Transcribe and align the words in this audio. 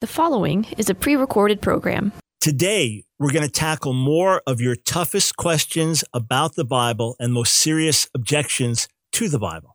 The 0.00 0.06
following 0.06 0.66
is 0.78 0.88
a 0.88 0.94
pre 0.94 1.14
recorded 1.14 1.60
program. 1.60 2.12
Today, 2.40 3.04
we're 3.18 3.32
going 3.32 3.44
to 3.44 3.52
tackle 3.52 3.92
more 3.92 4.40
of 4.46 4.58
your 4.58 4.74
toughest 4.74 5.36
questions 5.36 6.04
about 6.14 6.54
the 6.54 6.64
Bible 6.64 7.16
and 7.20 7.34
most 7.34 7.52
serious 7.52 8.08
objections 8.14 8.88
to 9.12 9.28
the 9.28 9.38
Bible. 9.38 9.74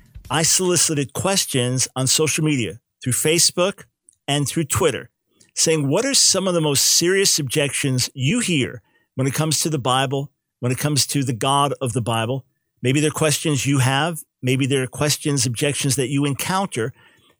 I 0.31 0.43
solicited 0.43 1.11
questions 1.11 1.89
on 1.93 2.07
social 2.07 2.45
media 2.45 2.79
through 3.03 3.11
Facebook 3.11 3.83
and 4.29 4.47
through 4.47 4.63
Twitter 4.63 5.09
saying, 5.55 5.89
what 5.89 6.05
are 6.05 6.13
some 6.13 6.47
of 6.47 6.53
the 6.53 6.61
most 6.61 6.85
serious 6.85 7.37
objections 7.37 8.09
you 8.13 8.39
hear 8.39 8.81
when 9.15 9.27
it 9.27 9.33
comes 9.33 9.59
to 9.59 9.69
the 9.69 9.77
Bible, 9.77 10.31
when 10.61 10.71
it 10.71 10.77
comes 10.77 11.05
to 11.07 11.25
the 11.25 11.33
God 11.33 11.73
of 11.81 11.91
the 11.91 12.01
Bible? 12.01 12.45
Maybe 12.81 13.01
they're 13.01 13.11
questions 13.11 13.65
you 13.65 13.79
have. 13.79 14.21
Maybe 14.41 14.65
they're 14.65 14.87
questions, 14.87 15.45
objections 15.45 15.97
that 15.97 16.07
you 16.07 16.23
encounter. 16.23 16.93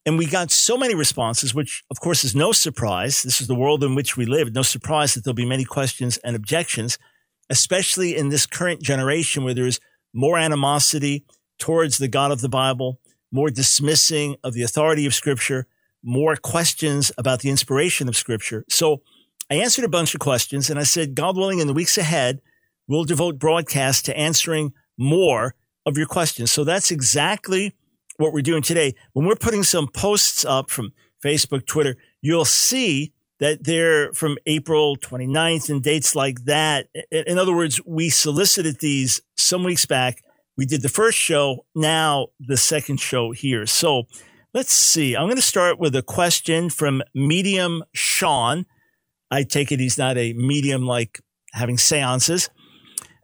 And 0.05 0.17
we 0.17 0.25
got 0.25 0.51
so 0.51 0.75
many 0.75 0.93
responses, 0.93 1.55
which 1.55 1.85
of 1.89 2.01
course 2.01 2.25
is 2.25 2.35
no 2.35 2.51
surprise. 2.51 3.23
This 3.23 3.39
is 3.39 3.47
the 3.47 3.55
world 3.55 3.85
in 3.85 3.95
which 3.95 4.17
we 4.17 4.25
live. 4.25 4.51
No 4.51 4.63
surprise 4.63 5.13
that 5.13 5.23
there'll 5.23 5.33
be 5.33 5.45
many 5.45 5.63
questions 5.63 6.17
and 6.25 6.35
objections, 6.35 6.99
especially 7.49 8.17
in 8.17 8.27
this 8.27 8.45
current 8.45 8.81
generation 8.81 9.45
where 9.45 9.53
there's 9.53 9.79
more 10.13 10.37
animosity, 10.37 11.23
towards 11.61 11.99
the 11.99 12.07
God 12.07 12.31
of 12.31 12.41
the 12.41 12.49
Bible, 12.49 12.99
more 13.31 13.51
dismissing 13.51 14.35
of 14.43 14.53
the 14.53 14.63
authority 14.63 15.05
of 15.05 15.13
Scripture, 15.13 15.67
more 16.03 16.35
questions 16.35 17.11
about 17.19 17.41
the 17.41 17.51
inspiration 17.51 18.09
of 18.09 18.17
Scripture. 18.17 18.65
So 18.67 19.03
I 19.49 19.55
answered 19.55 19.85
a 19.85 19.89
bunch 19.89 20.15
of 20.15 20.19
questions 20.19 20.71
and 20.71 20.79
I 20.79 20.83
said, 20.83 21.13
God 21.13 21.37
willing, 21.37 21.59
in 21.59 21.67
the 21.67 21.73
weeks 21.73 21.99
ahead, 21.99 22.41
we'll 22.87 23.03
devote 23.03 23.37
broadcasts 23.37 24.01
to 24.03 24.17
answering 24.17 24.73
more 24.97 25.53
of 25.85 25.97
your 25.97 26.07
questions. 26.07 26.51
So 26.51 26.63
that's 26.63 26.89
exactly 26.89 27.75
what 28.17 28.33
we're 28.33 28.41
doing 28.41 28.63
today. 28.63 28.95
When 29.13 29.27
we're 29.27 29.35
putting 29.35 29.63
some 29.63 29.87
posts 29.87 30.43
up 30.43 30.71
from 30.71 30.93
Facebook, 31.23 31.67
Twitter, 31.67 31.95
you'll 32.21 32.43
see 32.43 33.13
that 33.39 33.65
they're 33.65 34.11
from 34.13 34.37
April 34.47 34.97
29th 34.97 35.69
and 35.69 35.83
dates 35.83 36.15
like 36.15 36.45
that. 36.45 36.87
In 37.11 37.37
other 37.37 37.55
words, 37.55 37.79
we 37.85 38.09
solicited 38.09 38.79
these 38.79 39.21
some 39.35 39.63
weeks 39.63 39.85
back 39.85 40.23
we 40.57 40.65
did 40.65 40.81
the 40.81 40.89
first 40.89 41.17
show, 41.17 41.65
now 41.75 42.27
the 42.39 42.57
second 42.57 42.99
show 42.99 43.31
here. 43.31 43.65
So 43.65 44.03
let's 44.53 44.73
see. 44.73 45.15
I'm 45.15 45.25
going 45.25 45.35
to 45.35 45.41
start 45.41 45.79
with 45.79 45.95
a 45.95 46.01
question 46.01 46.69
from 46.69 47.01
Medium 47.15 47.83
Sean. 47.93 48.65
I 49.29 49.43
take 49.43 49.71
it 49.71 49.79
he's 49.79 49.97
not 49.97 50.17
a 50.17 50.33
medium 50.33 50.85
like 50.85 51.21
having 51.53 51.77
seances. 51.77 52.49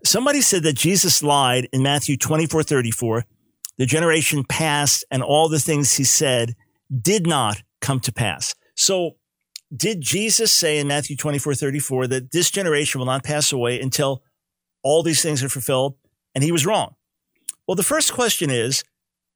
Somebody 0.05 0.42
said 0.42 0.64
that 0.64 0.78
Jesus 0.78 1.22
lied 1.22 1.67
in 1.73 1.83
Matthew 1.83 2.17
24 2.17 2.64
34. 2.64 3.25
The 3.78 3.86
generation 3.86 4.44
past 4.44 5.05
and 5.11 5.22
all 5.22 5.50
the 5.50 5.59
things 5.59 5.94
he 5.94 6.03
said 6.03 6.55
did 7.02 7.28
not 7.28 7.61
come 7.81 8.00
to 8.02 8.11
pass. 8.11 8.55
So, 8.75 9.17
did 9.75 10.02
Jesus 10.02 10.52
say 10.52 10.78
in 10.78 10.88
Matthew 10.88 11.17
24 11.17 11.55
34 11.55 12.08
that 12.08 12.31
this 12.31 12.50
generation 12.50 13.00
will 13.00 13.05
not 13.05 13.23
pass 13.23 13.52
away 13.52 13.81
until 13.81 14.23
all 14.81 15.03
these 15.03 15.22
things 15.22 15.44
are 15.44 15.50
fulfilled? 15.50 15.95
And 16.33 16.43
he 16.43 16.52
was 16.52 16.66
wrong. 16.66 16.95
Well, 17.67 17.76
the 17.76 17.83
first 17.83 18.14
question 18.14 18.50
is 18.50 18.83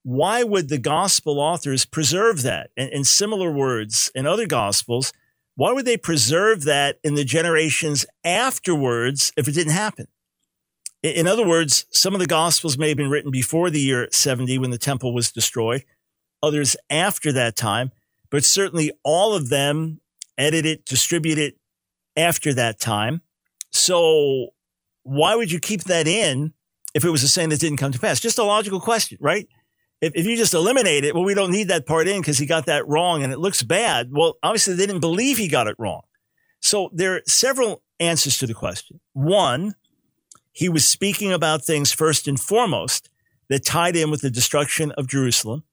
why 0.04 0.44
would 0.44 0.70
the 0.70 0.80
gospel 0.80 1.40
authors 1.40 1.86
preserve 1.86 2.42
that? 2.44 2.72
In, 2.76 2.88
in, 2.90 3.04
similar 3.04 3.52
words, 3.52 4.12
in 4.16 4.26
other 4.26 4.48
gospels, 4.48 5.14
why 5.56 5.74
would 5.74 5.86
they 5.86 5.98
preserve 5.98 6.64
that 6.64 6.98
in 7.04 7.16
the 7.16 7.24
generations 7.24 8.06
afterwards 8.24 9.32
if 9.38 9.48
it 9.48 9.54
didn't 9.54 9.74
happen? 9.74 10.08
In 11.04 11.28
other 11.28 11.48
words, 11.48 11.86
some 11.92 12.14
of 12.14 12.20
the 12.20 12.28
gospels 12.28 12.78
may 12.78 12.90
have 12.90 12.98
been 12.98 13.10
written 13.10 13.32
before 13.32 13.70
the 13.70 13.80
year 13.80 14.08
70 14.12 14.58
when 14.60 14.70
the 14.70 14.78
temple 14.78 15.14
was 15.14 15.32
destroyed, 15.32 15.84
others 16.42 16.76
after 16.90 17.32
that 17.32 17.56
time, 17.56 17.92
but 18.30 18.44
certainly 18.44 18.92
all 19.04 19.34
of 19.34 19.50
them 19.50 20.00
edited, 20.38 20.86
distributed 20.86 21.56
after 22.16 22.54
that 22.54 22.80
time. 22.80 23.22
So 23.72 24.50
why 25.04 25.36
would 25.36 25.52
you 25.52 25.60
keep 25.60 25.84
that 25.86 26.08
in 26.08 26.54
if 26.94 27.04
it 27.04 27.10
was 27.10 27.24
a 27.24 27.28
sin 27.28 27.50
that 27.50 27.60
didn't 27.60 27.78
come 27.78 27.92
to 27.92 28.00
pass? 28.00 28.20
Just 28.20 28.38
a 28.38 28.44
logical 28.44 28.80
question, 28.80 29.18
right? 29.22 29.48
If, 30.02 30.14
if 30.16 30.26
you 30.26 30.36
just 30.36 30.54
eliminate 30.54 31.06
it, 31.06 31.14
well, 31.14 31.24
we 31.24 31.34
don't 31.34 31.52
need 31.52 31.68
that 31.68 31.86
part 31.86 32.08
in 32.08 32.22
because 32.22 32.38
he 32.38 32.46
got 32.46 32.66
that 32.66 32.88
wrong 32.88 33.24
and 33.24 33.32
it 33.32 33.40
looks 33.40 33.64
bad. 33.64 34.10
Well, 34.12 34.38
obviously 34.42 34.74
they 34.74 34.86
didn't 34.86 35.02
believe 35.02 35.38
he 35.38 35.48
got 35.48 35.68
it 35.68 35.76
wrong. 35.78 36.02
So 36.60 36.90
there 36.94 37.16
are 37.16 37.22
several 37.28 37.84
answers 38.00 38.38
to 38.40 38.48
the 38.48 38.54
question. 38.54 39.00
One, 39.14 39.76
he 40.52 40.70
was 40.70 40.88
speaking 40.88 41.32
about 41.32 41.64
things 41.64 41.92
first 41.92 42.28
and 42.28 42.40
foremost 42.40 43.10
that 43.50 43.64
tied 43.64 43.96
in 43.96 44.12
with 44.12 44.22
the 44.22 44.30
destruction 44.30 44.92
of 44.94 45.08
Jerusalem, 45.08 45.64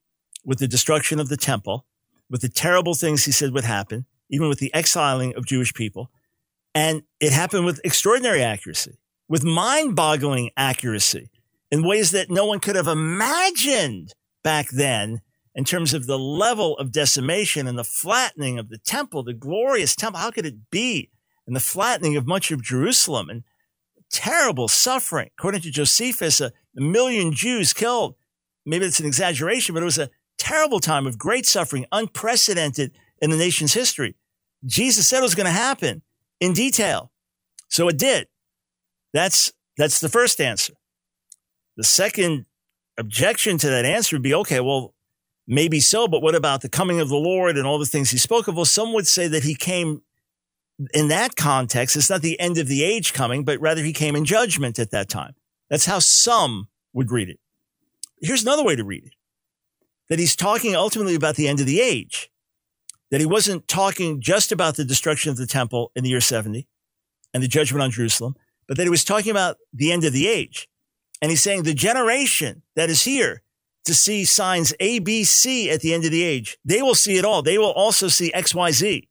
with 0.45 0.59
the 0.59 0.67
destruction 0.67 1.19
of 1.19 1.29
the 1.29 1.37
temple, 1.37 1.85
with 2.29 2.41
the 2.41 2.49
terrible 2.49 2.93
things 2.93 3.25
he 3.25 3.31
said 3.31 3.51
would 3.53 3.63
happen, 3.63 4.05
even 4.29 4.47
with 4.47 4.59
the 4.59 4.73
exiling 4.73 5.33
of 5.35 5.45
Jewish 5.45 5.73
people. 5.73 6.11
And 6.75 7.03
it 7.19 7.31
happened 7.31 7.65
with 7.65 7.81
extraordinary 7.83 8.43
accuracy 8.43 8.98
with 9.29 9.43
mind 9.43 9.95
boggling 9.95 10.49
accuracy 10.57 11.29
in 11.71 11.87
ways 11.87 12.11
that 12.11 12.31
no 12.31 12.45
one 12.45 12.59
could 12.59 12.75
have 12.75 12.87
imagined 12.87 14.13
back 14.43 14.69
then 14.69 15.21
in 15.55 15.63
terms 15.63 15.93
of 15.93 16.07
the 16.07 16.17
level 16.17 16.77
of 16.77 16.91
decimation 16.91 17.67
and 17.67 17.77
the 17.77 17.83
flattening 17.83 18.57
of 18.57 18.69
the 18.69 18.77
temple, 18.77 19.23
the 19.23 19.33
glorious 19.33 19.95
temple. 19.95 20.19
How 20.19 20.31
could 20.31 20.45
it 20.45 20.69
be? 20.71 21.09
And 21.45 21.55
the 21.55 21.59
flattening 21.61 22.15
of 22.15 22.27
much 22.27 22.51
of 22.51 22.63
Jerusalem 22.63 23.29
and 23.29 23.43
terrible 24.09 24.67
suffering. 24.67 25.29
According 25.37 25.61
to 25.61 25.71
Josephus, 25.71 26.41
a, 26.41 26.51
million 26.75 27.33
Jews 27.33 27.73
killed. 27.73 28.15
Maybe 28.65 28.85
it's 28.85 28.99
an 28.99 29.05
exaggeration, 29.05 29.73
but 29.73 29.81
it 29.81 29.85
was 29.85 29.97
a 29.97 30.09
terrible 30.37 30.79
time 30.79 31.05
of 31.05 31.17
great 31.17 31.45
suffering, 31.45 31.85
unprecedented 31.91 32.93
in 33.21 33.29
the 33.29 33.37
nation's 33.37 33.73
history. 33.73 34.15
Jesus 34.65 35.07
said 35.07 35.19
it 35.19 35.23
was 35.23 35.35
going 35.35 35.45
to 35.45 35.51
happen 35.51 36.01
in 36.39 36.53
detail. 36.53 37.11
So 37.67 37.87
it 37.89 37.97
did. 37.97 38.27
That's 39.13 39.51
that's 39.77 39.99
the 39.99 40.09
first 40.09 40.41
answer. 40.41 40.73
The 41.77 41.83
second 41.83 42.45
objection 42.97 43.57
to 43.59 43.69
that 43.69 43.85
answer 43.85 44.15
would 44.15 44.23
be 44.23 44.33
okay, 44.33 44.59
well, 44.59 44.93
maybe 45.47 45.79
so, 45.79 46.07
but 46.07 46.21
what 46.21 46.35
about 46.35 46.61
the 46.61 46.69
coming 46.69 46.99
of 46.99 47.09
the 47.09 47.15
Lord 47.15 47.57
and 47.57 47.65
all 47.65 47.79
the 47.79 47.85
things 47.85 48.11
he 48.11 48.17
spoke 48.17 48.47
of? 48.47 48.55
Well, 48.55 48.65
some 48.65 48.93
would 48.93 49.07
say 49.07 49.27
that 49.29 49.43
he 49.43 49.55
came 49.55 50.01
in 50.93 51.07
that 51.07 51.35
context. 51.35 51.95
It's 51.95 52.09
not 52.09 52.21
the 52.21 52.39
end 52.39 52.57
of 52.57 52.67
the 52.67 52.83
age 52.83 53.13
coming, 53.13 53.43
but 53.43 53.59
rather 53.59 53.83
he 53.83 53.93
came 53.93 54.15
in 54.15 54.25
judgment 54.25 54.79
at 54.79 54.91
that 54.91 55.09
time. 55.09 55.35
That's 55.69 55.85
how 55.85 55.99
some 55.99 56.67
would 56.93 57.11
read 57.11 57.29
it. 57.29 57.39
Here's 58.21 58.43
another 58.43 58.63
way 58.63 58.75
to 58.75 58.83
read 58.83 59.05
it 59.05 59.13
that 60.09 60.19
he's 60.19 60.35
talking 60.35 60.75
ultimately 60.75 61.13
about 61.13 61.35
the 61.35 61.47
end 61.47 61.59
of 61.59 61.67
the 61.67 61.79
age, 61.79 62.31
that 63.11 63.19
he 63.19 63.27
wasn't 63.27 63.67
talking 63.67 64.19
just 64.19 64.51
about 64.51 64.75
the 64.75 64.83
destruction 64.83 65.29
of 65.29 65.37
the 65.37 65.45
temple 65.45 65.91
in 65.95 66.03
the 66.03 66.09
year 66.09 66.19
70 66.19 66.67
and 67.31 67.43
the 67.43 67.47
judgment 67.47 67.83
on 67.83 67.91
Jerusalem, 67.91 68.35
but 68.69 68.77
that 68.77 68.83
he 68.83 68.89
was 68.89 69.03
talking 69.03 69.31
about 69.31 69.57
the 69.73 69.91
end 69.91 70.05
of 70.05 70.13
the 70.13 70.27
age. 70.27 70.69
And 71.21 71.31
he's 71.31 71.41
saying 71.41 71.63
the 71.63 71.73
generation 71.73 72.61
that 72.75 72.89
is 72.89 73.03
here 73.03 73.41
to 73.85 73.95
see 73.95 74.23
signs 74.23 74.73
A, 74.79 74.99
B, 74.99 75.23
C 75.23 75.71
at 75.71 75.81
the 75.81 75.91
end 75.91 76.05
of 76.05 76.11
the 76.11 76.23
age, 76.23 76.57
they 76.63 76.83
will 76.83 76.93
see 76.93 77.17
it 77.17 77.25
all. 77.25 77.41
They 77.41 77.57
will 77.57 77.71
also 77.71 78.07
see 78.07 78.31
X, 78.31 78.53
Y, 78.53 78.71
Z. 78.71 79.09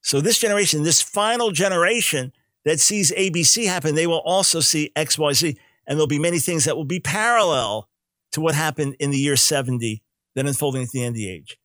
So 0.00 0.22
this 0.22 0.38
generation, 0.38 0.82
this 0.82 1.02
final 1.02 1.50
generation 1.50 2.32
that 2.64 2.80
sees 2.80 3.12
ABC 3.12 3.66
happen, 3.66 3.94
they 3.94 4.06
will 4.06 4.22
also 4.24 4.60
see 4.60 4.92
X, 4.96 5.18
Y, 5.18 5.32
Z. 5.34 5.58
And 5.86 5.98
there'll 5.98 6.06
be 6.06 6.18
many 6.18 6.38
things 6.38 6.64
that 6.64 6.76
will 6.76 6.86
be 6.86 6.98
parallel 6.98 7.90
to 8.32 8.40
what 8.40 8.54
happened 8.54 8.96
in 8.98 9.10
the 9.10 9.18
year 9.18 9.36
70 9.36 10.02
that 10.34 10.46
unfolding 10.46 10.82
at 10.82 10.88
the 10.88 11.02
end 11.02 11.14
of 11.14 11.16
the 11.16 11.28
age. 11.28 11.58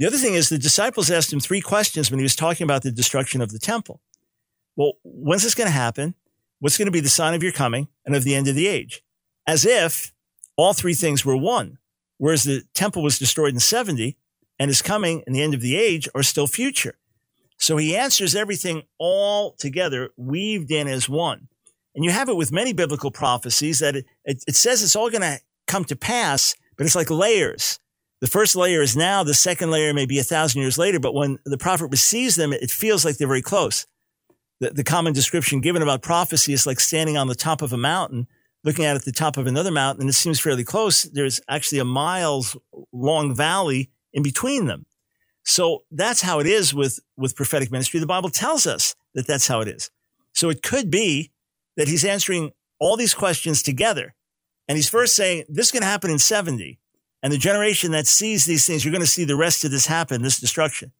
The 0.00 0.06
other 0.06 0.18
thing 0.18 0.34
is 0.34 0.48
the 0.48 0.58
disciples 0.58 1.12
asked 1.12 1.32
him 1.32 1.38
three 1.38 1.60
questions 1.60 2.10
when 2.10 2.18
he 2.18 2.24
was 2.24 2.34
talking 2.34 2.64
about 2.64 2.82
the 2.82 2.90
destruction 2.90 3.40
of 3.40 3.52
the 3.52 3.60
temple. 3.60 4.00
Well, 4.74 4.94
when's 5.04 5.44
this 5.44 5.54
going 5.54 5.68
to 5.68 5.72
happen? 5.72 6.16
What's 6.62 6.78
going 6.78 6.86
to 6.86 6.92
be 6.92 7.00
the 7.00 7.08
sign 7.08 7.34
of 7.34 7.42
your 7.42 7.50
coming 7.50 7.88
and 8.06 8.14
of 8.14 8.22
the 8.22 8.36
end 8.36 8.46
of 8.46 8.54
the 8.54 8.68
age? 8.68 9.02
As 9.48 9.66
if 9.66 10.12
all 10.56 10.72
three 10.72 10.94
things 10.94 11.24
were 11.24 11.36
one, 11.36 11.78
whereas 12.18 12.44
the 12.44 12.62
temple 12.72 13.02
was 13.02 13.18
destroyed 13.18 13.52
in 13.52 13.58
70 13.58 14.16
and 14.60 14.68
his 14.68 14.80
coming 14.80 15.24
and 15.26 15.34
the 15.34 15.42
end 15.42 15.54
of 15.54 15.60
the 15.60 15.74
age 15.74 16.08
are 16.14 16.22
still 16.22 16.46
future. 16.46 16.94
So 17.58 17.78
he 17.78 17.96
answers 17.96 18.36
everything 18.36 18.84
all 18.96 19.54
together, 19.58 20.10
weaved 20.16 20.70
in 20.70 20.86
as 20.86 21.08
one. 21.08 21.48
And 21.96 22.04
you 22.04 22.12
have 22.12 22.28
it 22.28 22.36
with 22.36 22.52
many 22.52 22.72
biblical 22.72 23.10
prophecies 23.10 23.80
that 23.80 23.96
it, 23.96 24.06
it, 24.24 24.44
it 24.46 24.54
says 24.54 24.84
it's 24.84 24.94
all 24.94 25.10
going 25.10 25.22
to 25.22 25.40
come 25.66 25.84
to 25.86 25.96
pass, 25.96 26.54
but 26.76 26.86
it's 26.86 26.94
like 26.94 27.10
layers. 27.10 27.80
The 28.20 28.28
first 28.28 28.54
layer 28.54 28.82
is 28.82 28.96
now, 28.96 29.24
the 29.24 29.34
second 29.34 29.72
layer 29.72 29.92
may 29.92 30.06
be 30.06 30.20
a 30.20 30.22
thousand 30.22 30.60
years 30.60 30.78
later, 30.78 31.00
but 31.00 31.12
when 31.12 31.40
the 31.44 31.58
prophet 31.58 31.88
receives 31.88 32.36
them, 32.36 32.52
it 32.52 32.70
feels 32.70 33.04
like 33.04 33.16
they're 33.16 33.26
very 33.26 33.42
close. 33.42 33.84
The, 34.62 34.70
the 34.70 34.84
common 34.84 35.12
description 35.12 35.60
given 35.60 35.82
about 35.82 36.02
prophecy 36.02 36.52
is 36.52 36.68
like 36.68 36.78
standing 36.78 37.16
on 37.16 37.26
the 37.26 37.34
top 37.34 37.62
of 37.62 37.72
a 37.72 37.76
mountain, 37.76 38.28
looking 38.62 38.84
at, 38.84 38.94
at 38.94 39.04
the 39.04 39.10
top 39.10 39.36
of 39.36 39.48
another 39.48 39.72
mountain, 39.72 40.02
and 40.02 40.08
it 40.08 40.12
seems 40.12 40.38
fairly 40.38 40.62
close. 40.62 41.02
There's 41.02 41.40
actually 41.48 41.80
a 41.80 41.84
miles 41.84 42.56
long 42.92 43.34
valley 43.34 43.90
in 44.12 44.22
between 44.22 44.66
them. 44.66 44.86
So 45.42 45.82
that's 45.90 46.22
how 46.22 46.38
it 46.38 46.46
is 46.46 46.72
with, 46.72 47.00
with 47.16 47.34
prophetic 47.34 47.72
ministry. 47.72 47.98
The 47.98 48.06
Bible 48.06 48.28
tells 48.28 48.64
us 48.64 48.94
that 49.14 49.26
that's 49.26 49.48
how 49.48 49.62
it 49.62 49.66
is. 49.66 49.90
So 50.32 50.48
it 50.48 50.62
could 50.62 50.92
be 50.92 51.32
that 51.76 51.88
he's 51.88 52.04
answering 52.04 52.52
all 52.78 52.96
these 52.96 53.14
questions 53.14 53.64
together. 53.64 54.14
And 54.68 54.76
he's 54.76 54.88
first 54.88 55.16
saying, 55.16 55.42
this 55.48 55.66
is 55.66 55.72
going 55.72 55.82
to 55.82 55.88
happen 55.88 56.08
in 56.08 56.20
70. 56.20 56.78
And 57.20 57.32
the 57.32 57.36
generation 57.36 57.90
that 57.90 58.06
sees 58.06 58.44
these 58.44 58.64
things, 58.64 58.84
you're 58.84 58.92
going 58.92 59.00
to 59.00 59.08
see 59.08 59.24
the 59.24 59.34
rest 59.34 59.64
of 59.64 59.72
this 59.72 59.86
happen, 59.86 60.22
this 60.22 60.38
destruction. 60.38 60.92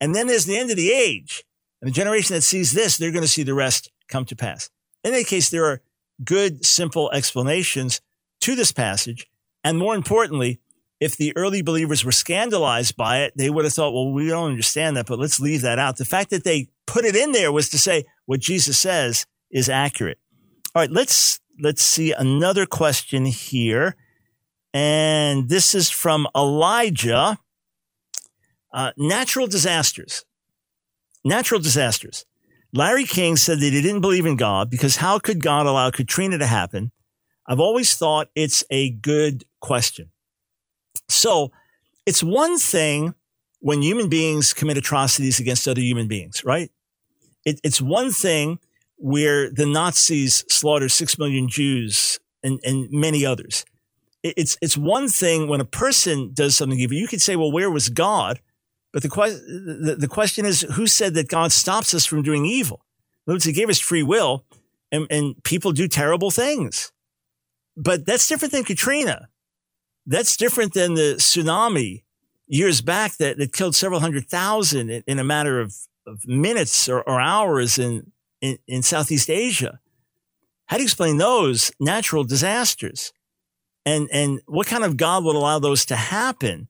And 0.00 0.14
then 0.14 0.28
there's 0.28 0.44
the 0.44 0.56
end 0.56 0.70
of 0.70 0.76
the 0.76 0.92
age. 0.92 1.42
And 1.80 1.88
the 1.88 1.94
generation 1.94 2.34
that 2.34 2.42
sees 2.42 2.72
this, 2.72 2.96
they're 2.96 3.12
going 3.12 3.22
to 3.22 3.28
see 3.28 3.42
the 3.42 3.54
rest 3.54 3.90
come 4.08 4.24
to 4.26 4.36
pass. 4.36 4.70
In 5.04 5.14
any 5.14 5.24
case, 5.24 5.50
there 5.50 5.64
are 5.66 5.80
good, 6.24 6.64
simple 6.64 7.10
explanations 7.12 8.00
to 8.40 8.54
this 8.54 8.72
passage. 8.72 9.28
And 9.62 9.78
more 9.78 9.94
importantly, 9.94 10.60
if 11.00 11.16
the 11.16 11.36
early 11.36 11.62
believers 11.62 12.04
were 12.04 12.12
scandalized 12.12 12.96
by 12.96 13.20
it, 13.20 13.32
they 13.36 13.50
would 13.50 13.64
have 13.64 13.74
thought, 13.74 13.92
well, 13.92 14.12
we 14.12 14.28
don't 14.28 14.50
understand 14.50 14.96
that, 14.96 15.06
but 15.06 15.18
let's 15.18 15.38
leave 15.38 15.62
that 15.62 15.78
out. 15.78 15.96
The 15.96 16.04
fact 16.04 16.30
that 16.30 16.44
they 16.44 16.68
put 16.86 17.04
it 17.04 17.14
in 17.14 17.32
there 17.32 17.52
was 17.52 17.68
to 17.70 17.78
say 17.78 18.04
what 18.26 18.40
Jesus 18.40 18.78
says 18.78 19.26
is 19.50 19.68
accurate. 19.68 20.18
All 20.74 20.82
right, 20.82 20.90
let's 20.90 21.40
let's 21.60 21.82
see 21.82 22.12
another 22.12 22.66
question 22.66 23.26
here. 23.26 23.96
And 24.74 25.48
this 25.48 25.74
is 25.74 25.90
from 25.90 26.26
Elijah. 26.36 27.38
Uh, 28.70 28.92
natural 28.98 29.46
disasters. 29.46 30.24
Natural 31.24 31.60
disasters. 31.60 32.24
Larry 32.72 33.04
King 33.04 33.36
said 33.36 33.60
that 33.60 33.72
he 33.72 33.80
didn't 33.80 34.02
believe 34.02 34.26
in 34.26 34.36
God 34.36 34.70
because 34.70 34.96
how 34.96 35.18
could 35.18 35.42
God 35.42 35.66
allow 35.66 35.90
Katrina 35.90 36.38
to 36.38 36.46
happen? 36.46 36.92
I've 37.46 37.60
always 37.60 37.94
thought 37.96 38.28
it's 38.34 38.62
a 38.70 38.90
good 38.90 39.44
question. 39.60 40.10
So 41.08 41.50
it's 42.04 42.22
one 42.22 42.58
thing 42.58 43.14
when 43.60 43.82
human 43.82 44.08
beings 44.08 44.52
commit 44.52 44.76
atrocities 44.76 45.40
against 45.40 45.66
other 45.66 45.80
human 45.80 46.08
beings, 46.08 46.44
right? 46.44 46.70
It, 47.44 47.60
it's 47.64 47.80
one 47.80 48.10
thing 48.10 48.58
where 48.96 49.50
the 49.50 49.66
Nazis 49.66 50.44
slaughtered 50.48 50.90
six 50.90 51.18
million 51.18 51.48
Jews 51.48 52.20
and, 52.42 52.60
and 52.64 52.88
many 52.90 53.24
others. 53.24 53.64
It, 54.22 54.34
it's, 54.36 54.58
it's 54.60 54.76
one 54.76 55.08
thing 55.08 55.48
when 55.48 55.60
a 55.60 55.64
person 55.64 56.32
does 56.34 56.56
something 56.56 56.78
evil. 56.78 56.96
You 56.96 57.08
could 57.08 57.22
say, 57.22 57.36
well, 57.36 57.50
where 57.50 57.70
was 57.70 57.88
God? 57.88 58.40
But 58.98 59.04
the, 59.04 59.10
que- 59.10 59.84
the, 59.86 59.96
the 59.96 60.08
question 60.08 60.44
is, 60.44 60.62
who 60.72 60.88
said 60.88 61.14
that 61.14 61.28
God 61.28 61.52
stops 61.52 61.94
us 61.94 62.04
from 62.04 62.24
doing 62.24 62.44
evil? 62.44 62.84
He 63.28 63.52
gave 63.52 63.68
us 63.68 63.78
free 63.78 64.02
will 64.02 64.44
and, 64.90 65.06
and 65.08 65.40
people 65.44 65.70
do 65.70 65.86
terrible 65.86 66.32
things. 66.32 66.90
But 67.76 68.04
that's 68.04 68.26
different 68.26 68.50
than 68.50 68.64
Katrina. 68.64 69.28
That's 70.04 70.36
different 70.36 70.74
than 70.74 70.94
the 70.94 71.14
tsunami 71.18 72.02
years 72.48 72.80
back 72.80 73.18
that, 73.18 73.38
that 73.38 73.52
killed 73.52 73.76
several 73.76 74.00
hundred 74.00 74.26
thousand 74.26 74.90
in, 74.90 75.04
in 75.06 75.20
a 75.20 75.24
matter 75.24 75.60
of, 75.60 75.76
of 76.04 76.26
minutes 76.26 76.88
or, 76.88 77.00
or 77.02 77.20
hours 77.20 77.78
in, 77.78 78.10
in, 78.40 78.58
in 78.66 78.82
Southeast 78.82 79.30
Asia. 79.30 79.78
How 80.66 80.76
do 80.76 80.82
you 80.82 80.86
explain 80.86 81.18
those 81.18 81.70
natural 81.78 82.24
disasters? 82.24 83.12
And, 83.86 84.08
and 84.12 84.40
what 84.46 84.66
kind 84.66 84.82
of 84.82 84.96
God 84.96 85.22
would 85.22 85.36
allow 85.36 85.60
those 85.60 85.84
to 85.84 85.94
happen? 85.94 86.66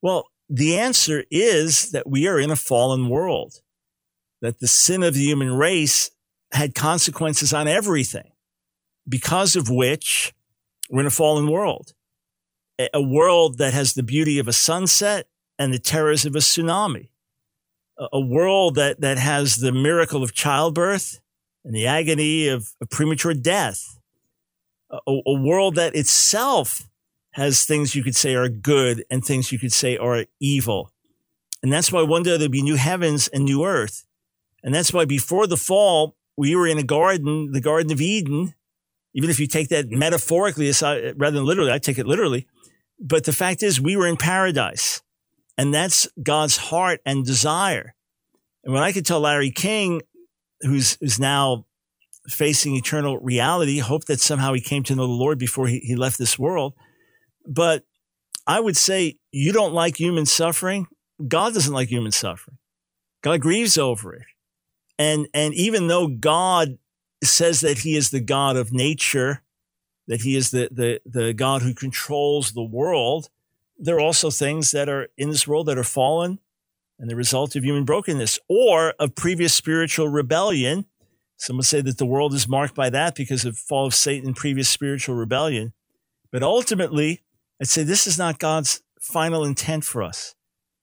Well, 0.00 0.28
the 0.48 0.78
answer 0.78 1.24
is 1.30 1.90
that 1.92 2.08
we 2.08 2.26
are 2.26 2.38
in 2.38 2.50
a 2.50 2.56
fallen 2.56 3.08
world, 3.08 3.60
that 4.40 4.60
the 4.60 4.68
sin 4.68 5.02
of 5.02 5.14
the 5.14 5.24
human 5.24 5.52
race 5.52 6.10
had 6.52 6.74
consequences 6.74 7.52
on 7.54 7.68
everything, 7.68 8.32
because 9.08 9.56
of 9.56 9.70
which 9.70 10.34
we're 10.90 11.00
in 11.00 11.06
a 11.06 11.10
fallen 11.10 11.48
world, 11.48 11.94
a 12.92 13.02
world 13.02 13.58
that 13.58 13.72
has 13.72 13.94
the 13.94 14.02
beauty 14.02 14.38
of 14.38 14.48
a 14.48 14.52
sunset 14.52 15.26
and 15.58 15.72
the 15.72 15.78
terrors 15.78 16.24
of 16.24 16.34
a 16.34 16.38
tsunami, 16.38 17.08
a 18.12 18.20
world 18.20 18.74
that, 18.74 19.00
that 19.00 19.18
has 19.18 19.56
the 19.56 19.72
miracle 19.72 20.22
of 20.22 20.34
childbirth 20.34 21.20
and 21.64 21.74
the 21.74 21.86
agony 21.86 22.48
of, 22.48 22.68
premature 22.90 23.34
death, 23.34 23.98
a, 24.90 24.98
a 25.06 25.40
world 25.40 25.76
that 25.76 25.94
itself 25.94 26.88
has 27.32 27.64
things 27.64 27.94
you 27.94 28.02
could 28.02 28.16
say 28.16 28.34
are 28.34 28.48
good 28.48 29.04
and 29.10 29.24
things 29.24 29.52
you 29.52 29.58
could 29.58 29.72
say 29.72 29.96
are 29.96 30.24
evil. 30.40 30.92
And 31.62 31.72
that's 31.72 31.92
why 31.92 32.02
one 32.02 32.22
day 32.22 32.36
there'll 32.36 32.48
be 32.48 32.62
new 32.62 32.76
heavens 32.76 33.28
and 33.28 33.44
new 33.44 33.64
earth. 33.64 34.04
And 34.62 34.74
that's 34.74 34.92
why 34.92 35.04
before 35.04 35.46
the 35.46 35.56
fall, 35.56 36.16
we 36.36 36.54
were 36.56 36.66
in 36.66 36.78
a 36.78 36.82
garden, 36.82 37.52
the 37.52 37.60
Garden 37.60 37.92
of 37.92 38.00
Eden. 38.00 38.54
Even 39.14 39.30
if 39.30 39.38
you 39.38 39.46
take 39.46 39.68
that 39.68 39.90
metaphorically 39.90 40.72
rather 40.82 41.36
than 41.36 41.44
literally, 41.44 41.72
I 41.72 41.78
take 41.78 41.98
it 41.98 42.06
literally. 42.06 42.46
But 42.98 43.24
the 43.24 43.32
fact 43.32 43.62
is, 43.62 43.80
we 43.80 43.96
were 43.96 44.06
in 44.06 44.16
paradise. 44.16 45.02
And 45.58 45.74
that's 45.74 46.08
God's 46.22 46.56
heart 46.56 47.00
and 47.04 47.24
desire. 47.24 47.94
And 48.64 48.72
when 48.72 48.82
I 48.82 48.92
could 48.92 49.04
tell 49.04 49.20
Larry 49.20 49.50
King, 49.50 50.02
who's, 50.60 50.96
who's 51.00 51.18
now 51.18 51.66
facing 52.28 52.76
eternal 52.76 53.18
reality, 53.18 53.78
hope 53.78 54.04
that 54.06 54.20
somehow 54.20 54.54
he 54.54 54.60
came 54.60 54.82
to 54.84 54.94
know 54.94 55.06
the 55.06 55.12
Lord 55.12 55.38
before 55.38 55.66
he, 55.66 55.80
he 55.80 55.94
left 55.94 56.18
this 56.18 56.38
world, 56.38 56.74
but 57.46 57.84
I 58.46 58.60
would 58.60 58.76
say 58.76 59.18
you 59.30 59.52
don't 59.52 59.74
like 59.74 59.96
human 59.96 60.26
suffering. 60.26 60.86
God 61.26 61.54
doesn't 61.54 61.72
like 61.72 61.88
human 61.88 62.12
suffering. 62.12 62.58
God 63.22 63.40
grieves 63.40 63.78
over 63.78 64.14
it. 64.14 64.26
And, 64.98 65.28
and 65.32 65.54
even 65.54 65.86
though 65.86 66.08
God 66.08 66.78
says 67.22 67.60
that 67.60 67.78
he 67.78 67.96
is 67.96 68.10
the 68.10 68.20
God 68.20 68.56
of 68.56 68.72
nature, 68.72 69.42
that 70.08 70.22
he 70.22 70.36
is 70.36 70.50
the, 70.50 70.68
the, 70.70 71.00
the 71.06 71.32
God 71.32 71.62
who 71.62 71.74
controls 71.74 72.52
the 72.52 72.64
world, 72.64 73.28
there 73.78 73.96
are 73.96 74.00
also 74.00 74.30
things 74.30 74.70
that 74.72 74.88
are 74.88 75.08
in 75.16 75.30
this 75.30 75.46
world 75.46 75.66
that 75.66 75.78
are 75.78 75.84
fallen 75.84 76.38
and 76.98 77.10
the 77.10 77.16
result 77.16 77.56
of 77.56 77.64
human 77.64 77.84
brokenness 77.84 78.38
or 78.48 78.94
of 78.98 79.14
previous 79.14 79.54
spiritual 79.54 80.08
rebellion. 80.08 80.86
Some 81.36 81.56
would 81.56 81.66
say 81.66 81.80
that 81.80 81.98
the 81.98 82.06
world 82.06 82.34
is 82.34 82.46
marked 82.46 82.74
by 82.74 82.90
that 82.90 83.14
because 83.14 83.44
of 83.44 83.58
fall 83.58 83.86
of 83.86 83.94
Satan 83.94 84.28
and 84.28 84.36
previous 84.36 84.68
spiritual 84.68 85.16
rebellion. 85.16 85.72
But 86.30 86.42
ultimately, 86.42 87.22
I'd 87.60 87.68
say 87.68 87.82
this 87.82 88.06
is 88.06 88.18
not 88.18 88.38
God's 88.38 88.82
final 89.00 89.44
intent 89.44 89.84
for 89.84 90.02
us. 90.02 90.34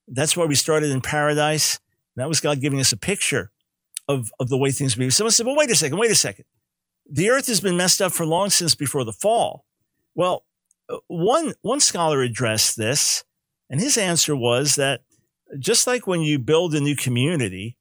That's 0.08 0.36
why 0.36 0.46
we 0.46 0.56
started 0.56 0.92
in 0.92 1.02
paradise. 1.02 1.80
That 2.16 2.28
was 2.28 2.42
God 2.42 2.62
giving 2.62 2.80
us 2.80 2.92
a 2.92 2.98
picture 2.98 3.52
of, 4.08 4.32
of 4.40 4.50
the 4.50 4.58
way 4.58 4.72
things 4.72 4.96
be. 4.96 5.10
Someone 5.10 5.32
said, 5.32 5.46
well, 5.46 5.56
wait 5.56 5.70
a 5.72 5.76
second, 5.76 5.98
wait 5.98 6.12
a 6.12 6.16
second. 6.16 6.46
The 7.10 7.30
earth 7.30 7.48
has 7.48 7.62
been 7.62 7.78
messed 7.78 8.02
up 8.02 8.12
for 8.12 8.26
long 8.26 8.50
since 8.50 8.76
before 8.76 9.04
the 9.04 9.14
fall. 9.14 9.66
Well, 10.16 10.46
one, 11.08 11.54
one 11.62 11.80
scholar 11.80 12.22
addressed 12.22 12.78
this, 12.78 13.24
and 13.70 13.80
his 13.80 13.98
answer 13.98 14.36
was 14.36 14.76
that 14.76 15.02
just 15.60 15.88
like 15.88 16.08
when 16.08 16.22
you 16.22 16.40
build 16.40 16.74
a 16.74 16.80
new 16.80 16.96
community, 16.96 17.78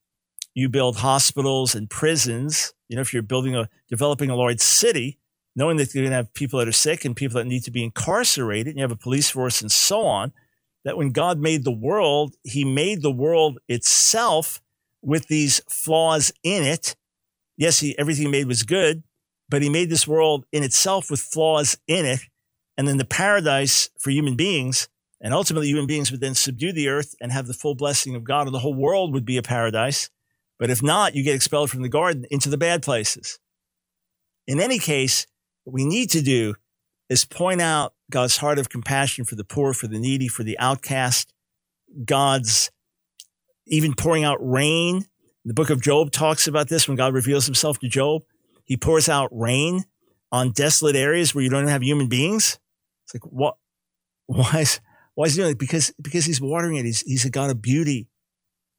you 0.54 0.68
build 0.68 0.98
hospitals 0.98 1.74
and 1.74 1.88
prisons. 1.88 2.72
You 2.88 2.96
know, 2.96 3.02
if 3.02 3.12
you're 3.12 3.22
building 3.22 3.54
a, 3.54 3.68
developing 3.88 4.30
a 4.30 4.36
large 4.36 4.60
city, 4.60 5.17
knowing 5.58 5.76
that 5.76 5.92
you're 5.92 6.04
going 6.04 6.12
to 6.12 6.16
have 6.16 6.32
people 6.34 6.60
that 6.60 6.68
are 6.68 6.72
sick 6.72 7.04
and 7.04 7.16
people 7.16 7.36
that 7.36 7.46
need 7.46 7.64
to 7.64 7.72
be 7.72 7.82
incarcerated, 7.82 8.68
and 8.68 8.76
you 8.76 8.82
have 8.82 8.92
a 8.92 8.96
police 8.96 9.28
force 9.28 9.60
and 9.60 9.72
so 9.72 10.02
on, 10.02 10.32
that 10.84 10.96
when 10.96 11.10
God 11.10 11.40
made 11.40 11.64
the 11.64 11.72
world, 11.72 12.36
he 12.44 12.64
made 12.64 13.02
the 13.02 13.10
world 13.10 13.58
itself 13.66 14.62
with 15.02 15.26
these 15.26 15.60
flaws 15.68 16.32
in 16.44 16.62
it. 16.62 16.94
Yes, 17.56 17.80
he, 17.80 17.98
everything 17.98 18.26
he 18.26 18.30
made 18.30 18.46
was 18.46 18.62
good, 18.62 19.02
but 19.48 19.60
he 19.60 19.68
made 19.68 19.90
this 19.90 20.06
world 20.06 20.46
in 20.52 20.62
itself 20.62 21.10
with 21.10 21.18
flaws 21.18 21.76
in 21.88 22.06
it. 22.06 22.20
And 22.76 22.86
then 22.86 22.98
the 22.98 23.04
paradise 23.04 23.90
for 23.98 24.10
human 24.10 24.36
beings, 24.36 24.88
and 25.20 25.34
ultimately 25.34 25.66
human 25.66 25.88
beings 25.88 26.12
would 26.12 26.20
then 26.20 26.36
subdue 26.36 26.72
the 26.72 26.86
earth 26.86 27.16
and 27.20 27.32
have 27.32 27.48
the 27.48 27.52
full 27.52 27.74
blessing 27.74 28.14
of 28.14 28.22
God, 28.22 28.46
and 28.46 28.54
the 28.54 28.60
whole 28.60 28.74
world 28.74 29.12
would 29.12 29.24
be 29.24 29.38
a 29.38 29.42
paradise. 29.42 30.08
But 30.56 30.70
if 30.70 30.84
not, 30.84 31.16
you 31.16 31.24
get 31.24 31.34
expelled 31.34 31.68
from 31.68 31.82
the 31.82 31.88
garden 31.88 32.26
into 32.30 32.48
the 32.48 32.56
bad 32.56 32.84
places. 32.84 33.40
In 34.46 34.60
any 34.60 34.78
case, 34.78 35.26
what 35.68 35.74
we 35.74 35.84
need 35.84 36.08
to 36.08 36.22
do 36.22 36.54
is 37.10 37.26
point 37.26 37.60
out 37.60 37.92
God's 38.10 38.38
heart 38.38 38.58
of 38.58 38.70
compassion 38.70 39.26
for 39.26 39.34
the 39.34 39.44
poor, 39.44 39.74
for 39.74 39.86
the 39.86 39.98
needy, 39.98 40.26
for 40.26 40.42
the 40.42 40.58
outcast. 40.58 41.34
God's 42.06 42.70
even 43.66 43.92
pouring 43.92 44.24
out 44.24 44.38
rain. 44.40 45.04
The 45.44 45.52
book 45.52 45.68
of 45.68 45.82
Job 45.82 46.10
talks 46.10 46.48
about 46.48 46.68
this 46.68 46.88
when 46.88 46.96
God 46.96 47.12
reveals 47.12 47.44
himself 47.44 47.78
to 47.80 47.88
Job. 47.88 48.22
He 48.64 48.78
pours 48.78 49.10
out 49.10 49.28
rain 49.30 49.84
on 50.32 50.52
desolate 50.52 50.96
areas 50.96 51.34
where 51.34 51.44
you 51.44 51.50
don't 51.50 51.68
have 51.68 51.82
human 51.82 52.08
beings. 52.08 52.58
It's 53.04 53.14
like, 53.14 53.30
what? 53.30 53.56
Why 54.24 54.60
is, 54.60 54.80
why 55.14 55.26
is 55.26 55.34
he 55.34 55.42
doing 55.42 55.52
it? 55.52 55.58
Because, 55.58 55.92
because 56.00 56.24
he's 56.24 56.40
watering 56.40 56.76
it. 56.76 56.86
He's, 56.86 57.02
he's 57.02 57.26
a 57.26 57.30
God 57.30 57.50
of 57.50 57.60
beauty 57.60 58.08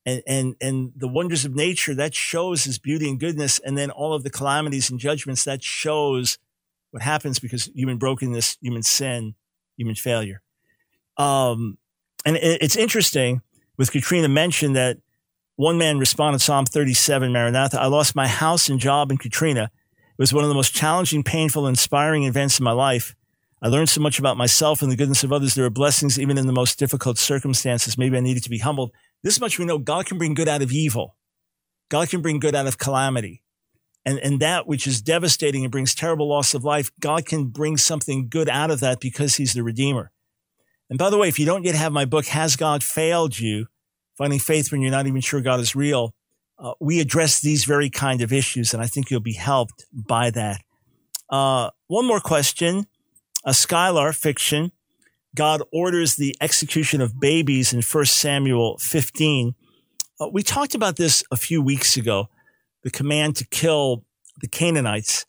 and, 0.08 0.24
and, 0.26 0.56
and 0.60 0.92
the 0.96 1.08
wonders 1.08 1.46
of 1.46 1.54
nature 1.54 1.94
that 1.94 2.16
shows 2.16 2.64
his 2.64 2.80
beauty 2.80 3.08
and 3.08 3.20
goodness. 3.20 3.60
And 3.60 3.78
then 3.78 3.92
all 3.92 4.14
of 4.14 4.24
the 4.24 4.32
calamities 4.32 4.90
and 4.90 5.00
judgments 5.00 5.44
that 5.44 5.64
shows 5.64 6.40
what 6.92 7.04
happens 7.04 7.40
because 7.40 7.70
human 7.74 7.98
brokenness, 7.98 8.58
human 8.62 8.84
sin, 8.84 9.36
human 9.78 9.96
failure. 9.96 10.42
Um, 11.18 11.78
and 12.26 12.36
it, 12.38 12.62
it's 12.62 12.76
interesting 12.76 13.42
with 13.78 13.92
Katrina 13.92 14.28
mentioned 14.28 14.76
that 14.76 14.98
one 15.56 15.78
man 15.78 16.00
responded 16.00 16.40
Psalm 16.40 16.66
37, 16.66 17.32
Maranatha. 17.32 17.80
I 17.80 17.88
lost 17.88 18.16
my 18.16 18.28
house 18.28 18.70
and 18.70 18.80
job 18.80 19.12
in 19.12 19.18
Katrina. 19.18 19.72
It 19.94 20.22
was 20.22 20.34
one 20.34 20.44
of 20.44 20.50
the 20.50 20.56
most 20.56 20.74
challenging, 20.74 21.24
painful, 21.24 21.68
inspiring 21.68 22.24
events 22.24 22.60
in 22.60 22.64
my 22.64 22.72
life. 22.72 23.16
I 23.62 23.68
learned 23.68 23.90
so 23.90 24.00
much 24.00 24.20
about 24.20 24.38
myself 24.38 24.82
and 24.82 24.90
the 24.90 24.96
goodness 24.96 25.24
of 25.24 25.34
others. 25.34 25.56
There 25.56 25.66
are 25.66 25.70
blessings 25.70 26.18
even 26.18 26.38
in 26.38 26.48
the 26.48 26.54
most 26.54 26.80
difficult 26.80 27.18
circumstances. 27.18 27.98
Maybe 27.98 28.16
I 28.16 28.22
needed 28.22 28.44
to 28.44 28.50
be 28.50 28.60
humbled. 28.60 28.92
This 29.22 29.42
much 29.42 29.60
we 29.60 29.66
know 29.66 29.78
God 29.78 30.06
can 30.06 30.18
bring 30.18 30.34
good 30.34 30.48
out 30.48 30.62
of 30.62 30.72
evil. 30.72 31.18
God 31.90 32.10
can 32.10 32.22
bring 32.22 32.40
good 32.40 32.56
out 32.56 32.68
of 32.68 32.78
calamity. 32.78 33.42
And, 34.06 34.18
and 34.20 34.40
that 34.40 34.66
which 34.66 34.88
is 34.88 35.02
devastating 35.02 35.64
and 35.64 35.72
brings 35.72 35.94
terrible 35.94 36.28
loss 36.28 36.54
of 36.54 36.64
life, 36.64 36.90
God 37.00 37.26
can 37.26 37.48
bring 37.48 37.78
something 37.78 38.30
good 38.30 38.50
out 38.50 38.72
of 38.72 38.80
that 38.80 39.00
because 39.00 39.36
he's 39.36 39.54
the 39.54 39.64
Redeemer. 39.64 40.12
And 40.90 40.98
by 40.98 41.10
the 41.10 41.18
way, 41.18 41.28
if 41.28 41.38
you 41.38 41.46
don't 41.46 41.66
yet 41.66 41.76
have 41.76 41.92
my 41.92 42.06
book, 42.06 42.26
Has 42.28 42.56
God 42.56 42.84
Failed 42.84 43.38
You? 43.38 43.68
Finding 44.18 44.40
Faith 44.40 44.72
When 44.72 44.82
You're 44.82 44.92
Not 44.92 45.08
Even 45.08 45.22
Sure 45.22 45.42
God 45.42 45.60
is 45.60 45.76
Real, 45.76 46.14
uh, 46.58 46.74
we 46.80 47.00
address 47.00 47.40
these 47.40 47.64
very 47.64 47.90
kind 47.90 48.22
of 48.22 48.34
issues, 48.34 48.74
and 48.74 48.84
I 48.84 48.88
think 48.88 49.10
you'll 49.10 49.22
be 49.22 49.34
helped 49.34 49.86
by 49.94 50.30
that. 50.32 50.62
Uh, 51.30 51.70
one 51.88 52.06
more 52.06 52.20
question. 52.20 52.88
A 53.46 53.52
Skylar 53.52 54.14
fiction. 54.14 54.72
God 55.36 55.62
orders 55.72 56.16
the 56.16 56.36
execution 56.42 57.02
of 57.02 57.20
babies 57.20 57.72
in 57.72 57.82
1 57.82 58.06
Samuel 58.06 58.78
15. 58.80 59.56
Uh, 60.20 60.28
we 60.34 60.44
talked 60.44 60.76
about 60.76 60.98
this 60.98 61.24
a 61.32 61.38
few 61.38 61.62
weeks 61.62 61.96
ago, 61.96 62.28
the 62.84 62.92
command 62.92 63.36
to 63.38 63.48
kill 63.48 64.04
the 64.42 64.48
Canaanites. 64.48 65.26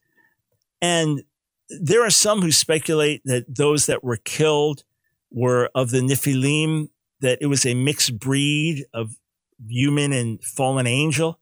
And 0.81 1.23
there 1.69 2.05
are 2.05 2.11
some 2.11 2.43
who 2.43 2.53
speculate 2.53 3.23
that 3.25 3.55
those 3.55 3.87
that 3.87 4.03
were 4.03 4.17
killed 4.17 4.85
were 5.31 5.71
of 5.75 5.91
the 5.91 6.01
Nephilim, 6.01 6.89
that 7.21 7.39
it 7.41 7.47
was 7.47 7.65
a 7.65 7.75
mixed 7.75 8.19
breed 8.19 8.85
of 8.93 9.17
human 9.69 10.13
and 10.13 10.43
fallen 10.43 10.87
angel, 10.87 11.39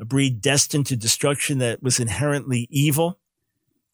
a 0.00 0.04
breed 0.04 0.40
destined 0.40 0.86
to 0.86 0.96
destruction 0.96 1.58
that 1.58 1.82
was 1.82 2.00
inherently 2.00 2.66
evil. 2.70 3.18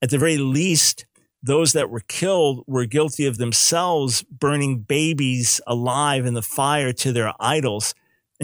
At 0.00 0.10
the 0.10 0.18
very 0.18 0.38
least, 0.38 1.06
those 1.42 1.72
that 1.72 1.90
were 1.90 2.00
killed 2.00 2.64
were 2.66 2.86
guilty 2.86 3.26
of 3.26 3.36
themselves 3.36 4.22
burning 4.22 4.80
babies 4.80 5.60
alive 5.66 6.24
in 6.24 6.34
the 6.34 6.42
fire 6.42 6.92
to 6.92 7.12
their 7.12 7.32
idols 7.38 7.94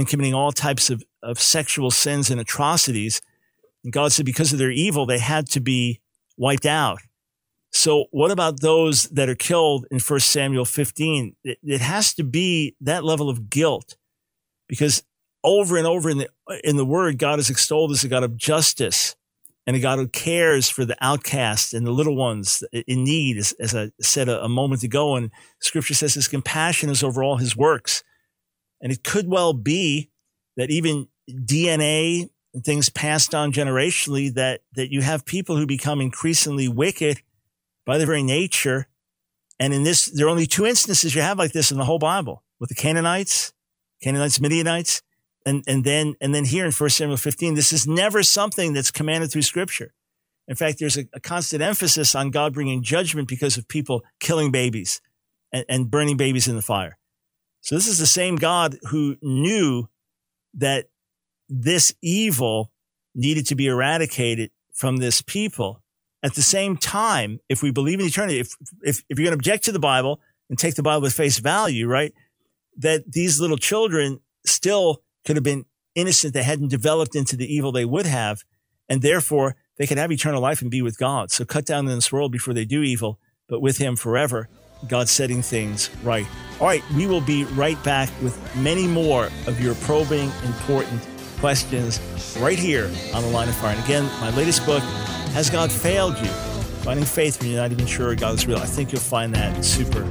and 0.00 0.08
committing 0.08 0.32
all 0.32 0.50
types 0.50 0.88
of, 0.88 1.04
of 1.22 1.38
sexual 1.38 1.90
sins 1.90 2.30
and 2.30 2.40
atrocities. 2.40 3.20
And 3.84 3.92
God 3.92 4.12
said 4.12 4.24
because 4.24 4.50
of 4.50 4.58
their 4.58 4.70
evil, 4.70 5.04
they 5.04 5.18
had 5.18 5.46
to 5.50 5.60
be 5.60 6.00
wiped 6.38 6.64
out. 6.64 7.00
So 7.70 8.06
what 8.10 8.30
about 8.30 8.62
those 8.62 9.04
that 9.10 9.28
are 9.28 9.34
killed 9.34 9.84
in 9.90 10.00
1 10.00 10.20
Samuel 10.20 10.64
15? 10.64 11.36
It, 11.44 11.58
it, 11.62 11.82
has 11.82 12.14
to 12.14 12.24
be 12.24 12.74
that 12.80 13.04
level 13.04 13.28
of 13.28 13.50
guilt 13.50 13.98
because 14.68 15.02
over 15.44 15.76
and 15.76 15.86
over 15.86 16.08
in 16.08 16.16
the, 16.16 16.30
in 16.64 16.78
the 16.78 16.86
word, 16.86 17.18
God 17.18 17.38
is 17.38 17.50
extolled 17.50 17.90
as 17.90 18.02
a 18.02 18.08
God 18.08 18.24
of 18.24 18.38
justice 18.38 19.14
and 19.66 19.76
a 19.76 19.80
God 19.80 19.98
who 19.98 20.08
cares 20.08 20.70
for 20.70 20.86
the 20.86 20.96
outcast 21.02 21.74
and 21.74 21.86
the 21.86 21.92
little 21.92 22.16
ones 22.16 22.64
in 22.72 23.04
need, 23.04 23.36
as, 23.36 23.52
as 23.60 23.74
I 23.74 23.90
said 24.00 24.30
a, 24.30 24.42
a 24.42 24.48
moment 24.48 24.82
ago. 24.82 25.14
And 25.14 25.30
scripture 25.60 25.92
says 25.92 26.14
his 26.14 26.26
compassion 26.26 26.88
is 26.88 27.04
over 27.04 27.22
all 27.22 27.36
his 27.36 27.54
works. 27.54 28.02
And 28.80 28.92
it 28.92 29.04
could 29.04 29.28
well 29.28 29.52
be 29.52 30.10
that 30.56 30.70
even 30.70 31.08
DNA 31.28 32.30
and 32.52 32.64
things 32.64 32.88
passed 32.88 33.34
on 33.34 33.52
generationally 33.52 34.32
that, 34.34 34.62
that 34.74 34.90
you 34.90 35.02
have 35.02 35.24
people 35.24 35.56
who 35.56 35.66
become 35.66 36.00
increasingly 36.00 36.68
wicked 36.68 37.22
by 37.86 37.98
their 37.98 38.06
very 38.06 38.22
nature. 38.22 38.88
And 39.58 39.72
in 39.72 39.84
this, 39.84 40.06
there 40.06 40.26
are 40.26 40.30
only 40.30 40.46
two 40.46 40.66
instances 40.66 41.14
you 41.14 41.22
have 41.22 41.38
like 41.38 41.52
this 41.52 41.70
in 41.70 41.78
the 41.78 41.84
whole 41.84 41.98
Bible 41.98 42.42
with 42.58 42.68
the 42.68 42.74
Canaanites, 42.74 43.52
Canaanites, 44.02 44.40
Midianites, 44.40 45.02
and, 45.46 45.64
and 45.66 45.84
then, 45.84 46.14
and 46.20 46.34
then 46.34 46.44
here 46.44 46.66
in 46.66 46.72
1 46.72 46.90
Samuel 46.90 47.16
15, 47.16 47.54
this 47.54 47.72
is 47.72 47.86
never 47.86 48.22
something 48.22 48.72
that's 48.72 48.90
commanded 48.90 49.30
through 49.30 49.42
scripture. 49.42 49.94
In 50.48 50.56
fact, 50.56 50.78
there's 50.78 50.98
a, 50.98 51.06
a 51.14 51.20
constant 51.20 51.62
emphasis 51.62 52.14
on 52.14 52.30
God 52.30 52.52
bringing 52.52 52.82
judgment 52.82 53.28
because 53.28 53.56
of 53.56 53.68
people 53.68 54.02
killing 54.18 54.50
babies 54.50 55.00
and, 55.52 55.64
and 55.68 55.90
burning 55.90 56.16
babies 56.16 56.48
in 56.48 56.56
the 56.56 56.62
fire. 56.62 56.98
So 57.60 57.74
this 57.74 57.86
is 57.86 57.98
the 57.98 58.06
same 58.06 58.36
God 58.36 58.78
who 58.90 59.16
knew 59.22 59.88
that 60.54 60.86
this 61.48 61.94
evil 62.02 62.72
needed 63.14 63.46
to 63.46 63.54
be 63.54 63.66
eradicated 63.66 64.50
from 64.72 64.96
this 64.96 65.20
people. 65.20 65.82
At 66.22 66.34
the 66.34 66.42
same 66.42 66.76
time, 66.76 67.40
if 67.48 67.62
we 67.62 67.70
believe 67.70 68.00
in 68.00 68.06
eternity, 68.06 68.40
if, 68.40 68.54
if, 68.82 69.02
if 69.08 69.18
you're 69.18 69.26
going 69.26 69.38
to 69.38 69.40
object 69.40 69.64
to 69.64 69.72
the 69.72 69.78
Bible 69.78 70.20
and 70.48 70.58
take 70.58 70.74
the 70.74 70.82
Bible 70.82 71.06
at 71.06 71.12
face 71.12 71.38
value, 71.38 71.86
right, 71.86 72.12
that 72.76 73.12
these 73.12 73.40
little 73.40 73.56
children 73.56 74.20
still 74.46 75.02
could 75.24 75.36
have 75.36 75.44
been 75.44 75.64
innocent. 75.94 76.34
They 76.34 76.42
hadn't 76.42 76.68
developed 76.68 77.14
into 77.14 77.36
the 77.36 77.52
evil 77.52 77.72
they 77.72 77.84
would 77.84 78.06
have. 78.06 78.42
And 78.88 79.02
therefore, 79.02 79.56
they 79.78 79.86
could 79.86 79.98
have 79.98 80.12
eternal 80.12 80.40
life 80.40 80.60
and 80.60 80.70
be 80.70 80.82
with 80.82 80.98
God. 80.98 81.30
So 81.30 81.44
cut 81.44 81.64
down 81.64 81.88
in 81.88 81.94
this 81.94 82.12
world 82.12 82.32
before 82.32 82.54
they 82.54 82.64
do 82.64 82.82
evil, 82.82 83.18
but 83.48 83.60
with 83.60 83.78
Him 83.78 83.96
forever. 83.96 84.48
God 84.88 85.08
setting 85.08 85.42
things 85.42 85.90
right. 86.02 86.26
All 86.60 86.66
right, 86.66 86.82
we 86.90 87.06
will 87.06 87.20
be 87.20 87.44
right 87.44 87.82
back 87.84 88.10
with 88.22 88.38
many 88.56 88.86
more 88.86 89.26
of 89.46 89.60
your 89.60 89.74
probing, 89.76 90.30
important 90.44 91.06
questions 91.38 92.00
right 92.38 92.58
here 92.58 92.90
on 93.14 93.22
the 93.22 93.30
line 93.30 93.48
of 93.48 93.54
fire. 93.54 93.74
And 93.74 93.84
again, 93.84 94.04
my 94.20 94.30
latest 94.36 94.66
book, 94.66 94.82
Has 95.32 95.48
God 95.48 95.72
Failed 95.72 96.18
You? 96.18 96.30
Finding 96.82 97.04
Faith 97.04 97.40
When 97.40 97.50
You're 97.50 97.60
Not 97.60 97.72
Even 97.72 97.86
Sure 97.86 98.14
God 98.14 98.34
is 98.34 98.46
Real. 98.46 98.58
I 98.58 98.66
think 98.66 98.92
you'll 98.92 99.00
find 99.00 99.34
that 99.34 99.64
super 99.64 100.08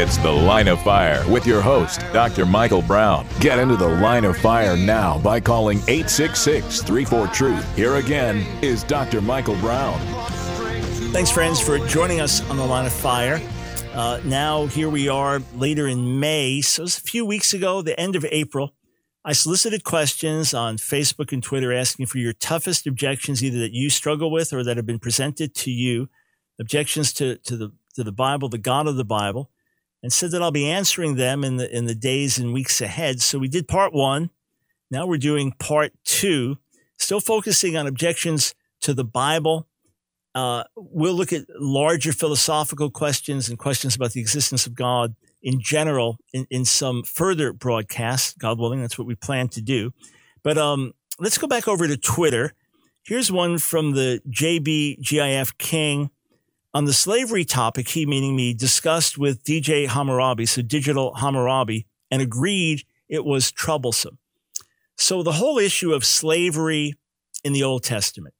It's 0.00 0.16
The 0.16 0.30
Line 0.30 0.68
of 0.68 0.80
Fire 0.82 1.28
with 1.28 1.44
your 1.44 1.60
host, 1.60 2.02
Dr. 2.12 2.46
Michael 2.46 2.82
Brown. 2.82 3.26
Get 3.40 3.58
into 3.58 3.74
the 3.74 3.88
line 3.88 4.24
of 4.24 4.36
fire 4.36 4.76
now 4.76 5.18
by 5.18 5.40
calling 5.40 5.78
866 5.88 6.82
34 6.82 7.26
Truth. 7.26 7.74
Here 7.76 7.96
again 7.96 8.46
is 8.62 8.84
Dr. 8.84 9.20
Michael 9.20 9.56
Brown. 9.56 9.98
Thanks, 11.10 11.32
friends, 11.32 11.60
for 11.60 11.80
joining 11.88 12.20
us 12.20 12.48
on 12.48 12.56
The 12.56 12.64
Line 12.64 12.86
of 12.86 12.92
Fire. 12.92 13.42
Uh, 13.92 14.20
now, 14.24 14.66
here 14.66 14.88
we 14.88 15.08
are 15.08 15.42
later 15.56 15.88
in 15.88 16.20
May. 16.20 16.60
So, 16.60 16.82
it 16.82 16.84
was 16.84 16.98
a 16.98 17.00
few 17.00 17.26
weeks 17.26 17.52
ago, 17.52 17.82
the 17.82 17.98
end 17.98 18.14
of 18.14 18.24
April. 18.30 18.74
I 19.24 19.32
solicited 19.32 19.82
questions 19.82 20.54
on 20.54 20.76
Facebook 20.76 21.32
and 21.32 21.42
Twitter 21.42 21.72
asking 21.72 22.06
for 22.06 22.18
your 22.18 22.34
toughest 22.34 22.86
objections, 22.86 23.42
either 23.42 23.58
that 23.58 23.72
you 23.72 23.90
struggle 23.90 24.30
with 24.30 24.52
or 24.52 24.62
that 24.62 24.76
have 24.76 24.86
been 24.86 25.00
presented 25.00 25.56
to 25.56 25.72
you, 25.72 26.08
objections 26.60 27.12
to, 27.14 27.38
to 27.38 27.56
the 27.56 27.72
to 27.96 28.04
the 28.04 28.12
Bible, 28.12 28.48
the 28.48 28.58
God 28.58 28.86
of 28.86 28.94
the 28.94 29.04
Bible 29.04 29.50
and 30.02 30.12
said 30.12 30.30
that 30.30 30.42
I'll 30.42 30.50
be 30.50 30.70
answering 30.70 31.16
them 31.16 31.44
in 31.44 31.56
the 31.56 31.74
in 31.74 31.86
the 31.86 31.94
days 31.94 32.38
and 32.38 32.52
weeks 32.52 32.80
ahead. 32.80 33.20
So 33.20 33.38
we 33.38 33.48
did 33.48 33.68
part 33.68 33.92
one. 33.92 34.30
Now 34.90 35.06
we're 35.06 35.18
doing 35.18 35.52
part 35.52 35.92
two, 36.04 36.58
still 36.96 37.20
focusing 37.20 37.76
on 37.76 37.86
objections 37.86 38.54
to 38.80 38.94
the 38.94 39.04
Bible. 39.04 39.66
Uh, 40.34 40.64
we'll 40.76 41.14
look 41.14 41.32
at 41.32 41.46
larger 41.58 42.12
philosophical 42.12 42.90
questions 42.90 43.48
and 43.48 43.58
questions 43.58 43.96
about 43.96 44.12
the 44.12 44.20
existence 44.20 44.66
of 44.66 44.74
God 44.74 45.14
in 45.42 45.60
general 45.60 46.18
in, 46.32 46.46
in 46.50 46.64
some 46.64 47.02
further 47.02 47.52
broadcasts, 47.52 48.34
God 48.34 48.58
willing. 48.58 48.80
That's 48.80 48.98
what 48.98 49.06
we 49.06 49.14
plan 49.14 49.48
to 49.48 49.60
do. 49.60 49.92
But 50.42 50.58
um, 50.58 50.92
let's 51.18 51.38
go 51.38 51.46
back 51.46 51.66
over 51.66 51.86
to 51.86 51.96
Twitter. 51.96 52.52
Here's 53.04 53.32
one 53.32 53.58
from 53.58 53.92
the 53.92 54.20
JBGIF 54.28 55.58
King 55.58 56.10
on 56.78 56.84
the 56.84 56.92
slavery 56.92 57.44
topic, 57.44 57.88
he 57.88 58.06
meaning 58.06 58.36
me 58.36 58.54
discussed 58.54 59.18
with 59.18 59.42
DJ 59.42 59.88
Hammurabi, 59.88 60.46
so 60.46 60.62
digital 60.62 61.12
Hammurabi, 61.14 61.88
and 62.08 62.22
agreed 62.22 62.84
it 63.08 63.24
was 63.24 63.50
troublesome. 63.50 64.18
So 64.96 65.24
the 65.24 65.32
whole 65.32 65.58
issue 65.58 65.92
of 65.92 66.04
slavery 66.04 66.94
in 67.42 67.52
the 67.52 67.64
Old 67.64 67.82
Testament, 67.82 68.36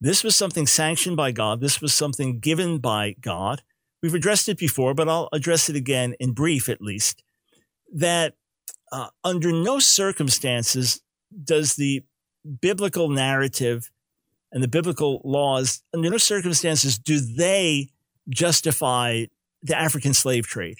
this 0.00 0.22
was 0.22 0.36
something 0.36 0.64
sanctioned 0.64 1.16
by 1.16 1.32
God. 1.32 1.60
This 1.60 1.80
was 1.80 1.92
something 1.92 2.38
given 2.38 2.78
by 2.78 3.16
God. 3.20 3.62
We've 4.00 4.14
addressed 4.14 4.48
it 4.48 4.58
before, 4.58 4.94
but 4.94 5.08
I'll 5.08 5.28
address 5.32 5.68
it 5.68 5.74
again 5.74 6.14
in 6.20 6.34
brief, 6.34 6.68
at 6.68 6.80
least. 6.80 7.24
That 7.92 8.34
uh, 8.92 9.08
under 9.24 9.50
no 9.50 9.80
circumstances 9.80 11.02
does 11.42 11.74
the 11.74 12.04
biblical 12.60 13.08
narrative 13.08 13.90
and 14.52 14.62
the 14.62 14.68
biblical 14.68 15.20
laws, 15.24 15.82
under 15.94 16.10
no 16.10 16.18
circumstances 16.18 16.98
do 16.98 17.18
they 17.18 17.88
justify 18.28 19.24
the 19.62 19.76
African 19.76 20.14
slave 20.14 20.46
trade. 20.46 20.78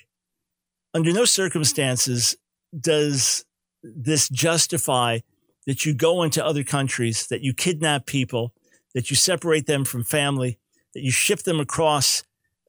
Under 0.95 1.13
no 1.13 1.25
circumstances 1.25 2.37
does 2.79 3.45
this 3.83 4.29
justify 4.29 5.21
that 5.67 5.87
you 5.87 5.95
go 5.95 6.23
into 6.23 6.45
other 6.45 6.65
countries, 6.65 7.27
that 7.29 7.43
you 7.43 7.55
kidnap 7.55 8.07
people, 8.07 8.53
that 8.95 9.11
you 9.11 9.17
separate 9.17 9.67
them 9.67 9.85
from 9.85 10.05
family, 10.05 10.59
that 10.93 11.03
you 11.03 11.11
ship 11.11 11.41
them 11.41 11.59
across 11.59 12.23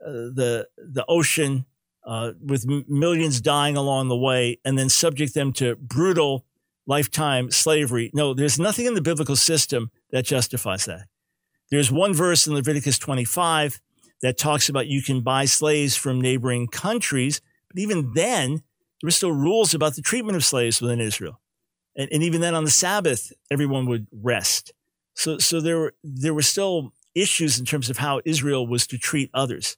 uh, 0.06 0.12
the 0.12 0.68
the 0.78 1.06
ocean 1.08 1.66
uh, 2.06 2.32
with 2.42 2.66
m- 2.70 2.86
millions 2.88 3.42
dying 3.42 3.76
along 3.76 4.08
the 4.08 4.18
way, 4.18 4.60
and 4.64 4.78
then 4.78 4.90
subject 4.90 5.34
them 5.34 5.52
to 5.54 5.76
brutal 5.76 6.46
lifetime 6.86 7.52
slavery. 7.52 8.12
No, 8.14 8.34
there's 8.34 8.60
nothing 8.60 8.86
in 8.86 8.94
the 8.94 9.02
biblical 9.02 9.36
system 9.36 9.92
that 10.12 10.26
justifies 10.26 10.86
that. 10.86 11.08
There's 11.72 11.92
one 11.92 12.14
verse 12.14 12.46
in 12.46 12.54
Leviticus 12.54 13.00
25 13.00 13.82
that 14.22 14.38
talks 14.38 14.70
about 14.70 14.88
you 14.88 15.02
can 15.02 15.22
buy 15.22 15.46
slaves 15.46 15.96
from 15.96 16.22
neighboring 16.22 16.68
countries, 16.68 17.42
but 17.70 17.80
even 17.80 18.14
then, 18.14 18.52
there 18.52 19.08
were 19.08 19.12
still 19.12 19.32
rules 19.32 19.74
about 19.74 19.96
the 19.96 20.02
treatment 20.02 20.36
of 20.36 20.46
slaves 20.46 20.82
within 20.82 21.02
Israel. 21.02 21.40
And, 21.96 22.10
and 22.12 22.24
even 22.24 22.42
then 22.42 22.56
on 22.56 22.64
the 22.64 22.72
Sabbath, 22.72 23.32
everyone 23.52 23.86
would 23.88 24.08
rest. 24.12 24.72
So, 25.14 25.38
so 25.38 25.62
there 25.62 25.78
were, 25.78 25.94
there 26.04 26.34
were 26.34 26.42
still 26.42 26.94
issues 27.16 27.60
in 27.60 27.66
terms 27.66 27.90
of 27.90 27.98
how 27.98 28.22
Israel 28.26 28.66
was 28.66 28.88
to 28.88 28.98
treat 28.98 29.30
others. 29.34 29.78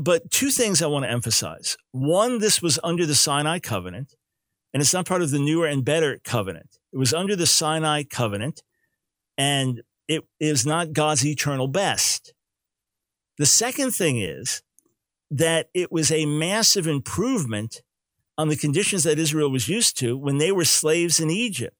But 0.00 0.30
two 0.30 0.50
things 0.50 0.82
I 0.82 0.86
want 0.86 1.04
to 1.04 1.10
emphasize. 1.10 1.76
One, 1.92 2.38
this 2.38 2.60
was 2.60 2.78
under 2.84 3.06
the 3.06 3.14
Sinai 3.14 3.58
covenant, 3.58 4.14
and 4.72 4.80
it's 4.80 4.92
not 4.92 5.06
part 5.06 5.22
of 5.22 5.30
the 5.30 5.38
newer 5.38 5.66
and 5.66 5.84
better 5.84 6.20
covenant. 6.24 6.78
It 6.92 6.98
was 6.98 7.14
under 7.14 7.36
the 7.36 7.46
Sinai 7.46 8.02
covenant, 8.02 8.62
and 9.38 9.82
it 10.08 10.24
is 10.38 10.64
not 10.66 10.92
God's 10.92 11.26
eternal 11.26 11.68
best. 11.68 12.34
The 13.38 13.46
second 13.46 13.92
thing 13.92 14.18
is 14.18 14.62
that 15.30 15.68
it 15.74 15.90
was 15.90 16.10
a 16.10 16.26
massive 16.26 16.86
improvement 16.86 17.82
on 18.38 18.48
the 18.48 18.56
conditions 18.56 19.04
that 19.04 19.18
Israel 19.18 19.50
was 19.50 19.68
used 19.68 19.98
to 19.98 20.16
when 20.16 20.38
they 20.38 20.52
were 20.52 20.64
slaves 20.64 21.20
in 21.20 21.30
Egypt. 21.30 21.76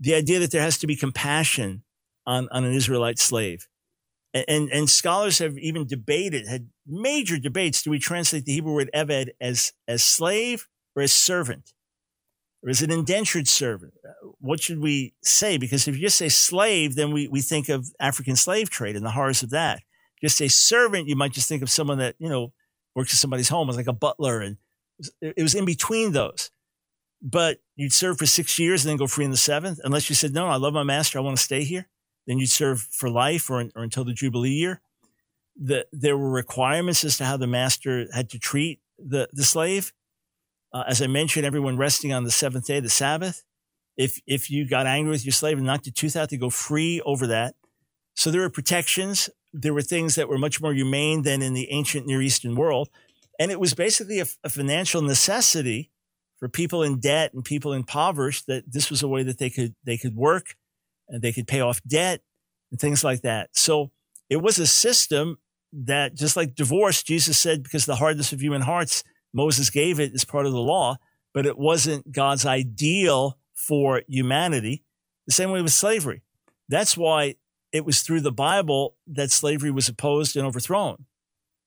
The 0.00 0.14
idea 0.14 0.38
that 0.40 0.50
there 0.50 0.62
has 0.62 0.78
to 0.78 0.86
be 0.86 0.96
compassion 0.96 1.82
on, 2.26 2.48
on 2.50 2.64
an 2.64 2.72
Israelite 2.72 3.18
slave. 3.18 3.68
And, 4.34 4.44
and, 4.48 4.70
and 4.70 4.90
scholars 4.90 5.38
have 5.38 5.58
even 5.58 5.86
debated, 5.86 6.46
had 6.46 6.68
major 6.86 7.38
debates. 7.38 7.82
Do 7.82 7.90
we 7.90 7.98
translate 7.98 8.44
the 8.44 8.52
Hebrew 8.52 8.74
word 8.74 8.90
eved 8.94 9.30
as, 9.40 9.72
as 9.86 10.04
slave 10.04 10.68
or 10.96 11.02
as 11.02 11.12
servant? 11.12 11.72
Or 12.62 12.70
as 12.70 12.82
an 12.82 12.90
indentured 12.90 13.48
servant? 13.48 13.94
Uh, 14.06 14.28
what 14.38 14.62
should 14.62 14.80
we 14.80 15.14
say? 15.22 15.58
Because 15.58 15.88
if 15.88 15.96
you 15.96 16.02
just 16.02 16.16
say 16.16 16.28
slave, 16.28 16.94
then 16.94 17.12
we, 17.12 17.28
we 17.28 17.40
think 17.40 17.68
of 17.68 17.88
African 17.98 18.36
slave 18.36 18.70
trade 18.70 18.96
and 18.96 19.04
the 19.04 19.10
horrors 19.10 19.42
of 19.42 19.50
that. 19.50 19.78
If 19.78 20.22
you 20.22 20.28
just 20.28 20.38
say 20.38 20.48
servant, 20.48 21.08
you 21.08 21.16
might 21.16 21.32
just 21.32 21.48
think 21.48 21.62
of 21.62 21.70
someone 21.70 21.98
that, 21.98 22.14
you 22.18 22.28
know, 22.28 22.52
works 22.94 23.12
in 23.12 23.16
somebody's 23.16 23.48
home 23.48 23.68
as 23.68 23.76
like 23.76 23.86
a 23.86 23.92
butler. 23.92 24.40
And 24.40 24.56
it 25.20 25.42
was 25.42 25.54
in 25.54 25.64
between 25.64 26.12
those. 26.12 26.50
But 27.20 27.58
you'd 27.76 27.92
serve 27.92 28.18
for 28.18 28.26
six 28.26 28.58
years 28.58 28.84
and 28.84 28.90
then 28.90 28.96
go 28.96 29.06
free 29.06 29.24
in 29.24 29.30
the 29.30 29.36
seventh, 29.36 29.78
unless 29.84 30.08
you 30.08 30.14
said, 30.14 30.34
no, 30.34 30.46
I 30.46 30.56
love 30.56 30.74
my 30.74 30.82
master. 30.82 31.18
I 31.18 31.22
want 31.22 31.36
to 31.36 31.42
stay 31.42 31.64
here 31.64 31.88
then 32.26 32.38
you'd 32.38 32.50
serve 32.50 32.80
for 32.80 33.10
life 33.10 33.50
or, 33.50 33.60
or 33.74 33.82
until 33.82 34.04
the 34.04 34.12
Jubilee 34.12 34.50
year. 34.50 34.80
The, 35.56 35.86
there 35.92 36.16
were 36.16 36.30
requirements 36.30 37.04
as 37.04 37.18
to 37.18 37.24
how 37.24 37.36
the 37.36 37.46
master 37.46 38.06
had 38.12 38.30
to 38.30 38.38
treat 38.38 38.80
the, 38.98 39.28
the 39.32 39.44
slave. 39.44 39.92
Uh, 40.72 40.84
as 40.86 41.02
I 41.02 41.06
mentioned, 41.06 41.44
everyone 41.44 41.76
resting 41.76 42.12
on 42.12 42.24
the 42.24 42.30
seventh 42.30 42.66
day, 42.66 42.80
the 42.80 42.88
Sabbath. 42.88 43.44
If, 43.96 44.20
if 44.26 44.50
you 44.50 44.66
got 44.66 44.86
angry 44.86 45.10
with 45.10 45.24
your 45.24 45.32
slave 45.32 45.58
and 45.58 45.66
knocked 45.66 45.86
your 45.86 45.92
tooth 45.92 46.16
out, 46.16 46.30
to 46.30 46.38
go 46.38 46.48
free 46.48 47.00
over 47.02 47.26
that. 47.26 47.54
So 48.14 48.30
there 48.30 48.40
were 48.40 48.50
protections. 48.50 49.28
There 49.52 49.74
were 49.74 49.82
things 49.82 50.14
that 50.14 50.28
were 50.28 50.38
much 50.38 50.62
more 50.62 50.72
humane 50.72 51.22
than 51.22 51.42
in 51.42 51.52
the 51.52 51.70
ancient 51.70 52.06
Near 52.06 52.22
Eastern 52.22 52.54
world. 52.54 52.88
And 53.38 53.50
it 53.50 53.60
was 53.60 53.74
basically 53.74 54.20
a, 54.20 54.26
a 54.44 54.48
financial 54.48 55.02
necessity 55.02 55.90
for 56.38 56.48
people 56.48 56.82
in 56.82 57.00
debt 57.00 57.34
and 57.34 57.44
people 57.44 57.72
impoverished 57.72 58.46
that 58.46 58.72
this 58.72 58.90
was 58.90 59.02
a 59.02 59.08
way 59.08 59.22
that 59.22 59.38
they 59.38 59.50
could, 59.50 59.74
they 59.84 59.98
could 59.98 60.16
work 60.16 60.56
and 61.08 61.20
they 61.20 61.32
could 61.32 61.46
pay 61.46 61.60
off 61.60 61.82
debt 61.86 62.22
and 62.70 62.80
things 62.80 63.04
like 63.04 63.20
that. 63.22 63.50
So 63.52 63.90
it 64.30 64.36
was 64.36 64.58
a 64.58 64.66
system 64.66 65.38
that 65.72 66.14
just 66.14 66.36
like 66.36 66.54
divorce, 66.54 67.02
Jesus 67.02 67.38
said, 67.38 67.62
because 67.62 67.86
the 67.86 67.96
hardness 67.96 68.32
of 68.32 68.40
human 68.40 68.62
hearts, 68.62 69.04
Moses 69.32 69.70
gave 69.70 69.98
it 69.98 70.12
as 70.14 70.24
part 70.24 70.46
of 70.46 70.52
the 70.52 70.60
law, 70.60 70.98
but 71.32 71.46
it 71.46 71.58
wasn't 71.58 72.12
God's 72.12 72.44
ideal 72.44 73.38
for 73.54 74.02
humanity. 74.08 74.84
The 75.26 75.32
same 75.32 75.50
way 75.50 75.62
with 75.62 75.72
slavery. 75.72 76.22
That's 76.68 76.96
why 76.96 77.36
it 77.72 77.84
was 77.84 78.02
through 78.02 78.20
the 78.20 78.32
Bible 78.32 78.96
that 79.06 79.30
slavery 79.30 79.70
was 79.70 79.88
opposed 79.88 80.36
and 80.36 80.46
overthrown. 80.46 81.06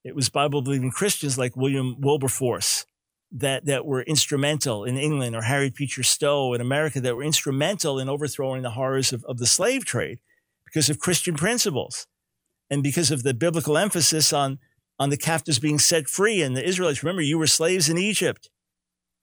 It 0.04 0.16
was 0.16 0.30
Bible 0.30 0.62
believing 0.62 0.92
Christians 0.92 1.38
like 1.38 1.56
William 1.56 2.00
Wilberforce 2.00 2.86
that, 3.32 3.66
that 3.66 3.86
were 3.86 4.04
instrumental 4.04 4.84
in 4.84 4.98
England 4.98 5.36
or 5.36 5.42
Harriet 5.42 5.76
Beecher 5.76 6.04
Stowe 6.04 6.54
in 6.54 6.62
America 6.62 7.02
that 7.02 7.16
were 7.16 7.24
instrumental 7.24 8.00
in 8.00 8.08
overthrowing 8.08 8.62
the 8.62 8.72
horrors 8.72 9.12
of, 9.12 9.24
of 9.26 9.40
the 9.40 9.48
slave 9.48 9.84
trade 9.84 10.20
because 10.64 10.90
of 10.90 11.00
Christian 11.00 11.36
principles 11.36 12.06
and 12.70 12.84
because 12.84 13.10
of 13.10 13.24
the 13.24 13.34
biblical 13.34 13.78
emphasis 13.78 14.32
on, 14.32 14.60
on 15.00 15.10
the 15.10 15.18
captives 15.18 15.60
being 15.60 15.80
set 15.80 16.08
free 16.08 16.42
and 16.42 16.56
the 16.56 16.66
Israelites. 16.66 17.04
Remember, 17.04 17.22
you 17.22 17.38
were 17.38 17.48
slaves 17.48 17.90
in 17.90 17.98
Egypt. 17.98 18.50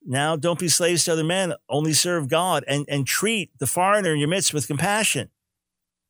Now 0.04 0.36
don't 0.36 0.58
be 0.58 0.68
slaves 0.68 1.04
to 1.04 1.12
other 1.12 1.24
men, 1.24 1.54
only 1.68 1.92
serve 1.92 2.28
God 2.28 2.64
and, 2.66 2.84
and 2.88 3.06
treat 3.06 3.50
the 3.58 3.66
foreigner 3.66 4.12
in 4.12 4.18
your 4.18 4.28
midst 4.28 4.52
with 4.52 4.66
compassion 4.66 5.30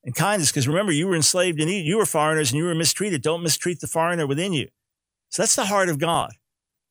and 0.02 0.14
kindness. 0.14 0.50
Because 0.50 0.66
remember, 0.66 0.92
you 0.92 1.06
were 1.06 1.14
enslaved 1.14 1.60
in 1.60 1.68
Egypt. 1.68 1.86
You 1.86 1.98
were 1.98 2.06
foreigners 2.06 2.50
and 2.50 2.58
you 2.58 2.64
were 2.64 2.74
mistreated. 2.74 3.22
Don't 3.22 3.42
mistreat 3.42 3.80
the 3.80 3.86
foreigner 3.86 4.26
within 4.26 4.52
you. 4.52 4.68
So 5.28 5.42
that's 5.42 5.56
the 5.56 5.66
heart 5.66 5.88
of 5.88 5.98
God 5.98 6.32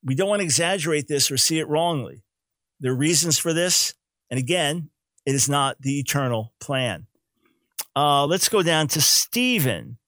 we 0.04 0.14
don't 0.14 0.28
want 0.28 0.40
to 0.40 0.44
exaggerate 0.44 1.08
this 1.08 1.30
or 1.30 1.36
see 1.36 1.58
it 1.58 1.68
wrongly. 1.68 2.24
There 2.80 2.92
are 2.92 2.96
reasons 2.96 3.38
for 3.38 3.52
this. 3.52 3.94
And 4.30 4.38
again, 4.38 4.90
it 5.24 5.34
is 5.34 5.48
not 5.48 5.80
the 5.80 5.98
eternal 5.98 6.52
plan. 6.60 7.06
Uh, 7.94 8.26
let's 8.26 8.48
go 8.48 8.62
down 8.62 8.88
to 8.88 9.00
Stephen. 9.00 9.98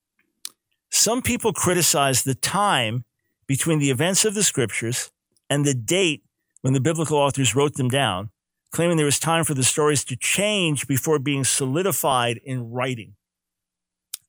Some 0.94 1.22
people 1.22 1.52
criticize 1.52 2.22
the 2.22 2.36
time 2.36 3.04
between 3.48 3.80
the 3.80 3.90
events 3.90 4.24
of 4.24 4.34
the 4.34 4.44
scriptures 4.44 5.10
and 5.50 5.64
the 5.64 5.74
date 5.74 6.22
when 6.60 6.72
the 6.72 6.80
biblical 6.80 7.18
authors 7.18 7.56
wrote 7.56 7.74
them 7.74 7.88
down, 7.88 8.30
claiming 8.70 8.96
there 8.96 9.04
was 9.04 9.18
time 9.18 9.42
for 9.42 9.54
the 9.54 9.64
stories 9.64 10.04
to 10.04 10.14
change 10.14 10.86
before 10.86 11.18
being 11.18 11.42
solidified 11.42 12.38
in 12.44 12.70
writing. 12.70 13.16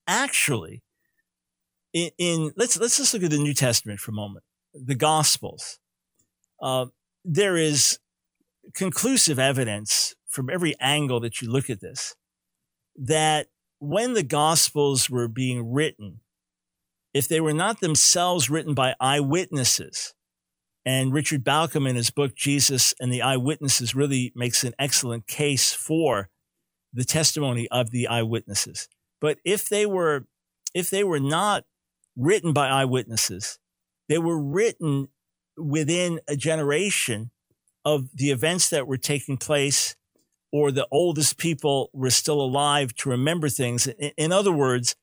Actually, 0.08 0.82
in, 1.94 2.10
in 2.18 2.52
let's 2.58 2.76
let's 2.80 2.98
just 2.98 3.14
look 3.14 3.22
at 3.22 3.30
the 3.30 3.38
New 3.38 3.54
Testament 3.54 4.00
for 4.00 4.10
a 4.10 4.16
moment 4.16 4.44
the 4.74 4.96
Gospels, 4.96 5.78
uh, 6.64 6.88
there 7.24 7.58
is 7.58 8.00
conclusive 8.74 9.38
evidence 9.38 10.16
from 10.28 10.50
every 10.50 10.74
angle 10.80 11.20
that 11.20 11.44
you 11.44 11.52
look 11.52 11.70
at 11.70 11.80
this 11.80 12.16
that 12.96 13.50
when 13.78 14.16
the 14.16 14.24
Gospels 14.24 15.12
were 15.12 15.28
being 15.28 15.72
written, 15.72 16.22
if 17.16 17.30
they 17.30 17.40
were 17.40 17.54
not 17.54 17.80
themselves 17.80 18.50
written 18.50 18.74
by 18.74 18.94
eyewitnesses, 19.00 20.14
and 20.86 21.14
Richard 21.14 21.46
Bauckham 21.46 21.90
in 21.90 21.96
his 21.96 22.12
book, 22.12 22.36
Jesus 22.36 22.94
and 23.00 23.12
the 23.12 23.22
Eyewitnesses, 23.22 23.96
really 23.96 24.34
makes 24.36 24.66
an 24.66 24.74
excellent 24.78 25.26
case 25.26 25.74
for 25.74 26.30
the 26.94 27.06
testimony 27.06 27.70
of 27.70 27.92
the 27.92 28.08
eyewitnesses. 28.08 28.90
But 29.22 29.38
if 29.46 29.70
they 29.70 29.86
were, 29.86 30.28
if 30.74 30.90
they 30.90 31.06
were 31.06 31.22
not 31.22 31.64
written 32.18 32.52
by 32.52 32.68
eyewitnesses, 32.68 33.60
they 34.10 34.18
were 34.18 34.38
written 34.38 35.08
within 35.58 36.20
a 36.28 36.36
generation 36.36 37.32
of 37.86 38.10
the 38.14 38.30
events 38.30 38.70
that 38.70 38.88
were 38.88 38.98
taking 38.98 39.38
place 39.38 39.96
or 40.52 40.70
the 40.70 40.88
oldest 40.92 41.38
people 41.38 41.90
were 41.94 42.10
still 42.10 42.42
alive 42.42 42.94
to 42.96 43.10
remember 43.10 43.48
things. 43.48 43.88
In, 43.88 44.34
other 44.34 44.52
words, 44.52 44.98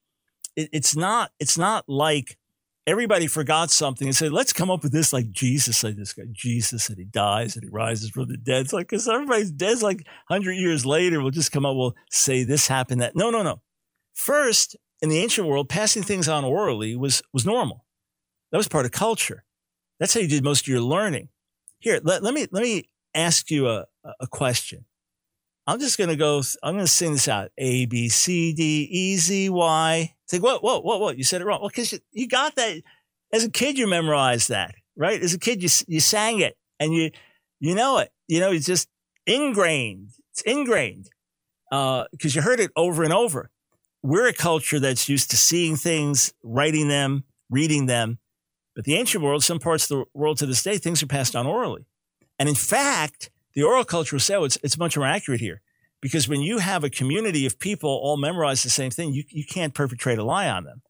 it's 0.56 0.96
not, 0.96 1.32
it's 1.38 1.58
not 1.58 1.88
like 1.88 2.38
everybody 2.86 3.26
forgot 3.26 3.70
something 3.70 4.08
and 4.08 4.16
said, 4.16 4.32
let's 4.32 4.52
come 4.52 4.70
up 4.70 4.82
with 4.82 4.92
this 4.92 5.12
like 5.12 5.30
Jesus 5.30 5.78
said 5.78 5.96
this 5.96 6.12
guy, 6.12 6.24
Jesus 6.32 6.84
said 6.84 6.98
he 6.98 7.04
dies 7.04 7.54
and 7.54 7.64
he 7.64 7.70
rises 7.70 8.10
from 8.10 8.28
the 8.28 8.36
dead. 8.36 8.62
It's 8.62 8.72
like, 8.72 8.88
cause 8.88 9.08
everybody's 9.08 9.50
dead. 9.50 9.82
Like 9.82 10.06
hundred 10.28 10.54
years 10.54 10.84
later, 10.84 11.20
we'll 11.20 11.30
just 11.30 11.52
come 11.52 11.64
up, 11.64 11.76
we'll 11.76 11.94
say 12.10 12.44
this 12.44 12.68
happened, 12.68 13.00
that. 13.00 13.16
No, 13.16 13.30
no, 13.30 13.42
no. 13.42 13.60
First, 14.14 14.76
in 15.00 15.08
the 15.08 15.18
ancient 15.18 15.48
world, 15.48 15.68
passing 15.68 16.02
things 16.02 16.28
on 16.28 16.44
orally 16.44 16.96
was, 16.96 17.22
was 17.32 17.46
normal. 17.46 17.84
That 18.50 18.58
was 18.58 18.68
part 18.68 18.84
of 18.84 18.92
culture. 18.92 19.44
That's 19.98 20.14
how 20.14 20.20
you 20.20 20.28
did 20.28 20.44
most 20.44 20.62
of 20.62 20.68
your 20.68 20.80
learning. 20.80 21.28
Here, 21.78 22.00
let, 22.02 22.22
let 22.22 22.34
me 22.34 22.46
let 22.52 22.62
me 22.62 22.88
ask 23.14 23.50
you 23.50 23.68
a, 23.68 23.86
a 24.20 24.26
question. 24.26 24.84
I'm 25.66 25.78
just 25.78 25.98
going 25.98 26.10
to 26.10 26.16
go, 26.16 26.42
I'm 26.62 26.74
going 26.74 26.84
to 26.84 26.90
sing 26.90 27.12
this 27.12 27.28
out. 27.28 27.50
A, 27.58 27.86
B, 27.86 28.08
C, 28.08 28.52
D, 28.52 28.88
E, 28.90 29.16
Z, 29.16 29.48
Y. 29.48 30.14
It's 30.24 30.32
like, 30.32 30.42
whoa, 30.42 30.58
whoa, 30.58 30.80
whoa, 30.80 30.98
whoa. 30.98 31.10
You 31.10 31.24
said 31.24 31.40
it 31.40 31.44
wrong. 31.44 31.60
Well, 31.60 31.68
because 31.68 31.92
you, 31.92 31.98
you 32.10 32.28
got 32.28 32.56
that. 32.56 32.82
As 33.32 33.44
a 33.44 33.50
kid, 33.50 33.78
you 33.78 33.86
memorized 33.86 34.48
that, 34.48 34.74
right? 34.96 35.22
As 35.22 35.32
a 35.32 35.38
kid, 35.38 35.62
you, 35.62 35.68
you 35.86 36.00
sang 36.00 36.40
it 36.40 36.56
and 36.78 36.92
you, 36.92 37.10
you 37.60 37.74
know 37.74 37.98
it. 37.98 38.10
You 38.28 38.40
know, 38.40 38.52
it's 38.52 38.66
just 38.66 38.88
ingrained. 39.26 40.10
It's 40.32 40.42
ingrained 40.42 41.08
because 41.70 42.06
uh, 42.10 42.28
you 42.28 42.42
heard 42.42 42.60
it 42.60 42.70
over 42.76 43.02
and 43.02 43.12
over. 43.12 43.50
We're 44.02 44.28
a 44.28 44.34
culture 44.34 44.80
that's 44.80 45.08
used 45.08 45.30
to 45.30 45.36
seeing 45.36 45.76
things, 45.76 46.34
writing 46.42 46.88
them, 46.88 47.24
reading 47.48 47.86
them, 47.86 48.18
but 48.74 48.84
the 48.84 48.94
ancient 48.94 49.22
world, 49.22 49.44
some 49.44 49.58
parts 49.58 49.90
of 49.90 49.98
the 49.98 50.04
world 50.14 50.38
to 50.38 50.46
this 50.46 50.62
day, 50.62 50.78
things 50.78 51.02
are 51.02 51.06
passed 51.06 51.36
on 51.36 51.46
orally. 51.46 51.86
And 52.38 52.48
in 52.48 52.54
fact, 52.54 53.30
the 53.54 53.62
oral 53.62 53.84
culture 53.84 54.16
will 54.16 54.20
say, 54.20 54.34
oh, 54.34 54.44
it's, 54.44 54.58
it's 54.62 54.78
much 54.78 54.96
more 54.96 55.06
accurate 55.06 55.40
here. 55.40 55.60
Because 56.00 56.28
when 56.28 56.40
you 56.40 56.58
have 56.58 56.82
a 56.82 56.90
community 56.90 57.46
of 57.46 57.58
people 57.58 57.90
all 57.90 58.16
memorize 58.16 58.62
the 58.62 58.70
same 58.70 58.90
thing, 58.90 59.12
you, 59.12 59.24
you 59.28 59.44
can't 59.44 59.74
perpetrate 59.74 60.18
a 60.18 60.24
lie 60.24 60.48
on 60.48 60.64
them. 60.64 60.82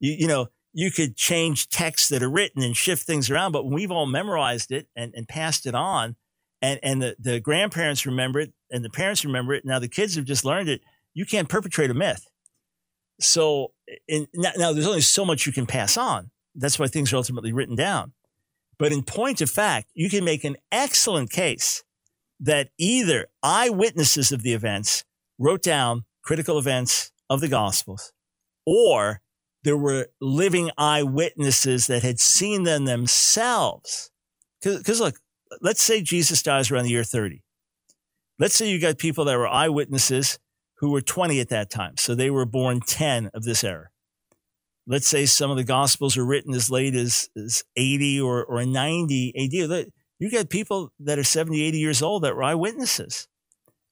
You, 0.00 0.12
you 0.12 0.26
know, 0.26 0.48
you 0.72 0.90
could 0.90 1.16
change 1.16 1.68
texts 1.68 2.08
that 2.10 2.22
are 2.22 2.30
written 2.30 2.62
and 2.62 2.76
shift 2.76 3.04
things 3.04 3.30
around. 3.30 3.52
But 3.52 3.64
when 3.64 3.74
we've 3.74 3.90
all 3.90 4.06
memorized 4.06 4.70
it 4.70 4.88
and, 4.94 5.14
and 5.14 5.26
passed 5.26 5.66
it 5.66 5.74
on, 5.74 6.16
and, 6.62 6.78
and 6.82 7.00
the, 7.00 7.16
the 7.18 7.40
grandparents 7.40 8.04
remember 8.04 8.40
it 8.40 8.52
and 8.70 8.84
the 8.84 8.90
parents 8.90 9.24
remember 9.24 9.54
it, 9.54 9.64
now 9.64 9.78
the 9.78 9.88
kids 9.88 10.16
have 10.16 10.26
just 10.26 10.44
learned 10.44 10.68
it, 10.68 10.82
you 11.14 11.24
can't 11.24 11.48
perpetrate 11.48 11.90
a 11.90 11.94
myth. 11.94 12.26
So 13.18 13.72
in, 14.06 14.26
now, 14.34 14.50
now 14.56 14.72
there's 14.72 14.86
only 14.86 15.00
so 15.00 15.24
much 15.24 15.46
you 15.46 15.52
can 15.52 15.66
pass 15.66 15.96
on. 15.96 16.30
That's 16.54 16.78
why 16.78 16.86
things 16.86 17.12
are 17.12 17.16
ultimately 17.16 17.52
written 17.52 17.76
down. 17.76 18.12
But 18.78 18.92
in 18.92 19.02
point 19.02 19.40
of 19.40 19.50
fact, 19.50 19.90
you 19.94 20.10
can 20.10 20.24
make 20.24 20.44
an 20.44 20.56
excellent 20.70 21.30
case 21.30 21.82
that 22.40 22.70
either 22.78 23.28
eyewitnesses 23.42 24.32
of 24.32 24.42
the 24.42 24.54
events 24.54 25.04
wrote 25.38 25.62
down 25.62 26.04
critical 26.22 26.58
events 26.58 27.12
of 27.28 27.40
the 27.40 27.48
Gospels, 27.48 28.12
or 28.66 29.20
there 29.62 29.76
were 29.76 30.08
living 30.20 30.70
eyewitnesses 30.78 31.86
that 31.86 32.02
had 32.02 32.18
seen 32.18 32.62
them 32.62 32.86
themselves. 32.86 34.10
Because 34.62 35.00
look, 35.00 35.16
let's 35.60 35.82
say 35.82 36.00
Jesus 36.02 36.42
dies 36.42 36.70
around 36.70 36.84
the 36.84 36.90
year 36.90 37.04
30. 37.04 37.42
Let's 38.38 38.54
say 38.54 38.70
you 38.70 38.80
got 38.80 38.98
people 38.98 39.26
that 39.26 39.36
were 39.36 39.46
eyewitnesses 39.46 40.38
who 40.78 40.90
were 40.90 41.02
20 41.02 41.40
at 41.40 41.50
that 41.50 41.70
time. 41.70 41.96
So 41.98 42.14
they 42.14 42.30
were 42.30 42.46
born 42.46 42.80
10 42.80 43.30
of 43.34 43.44
this 43.44 43.62
era. 43.62 43.88
Let's 44.86 45.06
say 45.06 45.26
some 45.26 45.50
of 45.50 45.58
the 45.58 45.64
gospels 45.64 46.16
are 46.16 46.24
written 46.24 46.54
as 46.54 46.70
late 46.70 46.94
as, 46.94 47.28
as 47.36 47.62
80 47.76 48.20
or, 48.22 48.42
or 48.44 48.64
90 48.64 49.70
AD. 49.70 49.86
You 50.20 50.30
get 50.30 50.50
people 50.50 50.92
that 51.00 51.18
are 51.18 51.24
70, 51.24 51.60
80 51.62 51.78
years 51.78 52.02
old 52.02 52.22
that 52.22 52.36
were 52.36 52.42
eyewitnesses. 52.42 53.26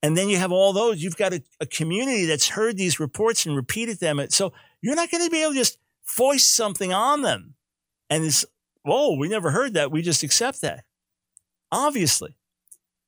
And 0.02 0.16
then 0.16 0.28
you 0.28 0.36
have 0.36 0.52
all 0.52 0.72
those. 0.72 1.02
You've 1.02 1.16
got 1.16 1.32
a, 1.32 1.42
a 1.58 1.66
community 1.66 2.26
that's 2.26 2.48
heard 2.48 2.76
these 2.76 3.00
reports 3.00 3.46
and 3.46 3.56
repeated 3.56 3.98
them. 3.98 4.24
So 4.28 4.52
you're 4.82 4.94
not 4.94 5.10
going 5.10 5.24
to 5.24 5.30
be 5.30 5.42
able 5.42 5.52
to 5.52 5.58
just 5.58 5.78
foist 6.04 6.54
something 6.54 6.92
on 6.92 7.22
them. 7.22 7.54
And 8.10 8.24
it's, 8.24 8.44
oh, 8.86 9.16
we 9.16 9.28
never 9.28 9.50
heard 9.50 9.72
that. 9.74 9.90
We 9.90 10.02
just 10.02 10.22
accept 10.22 10.60
that. 10.60 10.84
Obviously. 11.72 12.36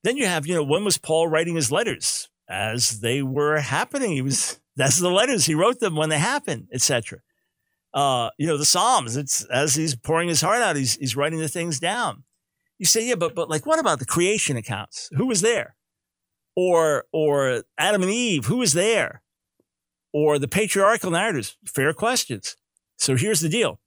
Then 0.03 0.17
you 0.17 0.27
have, 0.27 0.47
you 0.47 0.55
know, 0.55 0.65
when 0.65 0.85
was 0.85 0.97
Paul 0.97 1.29
writing 1.29 1.55
his 1.55 1.71
letters? 1.71 2.29
As 2.49 3.01
they 3.01 3.23
were 3.23 3.61
happening. 3.61 4.13
He 4.13 4.23
was, 4.23 4.59
that's 4.77 4.99
the 4.99 5.11
letters. 5.11 5.45
He 5.45 5.55
wrote 5.55 5.79
them 5.79 5.95
when 5.95 6.09
they 6.09 6.19
happened, 6.19 6.69
etc. 6.73 7.21
Uh, 7.93 8.31
you 8.39 8.47
know, 8.47 8.57
the 8.57 8.65
Psalms, 8.65 9.17
it's 9.17 9.45
as 9.45 9.75
he's 9.75 9.95
pouring 9.95 10.29
his 10.29 10.41
heart 10.41 10.63
out, 10.63 10.75
he's, 10.75 10.97
he's 10.97 11.15
writing 11.15 11.39
the 11.39 11.49
things 11.49 11.79
down. 11.79 12.25
You 12.81 12.87
say, 12.87 13.07
yeah, 13.07 13.15
but, 13.15 13.35
but 13.35 13.51
like, 13.51 13.67
what 13.67 13.79
about 13.79 13.99
the 13.99 14.07
creation 14.07 14.57
accounts? 14.57 15.11
Who 15.13 15.27
was 15.27 15.43
there? 15.43 15.77
Or, 16.57 17.05
or 17.13 17.65
Adam 17.77 18.01
and 18.03 18.11
Eve, 18.11 18.47
who 18.47 18.57
was 18.57 18.73
there? 18.73 19.21
Or 20.15 20.39
the 20.39 20.49
patriarchal 20.49 21.11
narratives? 21.11 21.59
Fair 21.67 21.93
questions. 21.93 22.57
So 22.97 23.17
here's 23.17 23.41
the 23.41 23.51
deal. 23.51 23.81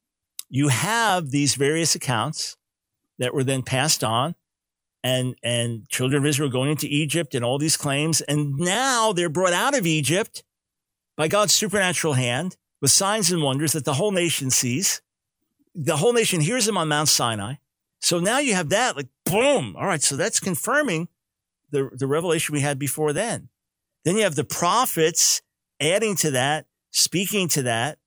You 0.47 0.67
have 0.67 1.31
these 1.31 1.55
various 1.55 1.95
accounts 1.95 2.55
that 3.17 3.33
were 3.33 3.43
then 3.43 3.63
passed 3.63 4.03
on 4.03 4.35
and 5.03 5.35
and 5.41 5.89
children 5.89 6.21
of 6.21 6.27
Israel 6.27 6.49
going 6.49 6.69
into 6.69 6.85
Egypt 6.87 7.33
and 7.33 7.43
all 7.43 7.57
these 7.57 7.75
claims, 7.75 8.21
and 8.21 8.55
now 8.57 9.11
they're 9.11 9.27
brought 9.27 9.53
out 9.53 9.75
of 9.75 9.87
Egypt 9.87 10.43
by 11.17 11.27
God's 11.27 11.53
supernatural 11.53 12.13
hand 12.13 12.57
with 12.79 12.91
signs 12.91 13.31
and 13.31 13.41
wonders 13.41 13.73
that 13.73 13.85
the 13.85 13.95
whole 13.95 14.11
nation 14.11 14.51
sees. 14.51 15.01
The 15.73 15.97
whole 15.97 16.13
nation 16.13 16.41
hears 16.41 16.67
them 16.67 16.77
on 16.77 16.87
Mount 16.87 17.09
Sinai. 17.09 17.55
So 18.03 18.19
now 18.19 18.39
you 18.39 18.53
have 18.53 18.67
that, 18.69 18.97
like 18.97 19.07
boom. 19.25 19.77
All 19.77 19.87
right, 19.87 20.03
so 20.03 20.17
that's 20.17 20.41
confirming 20.41 21.07
the 21.71 21.89
the 21.93 22.05
revelation 22.05 22.51
we 22.53 22.59
had 22.59 22.77
before 22.77 23.13
then. 23.13 23.47
Then 24.03 24.17
you 24.17 24.23
have 24.23 24.35
the 24.35 24.43
prophets 24.43 25.41
adding 25.79 26.17
to 26.17 26.31
that, 26.31 26.65
speaking 26.91 27.47
to 27.47 27.61
that, 27.61 27.99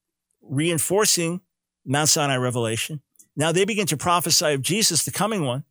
reinforcing 0.42 1.40
Mount 1.86 2.10
Sinai 2.10 2.36
revelation. 2.36 3.00
Now 3.36 3.52
they 3.52 3.64
begin 3.64 3.86
to 3.86 3.96
prophesy 3.96 4.52
of 4.52 4.60
Jesus, 4.60 5.02
the 5.02 5.10
coming 5.10 5.46
one. 5.46 5.64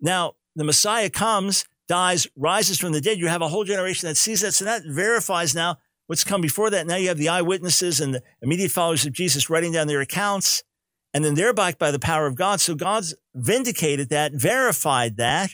Now 0.00 0.36
the 0.54 0.62
Messiah 0.62 1.10
comes, 1.10 1.64
dies, 1.88 2.28
rises 2.36 2.78
from 2.78 2.92
the 2.92 3.00
dead. 3.00 3.18
You 3.18 3.26
have 3.26 3.42
a 3.42 3.48
whole 3.48 3.64
generation 3.64 4.08
that 4.08 4.16
sees 4.16 4.42
that. 4.42 4.54
So 4.54 4.64
that 4.64 4.82
verifies 4.86 5.56
now 5.56 5.78
what's 6.06 6.22
come 6.22 6.40
before 6.40 6.70
that. 6.70 6.86
Now 6.86 6.96
you 6.96 7.08
have 7.08 7.18
the 7.18 7.30
eyewitnesses 7.30 8.00
and 8.00 8.14
the 8.14 8.22
immediate 8.40 8.70
followers 8.70 9.04
of 9.06 9.12
Jesus 9.12 9.50
writing 9.50 9.72
down 9.72 9.88
their 9.88 10.00
accounts. 10.00 10.62
And 11.16 11.24
then 11.24 11.32
they're 11.32 11.54
backed 11.54 11.78
by 11.78 11.90
the 11.90 11.98
power 11.98 12.26
of 12.26 12.34
God. 12.34 12.60
So 12.60 12.74
God's 12.74 13.14
vindicated 13.34 14.10
that, 14.10 14.34
verified 14.34 15.16
that. 15.16 15.48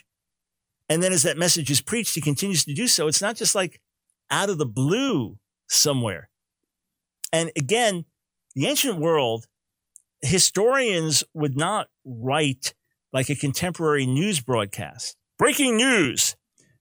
And 0.88 1.00
then 1.00 1.12
as 1.12 1.22
that 1.22 1.38
message 1.38 1.70
is 1.70 1.80
preached, 1.80 2.16
he 2.16 2.20
continues 2.20 2.64
to 2.64 2.74
do 2.74 2.88
so. 2.88 3.06
It's 3.06 3.22
not 3.22 3.36
just 3.36 3.54
like 3.54 3.80
out 4.28 4.50
of 4.50 4.58
the 4.58 4.66
blue 4.66 5.38
somewhere. 5.68 6.30
And 7.32 7.52
again, 7.54 8.06
the 8.56 8.66
ancient 8.66 8.98
world, 8.98 9.46
historians 10.20 11.22
would 11.32 11.56
not 11.56 11.86
write 12.04 12.74
like 13.12 13.30
a 13.30 13.36
contemporary 13.36 14.04
news 14.04 14.40
broadcast. 14.40 15.16
Breaking 15.38 15.76
news. 15.76 16.34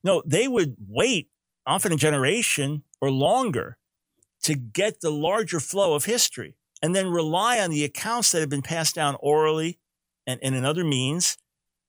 No, 0.04 0.24
they 0.26 0.48
would 0.48 0.76
wait 0.88 1.30
often 1.68 1.92
a 1.92 1.98
generation 1.98 2.82
or 3.00 3.12
longer 3.12 3.78
to 4.42 4.56
get 4.56 5.02
the 5.02 5.12
larger 5.12 5.60
flow 5.60 5.94
of 5.94 6.06
history 6.06 6.56
and 6.82 6.96
then 6.96 7.10
rely 7.10 7.60
on 7.60 7.70
the 7.70 7.84
accounts 7.84 8.32
that 8.32 8.40
have 8.40 8.50
been 8.50 8.62
passed 8.62 8.96
down 8.96 9.16
orally 9.20 9.80
and, 10.26 10.40
and 10.42 10.56
in 10.56 10.66
other 10.66 10.84
means. 10.84 11.38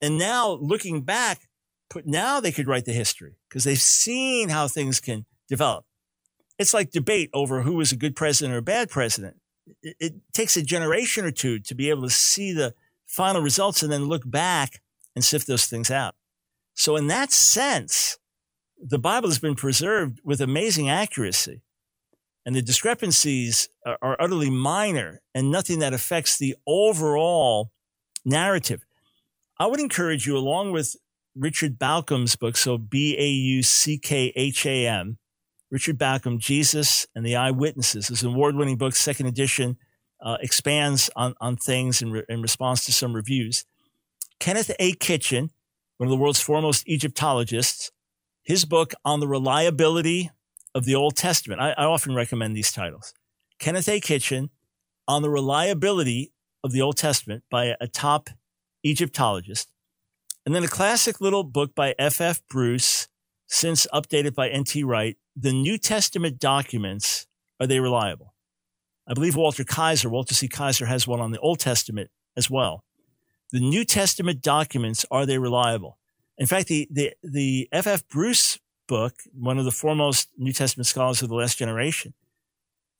And 0.00 0.18
now 0.18 0.52
looking 0.60 1.02
back, 1.02 1.48
put, 1.88 2.06
now 2.06 2.40
they 2.40 2.52
could 2.52 2.66
write 2.66 2.84
the 2.84 2.92
history 2.92 3.36
because 3.48 3.64
they've 3.64 3.80
seen 3.80 4.48
how 4.48 4.68
things 4.68 5.00
can 5.00 5.24
develop. 5.48 5.84
It's 6.58 6.74
like 6.74 6.90
debate 6.90 7.30
over 7.32 7.62
who 7.62 7.74
was 7.74 7.92
a 7.92 7.96
good 7.96 8.14
president 8.14 8.54
or 8.54 8.58
a 8.58 8.62
bad 8.62 8.90
president. 8.90 9.36
It, 9.82 9.96
it 9.98 10.14
takes 10.32 10.56
a 10.56 10.62
generation 10.62 11.24
or 11.24 11.30
two 11.30 11.58
to 11.60 11.74
be 11.74 11.88
able 11.88 12.02
to 12.02 12.10
see 12.10 12.52
the 12.52 12.74
final 13.06 13.42
results 13.42 13.82
and 13.82 13.92
then 13.92 14.04
look 14.04 14.22
back 14.28 14.80
and 15.14 15.24
sift 15.24 15.46
those 15.46 15.66
things 15.66 15.90
out. 15.90 16.14
So 16.74 16.96
in 16.96 17.06
that 17.08 17.32
sense, 17.32 18.18
the 18.78 18.98
Bible 18.98 19.28
has 19.28 19.38
been 19.38 19.54
preserved 19.54 20.20
with 20.24 20.40
amazing 20.40 20.88
accuracy. 20.88 21.62
And 22.44 22.56
the 22.56 22.62
discrepancies 22.62 23.68
are, 23.86 23.98
are 24.02 24.16
utterly 24.20 24.50
minor 24.50 25.20
and 25.34 25.50
nothing 25.50 25.78
that 25.78 25.94
affects 25.94 26.36
the 26.36 26.56
overall 26.66 27.70
narrative. 28.24 28.84
I 29.58 29.66
would 29.66 29.80
encourage 29.80 30.26
you, 30.26 30.36
along 30.36 30.72
with 30.72 30.96
Richard 31.36 31.78
Bauckham's 31.78 32.36
book, 32.36 32.56
so 32.56 32.78
B 32.78 33.16
A 33.18 33.26
U 33.26 33.62
C 33.62 33.98
K 33.98 34.32
H 34.34 34.66
A 34.66 34.86
M, 34.86 35.18
Richard 35.70 35.98
Bauckham, 35.98 36.38
Jesus 36.38 37.06
and 37.14 37.24
the 37.24 37.36
Eyewitnesses, 37.36 38.10
is 38.10 38.22
an 38.22 38.34
award 38.34 38.56
winning 38.56 38.76
book, 38.76 38.94
second 38.94 39.26
edition 39.26 39.78
uh, 40.20 40.36
expands 40.40 41.10
on, 41.16 41.34
on 41.40 41.56
things 41.56 42.02
in, 42.02 42.12
re- 42.12 42.24
in 42.28 42.42
response 42.42 42.84
to 42.84 42.92
some 42.92 43.14
reviews. 43.14 43.64
Kenneth 44.38 44.70
A. 44.78 44.92
Kitchen, 44.92 45.50
one 45.96 46.08
of 46.08 46.10
the 46.10 46.16
world's 46.16 46.40
foremost 46.40 46.88
Egyptologists, 46.88 47.90
his 48.42 48.64
book 48.64 48.92
on 49.04 49.20
the 49.20 49.28
reliability 49.28 50.30
of 50.74 50.84
the 50.84 50.94
Old 50.94 51.16
Testament. 51.16 51.60
I, 51.60 51.72
I 51.72 51.84
often 51.84 52.14
recommend 52.14 52.56
these 52.56 52.72
titles. 52.72 53.14
Kenneth 53.58 53.88
A. 53.88 54.00
Kitchen 54.00 54.50
on 55.06 55.22
the 55.22 55.30
reliability 55.30 56.32
of 56.64 56.72
the 56.72 56.80
Old 56.80 56.96
Testament 56.96 57.44
by 57.50 57.74
a, 57.80 57.86
top 57.86 58.30
Egyptologist. 58.82 59.70
And 60.44 60.54
then 60.54 60.64
a 60.64 60.68
classic 60.68 61.20
little 61.20 61.44
book 61.44 61.74
by 61.74 61.94
F. 61.98 62.20
F. 62.20 62.40
Bruce, 62.48 63.08
since 63.46 63.86
updated 63.92 64.34
by 64.34 64.48
N.T. 64.48 64.82
Wright, 64.82 65.16
The 65.36 65.52
New 65.52 65.78
Testament 65.78 66.38
Documents, 66.38 67.26
Are 67.60 67.66
They 67.66 67.80
Reliable? 67.80 68.34
I 69.06 69.14
believe 69.14 69.36
Walter 69.36 69.64
Kaiser, 69.64 70.08
Walter 70.08 70.34
C. 70.34 70.48
Kaiser 70.48 70.86
has 70.86 71.06
one 71.06 71.20
on 71.20 71.32
the 71.32 71.40
Old 71.40 71.58
Testament 71.58 72.10
as 72.36 72.48
well. 72.48 72.84
The 73.50 73.60
New 73.60 73.84
Testament 73.84 74.40
documents, 74.40 75.04
are 75.10 75.26
they 75.26 75.38
reliable? 75.38 75.98
In 76.38 76.46
fact, 76.46 76.68
the, 76.68 76.88
the, 76.90 77.12
the 77.22 77.68
F.F. 77.70 78.08
Bruce 78.08 78.58
book, 78.92 79.14
one 79.32 79.56
of 79.56 79.64
the 79.64 79.70
foremost 79.70 80.28
New 80.36 80.52
Testament 80.52 80.86
scholars 80.86 81.22
of 81.22 81.30
the 81.30 81.34
last 81.34 81.56
generation, 81.56 82.12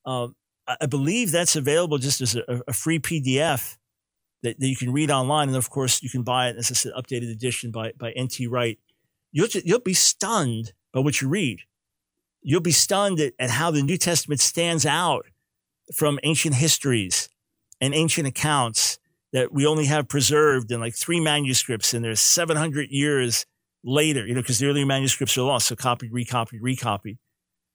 uh, 0.07 0.28
I 0.66 0.87
believe 0.87 1.33
that's 1.33 1.55
available 1.55 1.98
just 1.98 2.22
as 2.22 2.35
a, 2.35 2.62
a 2.66 2.72
free 2.72 2.98
PDF 2.98 3.76
that, 4.42 4.59
that, 4.59 4.66
you 4.66 4.74
can 4.74 4.90
read 4.90 5.11
online. 5.11 5.48
And 5.48 5.57
of 5.59 5.68
course, 5.68 6.02
you 6.02 6.09
can 6.09 6.22
buy 6.22 6.48
it 6.48 6.57
as 6.57 6.70
I 6.70 6.74
said, 6.74 6.92
updated 6.96 7.31
edition 7.31 7.70
by, 7.70 7.92
by 7.98 8.12
N.T. 8.12 8.46
Wright. 8.46 8.78
You'll, 9.33 9.48
you'll 9.66 9.81
be 9.81 9.92
stunned 9.92 10.72
by 10.94 11.00
what 11.00 11.20
you 11.20 11.28
read. 11.28 11.61
You'll 12.40 12.62
be 12.62 12.72
stunned 12.72 13.20
at, 13.20 13.35
at 13.38 13.50
how 13.50 13.70
the 13.70 13.83
New 13.83 13.98
Testament 13.98 14.40
stands 14.40 14.87
out 14.87 15.26
from 15.94 16.18
ancient 16.22 16.55
histories 16.55 17.28
and 17.83 17.94
ancient 17.94 18.26
accounts 18.26 18.98
that 19.35 19.52
we 19.52 19.66
only 19.66 19.85
have 19.87 20.09
preserved 20.09 20.72
in 20.72 20.81
like 20.81 20.94
three 20.94 21.20
manuscripts 21.20 21.92
and 21.92 22.02
there's 22.02 22.20
700 22.20 22.88
years 22.90 23.44
later, 23.85 24.27
you 24.27 24.35
know, 24.35 24.40
because 24.40 24.59
the 24.59 24.66
earlier 24.66 24.87
manuscripts 24.87 25.37
are 25.37 25.42
lost. 25.42 25.68
So 25.68 25.77
copied, 25.77 26.12
recopied, 26.12 26.62
recopied. 26.62 27.18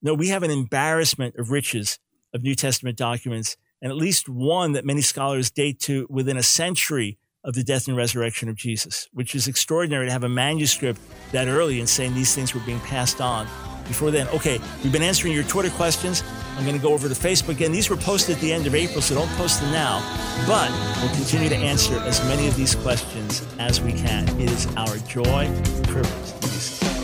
No, 0.02 0.14
we 0.14 0.30
have 0.30 0.44
an 0.44 0.52
embarrassment 0.52 1.36
of 1.38 1.52
riches 1.52 2.00
of 2.34 2.44
New 2.44 2.56
Testament 2.56 2.98
documents 2.98 3.58
and 3.82 3.92
at 3.92 3.98
least 3.98 4.28
one 4.28 4.74
that 4.74 4.86
many 4.86 5.02
scholars 5.02 5.52
date 5.52 5.80
to 5.82 6.08
within 6.10 6.38
a 6.38 6.44
century 6.44 7.18
of 7.44 7.54
the 7.54 7.64
death 7.64 7.88
and 7.88 7.96
resurrection 7.96 8.50
of 8.50 8.56
Jesus, 8.56 9.08
which 9.14 9.36
is 9.36 9.48
extraordinary 9.48 10.08
to 10.08 10.12
have 10.12 10.24
a 10.24 10.30
manuscript 10.30 11.00
that 11.32 11.48
early 11.48 11.80
and 11.80 11.88
saying 11.88 12.14
these 12.14 12.34
things 12.34 12.54
were 12.54 12.62
being 12.62 12.80
passed 12.82 13.22
on 13.22 13.48
before 13.88 14.12
then. 14.12 14.28
Okay, 14.30 14.60
we've 14.84 14.92
been 14.92 15.02
answering 15.02 15.34
your 15.34 15.44
Twitter 15.44 15.70
questions. 15.70 16.24
I'm 16.58 16.64
going 16.64 16.76
to 16.76 16.82
go 16.82 16.94
over 16.94 17.08
to 17.08 17.14
Facebook. 17.14 17.50
Again, 17.50 17.72
these 17.72 17.90
were 17.90 17.98
posted 17.98 18.36
at 18.36 18.42
the 18.42 18.52
end 18.52 18.68
of 18.68 18.76
April, 18.76 19.02
so 19.02 19.16
don't 19.16 19.30
post 19.32 19.62
them 19.62 19.72
now. 19.72 20.00
But 20.48 20.72
we'll 21.02 21.16
continue 21.16 21.50
to 21.50 21.56
answer 21.56 21.96
as 22.00 22.20
many 22.26 22.48
of 22.48 22.56
these 22.56 22.76
questions 22.76 23.46
as 23.60 23.82
we 23.82 23.94
can. 23.94 24.28
It 24.40 24.50
is 24.50 24.68
our 24.76 24.98
joy 25.08 25.46
and 25.46 25.88
privilege 25.88 26.97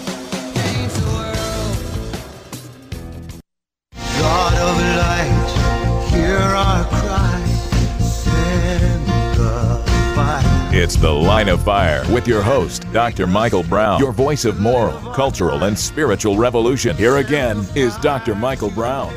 It's 10.83 10.97
the 10.97 11.09
Line 11.09 11.47
of 11.47 11.63
Fire 11.63 12.03
with 12.11 12.27
your 12.27 12.41
host, 12.41 12.85
Dr. 12.91 13.25
Michael 13.25 13.63
Brown, 13.63 14.01
your 14.01 14.11
voice 14.11 14.43
of 14.43 14.59
moral, 14.59 14.99
cultural, 15.13 15.63
and 15.63 15.79
spiritual 15.79 16.35
revolution. 16.35 16.97
Here 16.97 17.19
again 17.19 17.65
is 17.73 17.95
Dr. 17.99 18.35
Michael 18.35 18.69
Brown. 18.69 19.07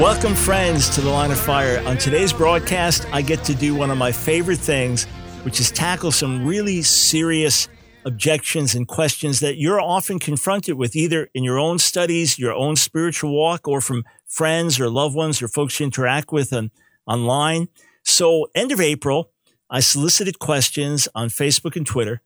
Welcome, 0.00 0.34
friends, 0.34 0.90
to 0.96 1.00
the 1.00 1.10
Line 1.10 1.30
of 1.30 1.38
Fire. 1.38 1.80
On 1.86 1.96
today's 1.96 2.32
broadcast, 2.32 3.06
I 3.12 3.22
get 3.22 3.44
to 3.44 3.54
do 3.54 3.76
one 3.76 3.92
of 3.92 3.98
my 3.98 4.10
favorite 4.10 4.58
things, 4.58 5.04
which 5.44 5.60
is 5.60 5.70
tackle 5.70 6.10
some 6.10 6.44
really 6.44 6.82
serious 6.82 7.68
objections 8.04 8.74
and 8.74 8.88
questions 8.88 9.38
that 9.38 9.58
you're 9.58 9.80
often 9.80 10.18
confronted 10.18 10.74
with, 10.74 10.96
either 10.96 11.28
in 11.34 11.44
your 11.44 11.60
own 11.60 11.78
studies, 11.78 12.36
your 12.36 12.52
own 12.52 12.74
spiritual 12.74 13.32
walk, 13.32 13.68
or 13.68 13.80
from 13.80 14.02
friends 14.26 14.80
or 14.80 14.90
loved 14.90 15.14
ones 15.14 15.40
or 15.40 15.46
folks 15.46 15.78
you 15.78 15.86
interact 15.86 16.32
with 16.32 16.52
on, 16.52 16.72
online. 17.06 17.68
So, 18.02 18.48
end 18.56 18.72
of 18.72 18.80
April, 18.80 19.31
I 19.72 19.80
solicited 19.80 20.38
questions 20.38 21.08
on 21.14 21.30
Facebook 21.30 21.76
and 21.76 21.86
Twitter 21.86 22.20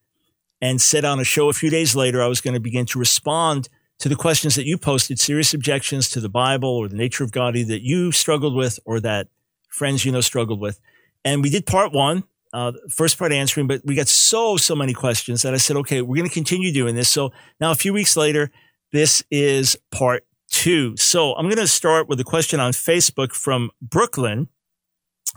and 0.61 0.81
said 0.81 1.05
on 1.05 1.21
a 1.21 1.25
show 1.25 1.49
a 1.49 1.53
few 1.53 1.71
days 1.71 1.95
later 1.95 2.21
I 2.21 2.27
was 2.27 2.41
going 2.41 2.55
to 2.55 2.61
begin 2.61 2.87
to 2.87 2.99
respond 2.99 3.69
to 4.01 4.09
the 4.09 4.17
questions 4.17 4.57
that 4.57 4.67
you 4.67 4.77
posted, 4.77 5.21
serious 5.21 5.55
objections 5.55 6.11
to 6.11 6.21
the 6.21 6.29
Bible 6.29 6.69
or 6.69 6.89
the 6.89 6.97
nature 6.97 7.23
of 7.23 7.31
God 7.31 7.55
that 7.55 7.83
you 7.83 8.11
struggled 8.11 8.57
with 8.57 8.81
or 8.85 8.99
that 9.01 9.29
friends 9.69 10.05
you 10.05 10.11
know 10.11 10.21
struggled 10.21 10.61
with. 10.61 10.81
And 11.25 11.41
we 11.41 11.49
did 11.49 11.67
part 11.67 11.93
one, 11.93 12.25
uh, 12.53 12.73
first 12.91 13.17
part 13.17 13.31
answering, 13.31 13.69
but 13.69 13.81
we 13.85 13.95
got 13.95 14.09
so, 14.09 14.57
so 14.57 14.75
many 14.75 14.93
questions 14.93 15.43
that 15.43 15.55
I 15.55 15.59
said, 15.59 15.77
okay, 15.77 16.03
we're 16.03 16.17
going 16.17 16.29
to 16.29 16.35
continue 16.35 16.73
doing 16.73 16.97
this. 16.97 17.09
So 17.09 17.31
now 17.61 17.71
a 17.71 17.77
few 17.77 17.93
weeks 17.93 18.17
later, 18.17 18.51
this 18.91 19.23
is 19.31 19.77
part 19.93 20.27
two. 20.51 20.97
So 20.97 21.35
I'm 21.35 21.47
going 21.47 21.57
to 21.59 21.69
start 21.69 22.09
with 22.09 22.19
a 22.19 22.25
question 22.25 22.59
on 22.59 22.73
Facebook 22.73 23.33
from 23.33 23.71
Brooklyn. 23.81 24.49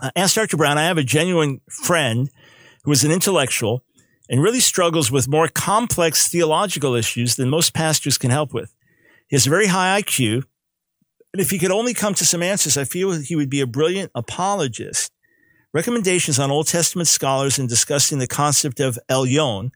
Uh, 0.00 0.10
ask 0.16 0.34
Dr. 0.34 0.56
Brown, 0.56 0.78
I 0.78 0.84
have 0.84 0.98
a 0.98 1.04
genuine 1.04 1.60
friend 1.68 2.30
who 2.84 2.92
is 2.92 3.04
an 3.04 3.12
intellectual 3.12 3.84
and 4.28 4.42
really 4.42 4.60
struggles 4.60 5.10
with 5.10 5.28
more 5.28 5.48
complex 5.48 6.28
theological 6.28 6.94
issues 6.94 7.36
than 7.36 7.50
most 7.50 7.74
pastors 7.74 8.16
can 8.16 8.30
help 8.30 8.54
with. 8.54 8.74
He 9.28 9.36
has 9.36 9.46
a 9.46 9.50
very 9.50 9.66
high 9.66 10.00
IQ, 10.00 10.44
and 11.32 11.40
if 11.40 11.50
he 11.50 11.58
could 11.58 11.70
only 11.70 11.94
come 11.94 12.14
to 12.14 12.24
some 12.24 12.42
answers, 12.42 12.78
I 12.78 12.84
feel 12.84 13.12
he 13.12 13.36
would 13.36 13.50
be 13.50 13.60
a 13.60 13.66
brilliant 13.66 14.10
apologist. 14.14 15.12
Recommendations 15.72 16.38
on 16.38 16.50
Old 16.50 16.66
Testament 16.66 17.08
scholars 17.08 17.58
in 17.58 17.66
discussing 17.66 18.18
the 18.18 18.26
concept 18.26 18.80
of 18.80 18.98
Elyon 19.08 19.70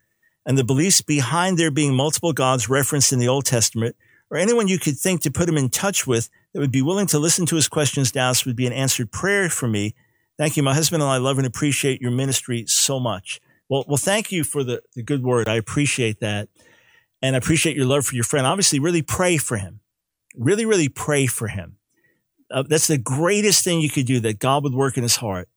and 0.47 0.59
the 0.59 0.65
beliefs 0.65 1.03
behind 1.03 1.59
there 1.59 1.71
being 1.71 1.95
multiple 1.95 2.33
gods 2.33 2.69
referenced 2.69 3.13
in 3.13 3.19
the 3.19 3.29
Old 3.29 3.45
Testament, 3.45 3.95
or 4.31 4.39
anyone 4.39 4.69
you 4.69 4.79
could 4.79 4.97
think 4.97 5.21
to 5.23 5.31
put 5.31 5.49
him 5.49 5.57
in 5.57 5.69
touch 5.69 6.07
with 6.07 6.31
that 6.53 6.61
would 6.61 6.73
be 6.73 6.83
willing 6.83 7.07
to 7.09 7.19
listen 7.19 7.47
to 7.47 7.57
his 7.57 7.69
questions, 7.69 8.11
doubts, 8.11 8.45
would 8.45 8.57
be 8.57 8.67
an 8.67 8.73
answered 8.73 9.13
prayer 9.13 9.49
for 9.49 9.69
me. 9.69 9.95
Thank 10.37 10.57
you. 10.57 10.63
My 10.63 10.75
husband 10.75 11.03
and 11.03 11.11
I 11.11 11.19
love 11.19 11.39
and 11.39 11.47
appreciate 11.47 12.01
your 12.01 12.11
ministry 12.11 12.65
so 12.67 12.99
much. 12.99 13.41
Well, 13.69 13.85
well, 13.87 13.97
thank 13.97 14.33
you 14.33 14.45
for 14.45 14.65
the, 14.65 14.83
the 14.95 15.03
good 15.03 15.23
word. 15.23 15.49
I 15.49 15.55
appreciate 15.55 16.21
that. 16.21 16.49
And 17.23 17.35
I 17.35 17.39
appreciate 17.39 17.77
your 17.77 17.87
love 17.87 18.05
for 18.05 18.15
your 18.15 18.25
friend. 18.25 18.47
Obviously, 18.47 18.79
really 18.79 19.03
pray 19.03 19.37
for 19.37 19.57
him. 19.57 19.81
Really, 20.37 20.67
really 20.67 20.89
pray 20.89 21.27
for 21.27 21.49
him. 21.49 21.79
Uh, 22.51 22.65
that's 22.69 22.89
the 22.89 22.99
greatest 22.99 23.65
thing 23.65 23.81
you 23.81 23.89
could 23.89 24.07
do 24.07 24.21
that 24.21 24.39
God 24.39 24.63
would 24.65 24.75
work 24.75 24.97
in 24.97 25.03
his 25.03 25.17
heart, 25.17 25.49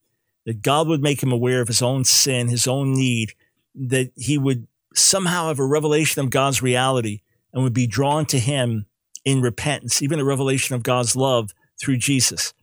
that 0.45 0.61
God 0.61 0.87
would 0.87 1.01
make 1.01 1.21
him 1.21 1.31
aware 1.31 1.59
of 1.59 1.67
his 1.67 1.81
own 1.81 2.05
sin, 2.05 2.47
his 2.47 2.67
own 2.67 2.93
need, 2.93 3.33
that 3.75 4.11
he 4.15 4.37
would 4.37 4.67
somehow 4.93 5.47
have 5.47 5.59
a 5.59 5.65
revelation 5.65 6.23
of 6.23 6.29
God's 6.29 6.61
reality 6.61 7.21
and 7.51 7.63
would 7.63 7.73
be 7.73 7.87
drawn 7.87 8.25
to 8.27 8.39
him 8.39 8.85
in 9.25 9.41
repentance, 9.41 10.01
even 10.01 10.19
a 10.19 10.23
revelation 10.23 10.75
of 10.75 10.83
God's 10.83 11.15
love 11.15 11.53
through 11.79 11.97
Jesus. 11.97 12.53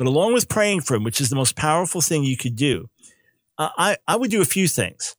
But 0.00 0.06
along 0.06 0.32
with 0.32 0.48
praying 0.48 0.80
for 0.80 0.94
him, 0.94 1.04
which 1.04 1.20
is 1.20 1.28
the 1.28 1.36
most 1.36 1.56
powerful 1.56 2.00
thing 2.00 2.24
you 2.24 2.38
could 2.38 2.56
do, 2.56 2.88
I, 3.58 3.98
I 4.08 4.16
would 4.16 4.30
do 4.30 4.40
a 4.40 4.46
few 4.46 4.66
things. 4.66 5.14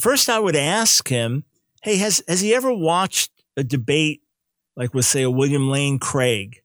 First, 0.00 0.30
I 0.30 0.38
would 0.38 0.56
ask 0.56 1.06
him, 1.06 1.44
Hey, 1.82 1.98
has, 1.98 2.22
has 2.26 2.40
he 2.40 2.54
ever 2.54 2.72
watched 2.72 3.30
a 3.58 3.62
debate 3.62 4.22
like 4.74 4.94
with, 4.94 5.04
say, 5.04 5.20
a 5.20 5.30
William 5.30 5.68
Lane 5.68 5.98
Craig? 5.98 6.62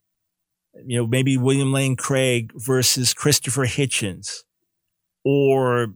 You 0.85 0.99
know, 0.99 1.07
maybe 1.07 1.35
William 1.35 1.73
Lane 1.73 1.97
Craig 1.97 2.53
versus 2.55 3.13
Christopher 3.13 3.65
Hitchens 3.65 4.43
or, 5.25 5.87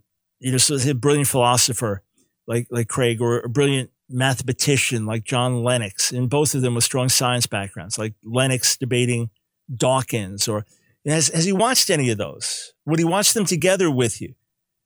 you 0.42 0.52
know, 0.52 0.58
so 0.58 0.76
a 0.76 0.94
brilliant 0.94 1.30
philosopher 1.30 2.04
like, 2.48 2.68
like 2.70 2.90
Craig 2.90 3.22
or 3.22 3.40
a 3.40 3.48
brilliant 3.48 3.92
mathematician 4.10 5.06
like 5.06 5.24
John 5.24 5.64
Lennox, 5.64 6.12
and 6.12 6.30
both 6.30 6.54
of 6.54 6.62
them 6.64 6.76
with 6.76 6.84
strong 6.84 7.08
science 7.08 7.48
backgrounds, 7.48 7.98
like 7.98 8.14
Lennox 8.26 8.76
debating 8.76 9.30
Dawkins 9.74 10.50
or 10.50 10.66
has, 11.06 11.28
has 11.30 11.46
he 11.46 11.54
watched 11.54 11.90
any 11.90 12.10
of 12.10 12.18
those? 12.18 12.74
Would 12.86 13.00
he 13.00 13.06
watch 13.06 13.34
them 13.34 13.46
together 13.46 13.92
with 13.92 14.22
you? 14.22 14.36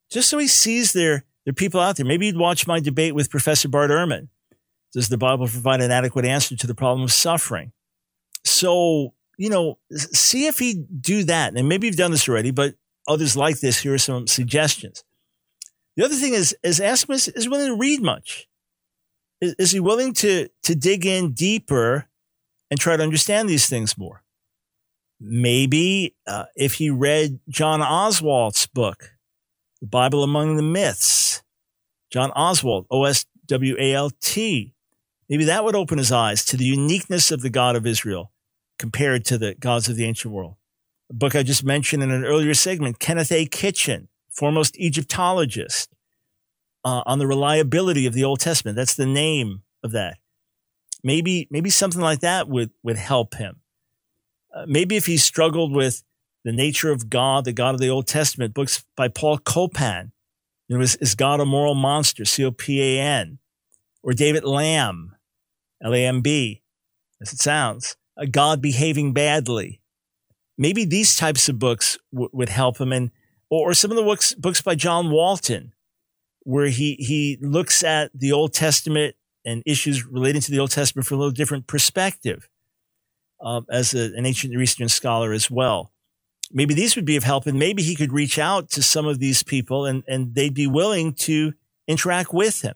just 0.10 0.30
so 0.30 0.38
he 0.38 0.48
sees 0.48 0.94
there, 0.94 1.24
there 1.46 1.54
people 1.54 1.80
out 1.80 1.98
there. 1.98 2.06
Maybe 2.06 2.26
he'd 2.26 2.38
watch 2.38 2.68
my 2.68 2.80
debate 2.80 3.16
with 3.16 3.30
Professor 3.30 3.70
Bart 3.70 3.92
Ehrman. 3.92 4.28
Does 4.94 5.10
the 5.10 5.18
Bible 5.18 5.48
provide 5.48 5.82
an 5.82 5.92
adequate 5.92 6.26
answer 6.26 6.56
to 6.56 6.68
the 6.68 6.76
problem 6.76 7.04
of 7.04 7.12
suffering? 7.12 7.72
So, 8.44 9.14
you 9.38 9.50
know, 9.50 9.78
see 9.92 10.48
if 10.48 10.60
he'd 10.60 11.02
do 11.02 11.24
that. 11.26 11.56
And 11.56 11.70
maybe 11.70 11.88
you've 11.88 11.96
done 11.96 12.12
this 12.12 12.28
already, 12.28 12.52
but 12.52 12.76
others 13.08 13.38
like 13.38 13.60
this, 13.60 13.80
here 13.80 13.94
are 13.94 14.00
some 14.00 14.26
suggestions. 14.26 15.04
The 15.96 16.06
other 16.06 16.16
thing 16.16 16.34
is, 16.34 16.56
is 16.64 16.80
ask 16.80 17.08
him, 17.08 17.14
is, 17.14 17.28
is 17.28 17.48
willing 17.48 17.68
to 17.68 17.76
read 17.76 18.02
much? 18.02 18.48
Is, 19.42 19.54
is 19.60 19.72
he 19.72 19.80
willing 19.80 20.14
to, 20.16 20.50
to 20.64 20.76
dig 20.76 21.06
in 21.06 21.34
deeper 21.34 22.08
and 22.72 22.80
try 22.80 22.98
to 22.98 23.04
understand 23.04 23.48
these 23.48 23.70
things 23.70 23.98
more? 23.98 24.24
Maybe 25.20 26.16
uh, 26.26 26.46
if 26.56 26.76
he 26.76 26.90
read 26.90 27.40
John 27.50 27.82
Oswalt's 27.82 28.68
book, 28.68 29.18
the 29.82 29.88
Bible 29.88 30.24
Among 30.24 30.56
the 30.56 30.64
Myths, 30.64 31.44
John 32.10 32.32
Oswalt, 32.32 32.86
O 32.90 33.04
S 33.04 33.26
W 33.48 33.76
A 33.78 33.94
L 33.94 34.12
T. 34.22 34.74
Maybe 35.28 35.46
that 35.46 35.64
would 35.64 35.76
open 35.76 35.98
his 35.98 36.12
eyes 36.12 36.44
to 36.46 36.58
the 36.58 36.66
uniqueness 36.66 37.32
of 37.32 37.42
the 37.42 37.50
God 37.50 37.76
of 37.76 37.86
Israel 37.86 38.32
compared 38.80 39.26
to 39.26 39.38
the 39.38 39.56
gods 39.56 39.88
of 39.90 39.96
the 39.96 40.06
ancient 40.06 40.34
world. 40.34 40.56
A 41.10 41.14
book 41.14 41.36
I 41.36 41.44
just 41.44 41.64
mentioned 41.64 42.02
in 42.02 42.12
an 42.12 42.26
earlier 42.26 42.54
segment, 42.54 43.00
Kenneth 43.00 43.32
A. 43.32 43.46
Kitchen, 43.46 44.08
foremost 44.30 44.80
Egyptologist, 44.80 45.94
uh, 46.86 47.04
on 47.06 47.20
the 47.20 47.28
reliability 47.28 48.06
of 48.06 48.14
the 48.14 48.24
Old 48.24 48.40
Testament. 48.40 48.76
That's 48.76 48.96
the 48.96 49.06
name 49.06 49.64
of 49.84 49.92
that. 49.92 50.18
Maybe, 51.04 51.48
maybe 51.52 51.70
something 51.70 52.02
like 52.02 52.22
that 52.22 52.48
would, 52.48 52.72
would 52.84 52.98
help 52.98 53.36
him. 53.36 53.59
Uh, 54.54 54.66
maybe 54.68 54.96
if 54.96 55.06
he 55.06 55.18
struggled 55.18 55.74
with 55.74 56.04
the 56.44 56.52
nature 56.52 56.92
of 56.92 57.10
God, 57.10 57.46
the 57.46 57.54
God 57.54 57.76
of 57.76 57.82
the 57.82 57.90
Old 57.90 58.08
Testament, 58.08 58.54
books 58.54 58.84
by 58.96 59.08
Paul 59.08 59.38
Copan. 59.38 60.12
You 60.68 60.78
know, 60.78 60.84
is, 60.84 60.96
is 60.98 61.16
God 61.16 61.40
a 61.40 61.46
moral 61.46 61.76
monster? 61.76 62.26
C 62.26 62.46
O 62.46 62.52
P 62.52 62.82
A 62.82 63.02
N. 63.02 63.40
Or 64.02 64.14
David 64.14 64.44
Lamb, 64.46 65.16
L 65.84 65.94
A 65.94 66.06
M 66.06 66.22
B, 66.22 66.62
as 67.22 67.34
it 67.34 67.40
sounds. 67.40 67.98
A 68.18 68.28
God 68.28 68.62
behaving 68.62 69.14
badly. 69.14 69.82
Maybe 70.58 70.86
these 70.86 71.16
types 71.16 71.50
of 71.50 71.60
books 71.60 71.98
w- 72.12 72.30
would 72.34 72.50
help 72.50 72.80
him. 72.80 72.92
And, 72.92 73.12
or, 73.50 73.72
or 73.72 73.74
some 73.74 73.92
of 73.92 73.98
the 73.98 74.04
books, 74.04 74.34
books 74.36 74.62
by 74.62 74.76
John 74.76 75.10
Walton, 75.12 75.74
where 76.44 76.68
he, 76.68 76.96
he 76.96 77.38
looks 77.42 77.84
at 77.84 78.12
the 78.14 78.32
Old 78.32 78.54
Testament 78.54 79.16
and 79.46 79.64
issues 79.66 80.06
relating 80.06 80.42
to 80.42 80.52
the 80.52 80.60
Old 80.60 80.72
Testament 80.72 81.08
from 81.08 81.16
a 81.16 81.20
little 81.20 81.32
different 81.32 81.68
perspective, 81.68 82.50
uh, 83.42 83.62
as 83.70 83.94
a, 83.94 84.12
an 84.16 84.26
ancient 84.26 84.52
Near 84.52 84.62
Eastern 84.62 84.90
scholar 84.90 85.34
as 85.34 85.50
well 85.50 85.92
maybe 86.52 86.74
these 86.74 86.96
would 86.96 87.06
be 87.06 87.16
of 87.16 87.24
help 87.24 87.46
and 87.46 87.60
maybe 87.60 87.84
he 87.84 87.96
could 87.96 88.12
reach 88.12 88.40
out 88.40 88.70
to 88.72 88.82
some 88.82 89.06
of 89.06 89.20
these 89.20 89.44
people 89.44 89.86
and, 89.86 90.04
and 90.08 90.36
they'd 90.36 90.54
be 90.54 90.68
willing 90.68 91.14
to 91.14 91.54
interact 91.88 92.34
with 92.34 92.62
him. 92.62 92.76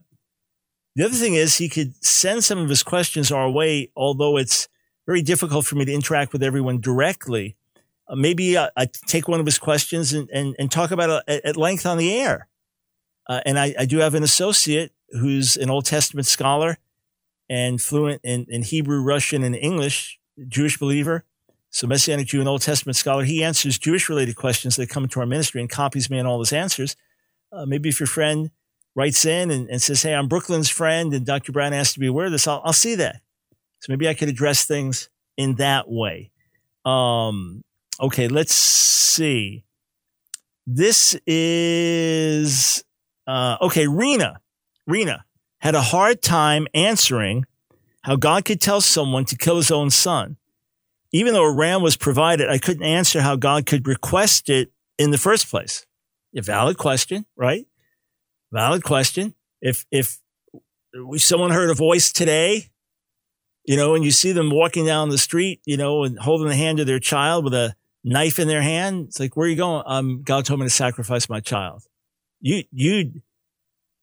The 0.95 1.05
other 1.05 1.15
thing 1.15 1.33
is 1.33 1.57
he 1.57 1.69
could 1.69 2.03
send 2.03 2.43
some 2.43 2.59
of 2.59 2.69
his 2.69 2.83
questions 2.83 3.31
our 3.31 3.49
way, 3.49 3.91
although 3.95 4.37
it's 4.37 4.67
very 5.07 5.21
difficult 5.21 5.65
for 5.65 5.75
me 5.75 5.85
to 5.85 5.93
interact 5.93 6.33
with 6.33 6.43
everyone 6.43 6.79
directly. 6.79 7.57
Uh, 8.07 8.15
maybe 8.15 8.57
I, 8.57 8.69
I, 8.77 8.87
take 9.07 9.27
one 9.27 9.39
of 9.39 9.45
his 9.45 9.57
questions 9.57 10.13
and, 10.13 10.29
and, 10.29 10.55
and 10.59 10.71
talk 10.71 10.91
about 10.91 11.23
it 11.27 11.43
at 11.43 11.57
length 11.57 11.85
on 11.85 11.97
the 11.97 12.13
air. 12.13 12.47
Uh, 13.27 13.41
and 13.45 13.57
I, 13.57 13.73
I, 13.79 13.85
do 13.85 13.99
have 13.99 14.13
an 14.13 14.23
associate 14.23 14.91
who's 15.09 15.55
an 15.55 15.69
Old 15.69 15.85
Testament 15.85 16.27
scholar 16.27 16.77
and 17.49 17.81
fluent 17.81 18.21
in, 18.23 18.45
in 18.49 18.61
Hebrew, 18.61 19.01
Russian, 19.01 19.43
and 19.43 19.55
English, 19.55 20.19
Jewish 20.47 20.77
believer. 20.77 21.25
So 21.69 21.87
Messianic 21.87 22.27
Jew 22.27 22.39
and 22.39 22.47
Old 22.47 22.61
Testament 22.61 22.95
scholar, 22.95 23.23
he 23.23 23.43
answers 23.43 23.79
Jewish 23.79 24.07
related 24.07 24.35
questions 24.35 24.75
that 24.75 24.89
come 24.89 25.03
into 25.03 25.19
our 25.19 25.25
ministry 25.25 25.59
and 25.59 25.69
copies 25.69 26.09
me 26.09 26.19
on 26.19 26.27
all 26.27 26.39
his 26.39 26.53
answers. 26.53 26.95
Uh, 27.51 27.65
maybe 27.65 27.89
if 27.89 27.99
your 27.99 28.07
friend 28.07 28.51
writes 28.95 29.25
in 29.25 29.49
and, 29.49 29.67
and, 29.69 29.81
says, 29.81 30.03
Hey, 30.03 30.13
I'm 30.13 30.27
Brooklyn's 30.27 30.69
friend 30.69 31.13
and 31.13 31.25
Dr. 31.25 31.51
Brown 31.51 31.73
asked 31.73 31.95
to 31.95 31.99
be 31.99 32.07
aware 32.07 32.27
of 32.27 32.31
this, 32.31 32.47
I'll, 32.47 32.61
I'll 32.63 32.73
see 32.73 32.95
that. 32.95 33.21
So 33.79 33.91
maybe 33.91 34.07
I 34.07 34.13
could 34.13 34.29
address 34.29 34.65
things 34.65 35.09
in 35.35 35.55
that 35.55 35.89
way. 35.89 36.31
Um, 36.85 37.63
okay, 37.99 38.27
let's 38.27 38.53
see. 38.53 39.65
This 40.65 41.15
is 41.27 42.83
uh, 43.27 43.57
okay. 43.61 43.87
Rena, 43.87 44.39
Rena 44.87 45.25
had 45.59 45.75
a 45.75 45.81
hard 45.81 46.21
time 46.21 46.67
answering 46.73 47.45
how 48.03 48.15
God 48.15 48.45
could 48.45 48.61
tell 48.61 48.81
someone 48.81 49.25
to 49.25 49.37
kill 49.37 49.57
his 49.57 49.71
own 49.71 49.89
son. 49.89 50.37
Even 51.11 51.33
though 51.33 51.43
a 51.43 51.55
ram 51.55 51.81
was 51.81 51.95
provided, 51.95 52.49
I 52.49 52.57
couldn't 52.57 52.83
answer 52.83 53.21
how 53.21 53.35
God 53.35 53.65
could 53.65 53.87
request 53.87 54.49
it 54.49 54.71
in 54.97 55.11
the 55.11 55.17
first 55.17 55.49
place. 55.49 55.85
A 56.35 56.41
valid 56.41 56.77
question, 56.77 57.25
right? 57.35 57.65
Valid 58.51 58.83
question. 58.83 59.35
If 59.61 59.85
if 59.91 60.19
someone 61.17 61.51
heard 61.51 61.69
a 61.69 61.75
voice 61.75 62.11
today, 62.11 62.69
you 63.65 63.77
know, 63.77 63.95
and 63.95 64.03
you 64.03 64.11
see 64.11 64.31
them 64.31 64.49
walking 64.49 64.85
down 64.85 65.09
the 65.09 65.17
street, 65.17 65.61
you 65.65 65.77
know, 65.77 66.03
and 66.03 66.19
holding 66.19 66.47
the 66.47 66.55
hand 66.55 66.79
of 66.79 66.87
their 66.87 66.99
child 66.99 67.43
with 67.45 67.53
a 67.53 67.75
knife 68.03 68.39
in 68.39 68.47
their 68.47 68.61
hand, 68.61 69.07
it's 69.07 69.19
like, 69.19 69.37
where 69.37 69.45
are 69.45 69.49
you 69.49 69.55
going? 69.55 69.83
Um, 69.85 70.23
God 70.23 70.45
told 70.45 70.59
me 70.59 70.65
to 70.65 70.71
sacrifice 70.71 71.29
my 71.29 71.39
child. 71.39 71.83
You 72.41 72.63
you 72.71 73.21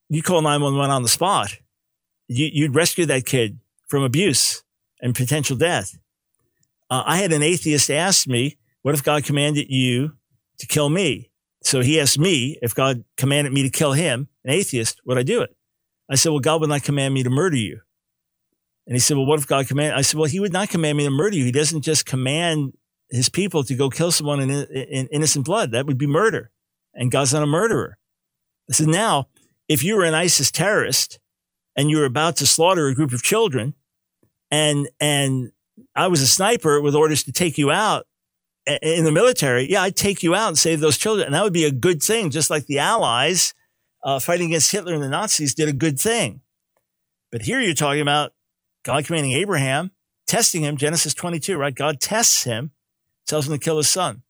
you 0.09 0.23
call 0.23 0.41
nine 0.41 0.61
one 0.61 0.77
one 0.77 0.89
on 0.89 1.03
the 1.03 1.09
spot. 1.09 1.57
You, 2.27 2.49
you'd 2.51 2.75
rescue 2.75 3.05
that 3.07 3.25
kid 3.25 3.59
from 3.91 4.03
abuse 4.03 4.63
and 5.01 5.13
potential 5.13 5.57
death. 5.57 5.97
Uh, 6.89 7.03
I 7.05 7.17
had 7.17 7.33
an 7.33 7.43
atheist 7.43 7.91
ask 7.91 8.25
me, 8.25 8.57
what 8.83 8.95
if 8.95 9.03
God 9.03 9.25
commanded 9.25 9.67
you 9.69 10.13
to 10.59 10.65
kill 10.65 10.89
me? 10.89 11.29
So 11.61 11.81
he 11.81 11.99
asked 11.99 12.17
me 12.17 12.57
if 12.61 12.73
God 12.73 13.03
commanded 13.17 13.51
me 13.51 13.63
to 13.63 13.69
kill 13.69 13.91
him, 13.91 14.29
an 14.45 14.51
atheist, 14.51 15.01
would 15.05 15.17
I 15.17 15.23
do 15.23 15.41
it? 15.41 15.55
I 16.09 16.15
said, 16.15 16.29
well, 16.29 16.39
God 16.39 16.61
would 16.61 16.69
not 16.69 16.83
command 16.83 17.13
me 17.13 17.21
to 17.23 17.29
murder 17.29 17.57
you. 17.57 17.81
And 18.87 18.95
he 18.95 18.99
said, 18.99 19.17
well, 19.17 19.25
what 19.25 19.39
if 19.39 19.47
God 19.47 19.67
commanded? 19.67 19.97
I 19.97 20.01
said, 20.03 20.17
well, 20.17 20.29
he 20.29 20.39
would 20.39 20.53
not 20.53 20.69
command 20.69 20.97
me 20.97 21.03
to 21.03 21.11
murder 21.11 21.35
you. 21.35 21.43
He 21.43 21.51
doesn't 21.51 21.81
just 21.81 22.05
command 22.05 22.73
his 23.09 23.27
people 23.27 23.63
to 23.65 23.75
go 23.75 23.89
kill 23.89 24.11
someone 24.11 24.39
in, 24.39 24.49
in 24.49 25.07
innocent 25.07 25.45
blood. 25.45 25.71
That 25.71 25.85
would 25.85 25.97
be 25.97 26.07
murder. 26.07 26.49
And 26.93 27.11
God's 27.11 27.33
not 27.33 27.43
a 27.43 27.47
murderer. 27.47 27.97
I 28.69 28.73
said, 28.73 28.87
now, 28.87 29.27
if 29.67 29.83
you 29.83 29.97
were 29.97 30.05
an 30.05 30.13
ISIS 30.13 30.49
terrorist 30.49 31.19
and 31.75 31.89
you 31.89 31.97
were 31.97 32.05
about 32.05 32.37
to 32.37 32.47
slaughter 32.47 32.87
a 32.87 32.95
group 32.95 33.11
of 33.11 33.21
children 33.21 33.75
and, 34.51 34.89
and 34.99 35.51
I 35.95 36.07
was 36.07 36.21
a 36.21 36.27
sniper 36.27 36.81
with 36.81 36.95
orders 36.95 37.23
to 37.23 37.31
take 37.31 37.57
you 37.57 37.71
out 37.71 38.05
in 38.67 39.03
the 39.03 39.11
military, 39.11 39.69
yeah, 39.69 39.81
I'd 39.81 39.95
take 39.95 40.21
you 40.21 40.35
out 40.35 40.49
and 40.49 40.57
save 40.57 40.79
those 40.79 40.97
children. 40.97 41.25
And 41.25 41.35
that 41.35 41.43
would 41.43 41.53
be 41.53 41.65
a 41.65 41.71
good 41.71 42.01
thing, 42.01 42.29
just 42.29 42.49
like 42.49 42.67
the 42.67 42.79
Allies 42.79 43.53
uh, 44.03 44.19
fighting 44.19 44.47
against 44.47 44.71
Hitler 44.71 44.93
and 44.93 45.03
the 45.03 45.09
Nazis 45.09 45.55
did 45.55 45.69
a 45.69 45.73
good 45.73 45.99
thing. 45.99 46.41
But 47.31 47.43
here 47.43 47.59
you're 47.59 47.73
talking 47.73 48.01
about 48.01 48.33
God 48.83 49.05
commanding 49.05 49.31
Abraham, 49.33 49.91
testing 50.27 50.63
him, 50.63 50.77
Genesis 50.77 51.13
22, 51.13 51.57
right? 51.57 51.73
God 51.73 51.99
tests 51.99 52.43
him, 52.43 52.71
tells 53.27 53.47
him 53.47 53.53
to 53.53 53.59
kill 53.59 53.77
his 53.77 53.89
son. 53.89 54.23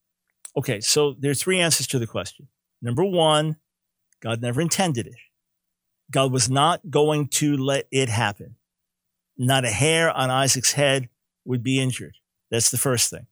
Okay, 0.56 0.82
so 0.82 1.16
there 1.18 1.32
are 1.32 1.36
three 1.36 1.60
answers 1.60 1.88
to 1.88 2.00
the 2.00 2.08
question. 2.08 2.48
Number 2.82 3.06
one, 3.06 3.58
God 4.22 4.42
never 4.42 4.62
intended 4.62 5.08
it. 5.08 5.16
God 6.12 6.32
was 6.32 6.50
not 6.50 6.90
going 6.90 7.30
to 7.30 7.56
let 7.56 7.88
it 7.92 8.10
happen. 8.10 8.56
Not 9.38 9.66
a 9.66 9.70
hair 9.70 10.12
on 10.12 10.30
Isaac's 10.30 10.74
head 10.74 11.10
would 11.46 11.64
be 11.64 11.80
injured. 11.80 12.16
That's 12.50 12.72
the 12.72 12.78
first 12.78 13.10
thing. 13.10 13.28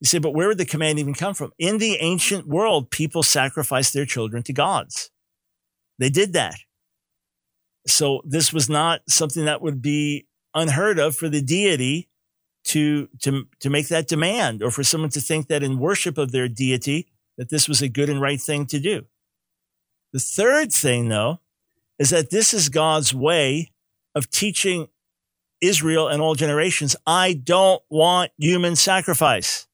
You 0.00 0.06
say, 0.06 0.18
but 0.18 0.34
where 0.34 0.48
would 0.48 0.58
the 0.58 0.66
command 0.66 0.98
even 0.98 1.14
come 1.14 1.32
from? 1.32 1.52
In 1.58 1.78
the 1.78 1.96
ancient 2.00 2.46
world, 2.48 2.90
people 2.90 3.22
sacrificed 3.22 3.94
their 3.94 4.04
children 4.04 4.42
to 4.42 4.52
gods. 4.52 5.10
They 5.98 6.10
did 6.10 6.32
that. 6.32 6.56
So 7.86 8.20
this 8.24 8.52
was 8.52 8.68
not 8.68 9.02
something 9.08 9.44
that 9.44 9.62
would 9.62 9.80
be 9.80 10.26
unheard 10.54 10.98
of 10.98 11.14
for 11.16 11.28
the 11.28 11.40
deity 11.40 12.08
to, 12.64 13.08
to, 13.20 13.44
to 13.60 13.70
make 13.70 13.88
that 13.88 14.08
demand 14.08 14.62
or 14.62 14.70
for 14.70 14.82
someone 14.82 15.10
to 15.10 15.20
think 15.20 15.48
that 15.48 15.62
in 15.62 15.78
worship 15.78 16.18
of 16.18 16.32
their 16.32 16.48
deity, 16.48 17.08
that 17.38 17.48
this 17.48 17.68
was 17.68 17.80
a 17.80 17.88
good 17.88 18.08
and 18.08 18.20
right 18.20 18.40
thing 18.40 18.66
to 18.66 18.78
do. 18.78 19.06
The 20.12 20.20
third 20.20 20.72
thing, 20.72 21.08
though, 21.08 21.40
is 21.98 22.10
that 22.10 22.30
this 22.30 22.52
is 22.52 22.68
God's 22.68 23.14
way 23.14 23.72
of 24.14 24.30
teaching 24.30 24.88
Israel 25.62 26.08
and 26.08 26.20
all 26.20 26.34
generations, 26.34 26.96
I 27.06 27.32
don't 27.32 27.82
want 27.88 28.32
human 28.36 28.76
sacrifice. 28.76 29.66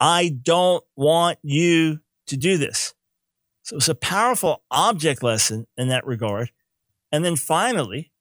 I 0.00 0.28
don't 0.42 0.84
want 0.96 1.38
you 1.42 2.00
to 2.28 2.36
do 2.36 2.56
this. 2.56 2.94
So 3.62 3.76
it's 3.76 3.88
a 3.88 3.94
powerful 3.94 4.62
object 4.70 5.22
lesson 5.22 5.66
in 5.76 5.88
that 5.88 6.06
regard. 6.06 6.50
And 7.10 7.24
then 7.24 7.36
finally, 7.36 8.12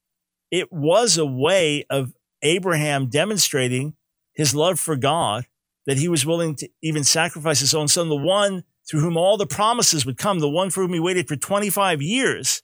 it 0.51 0.71
was 0.71 1.17
a 1.17 1.25
way 1.25 1.85
of 1.89 2.13
Abraham 2.41 3.07
demonstrating 3.07 3.95
his 4.33 4.55
love 4.55 4.79
for 4.79 4.95
God, 4.95 5.45
that 5.85 5.97
he 5.97 6.07
was 6.07 6.25
willing 6.25 6.55
to 6.55 6.69
even 6.81 7.03
sacrifice 7.03 7.59
his 7.59 7.73
own 7.73 7.87
son, 7.87 8.09
the 8.09 8.15
one 8.15 8.63
through 8.89 9.01
whom 9.01 9.17
all 9.17 9.37
the 9.37 9.45
promises 9.47 10.05
would 10.05 10.17
come, 10.17 10.39
the 10.39 10.49
one 10.49 10.69
for 10.69 10.81
whom 10.81 10.93
he 10.93 10.99
waited 10.99 11.27
for 11.27 11.35
25 11.35 12.01
years, 12.01 12.63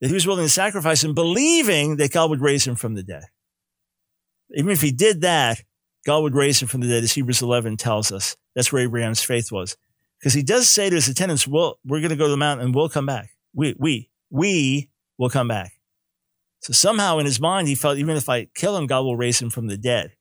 that 0.00 0.08
he 0.08 0.14
was 0.14 0.26
willing 0.26 0.44
to 0.44 0.50
sacrifice 0.50 1.04
and 1.04 1.14
believing 1.14 1.96
that 1.96 2.12
God 2.12 2.30
would 2.30 2.40
raise 2.40 2.66
him 2.66 2.74
from 2.74 2.94
the 2.94 3.02
dead. 3.02 3.24
Even 4.54 4.70
if 4.70 4.80
he 4.80 4.92
did 4.92 5.22
that, 5.22 5.60
God 6.06 6.22
would 6.22 6.34
raise 6.34 6.60
him 6.60 6.68
from 6.68 6.80
the 6.80 6.88
dead, 6.88 7.02
as 7.02 7.12
Hebrews 7.12 7.42
11 7.42 7.76
tells 7.76 8.12
us. 8.12 8.36
That's 8.54 8.72
where 8.72 8.82
Abraham's 8.82 9.22
faith 9.22 9.50
was. 9.50 9.76
Because 10.18 10.34
he 10.34 10.42
does 10.42 10.68
say 10.68 10.88
to 10.88 10.94
his 10.94 11.08
attendants, 11.08 11.46
well, 11.46 11.78
we're 11.84 12.00
going 12.00 12.10
to 12.10 12.16
go 12.16 12.24
to 12.24 12.30
the 12.30 12.36
mountain 12.36 12.66
and 12.66 12.74
we'll 12.74 12.88
come 12.88 13.06
back. 13.06 13.30
We, 13.54 13.74
we, 13.78 14.10
we 14.30 14.90
will 15.18 15.30
come 15.30 15.48
back. 15.48 15.72
So 16.60 16.72
somehow 16.72 17.18
in 17.18 17.26
his 17.26 17.40
mind, 17.40 17.68
he 17.68 17.74
felt 17.74 17.98
even 17.98 18.16
if 18.16 18.28
I 18.28 18.46
kill 18.54 18.76
him, 18.76 18.86
God 18.86 19.02
will 19.02 19.16
raise 19.16 19.40
him 19.40 19.50
from 19.50 19.66
the 19.66 19.76
dead. 19.76 20.12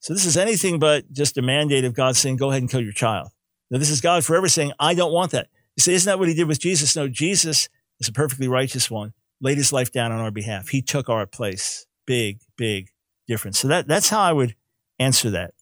So 0.00 0.12
this 0.12 0.26
is 0.26 0.36
anything 0.36 0.78
but 0.78 1.10
just 1.12 1.38
a 1.38 1.42
mandate 1.42 1.84
of 1.84 1.94
God 1.94 2.16
saying, 2.16 2.36
go 2.36 2.50
ahead 2.50 2.62
and 2.62 2.70
kill 2.70 2.82
your 2.82 2.92
child. 2.92 3.30
Now, 3.70 3.78
this 3.78 3.90
is 3.90 4.00
God 4.00 4.24
forever 4.24 4.48
saying, 4.48 4.72
I 4.78 4.94
don't 4.94 5.12
want 5.12 5.32
that. 5.32 5.48
You 5.76 5.80
say, 5.80 5.94
isn't 5.94 6.08
that 6.10 6.18
what 6.18 6.28
he 6.28 6.34
did 6.34 6.46
with 6.46 6.60
Jesus? 6.60 6.94
No, 6.94 7.08
Jesus 7.08 7.68
is 7.98 8.08
a 8.08 8.12
perfectly 8.12 8.48
righteous 8.48 8.90
one, 8.90 9.14
laid 9.40 9.56
his 9.56 9.72
life 9.72 9.90
down 9.90 10.12
on 10.12 10.20
our 10.20 10.30
behalf. 10.30 10.68
He 10.68 10.82
took 10.82 11.08
our 11.08 11.26
place. 11.26 11.86
Big, 12.06 12.38
big 12.56 12.90
difference. 13.26 13.58
So 13.58 13.68
that, 13.68 13.86
that's 13.86 14.08
how 14.08 14.20
I 14.20 14.32
would 14.32 14.54
answer 14.98 15.30
that. 15.30 15.54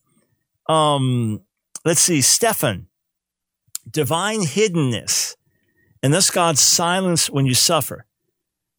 Um, 0.67 1.41
let's 1.83 2.01
see, 2.01 2.21
Stefan, 2.21 2.87
divine 3.89 4.41
hiddenness, 4.41 5.35
and 6.01 6.13
thus 6.13 6.29
God's 6.29 6.61
silence 6.61 7.29
when 7.29 7.45
you 7.45 7.53
suffer. 7.53 8.05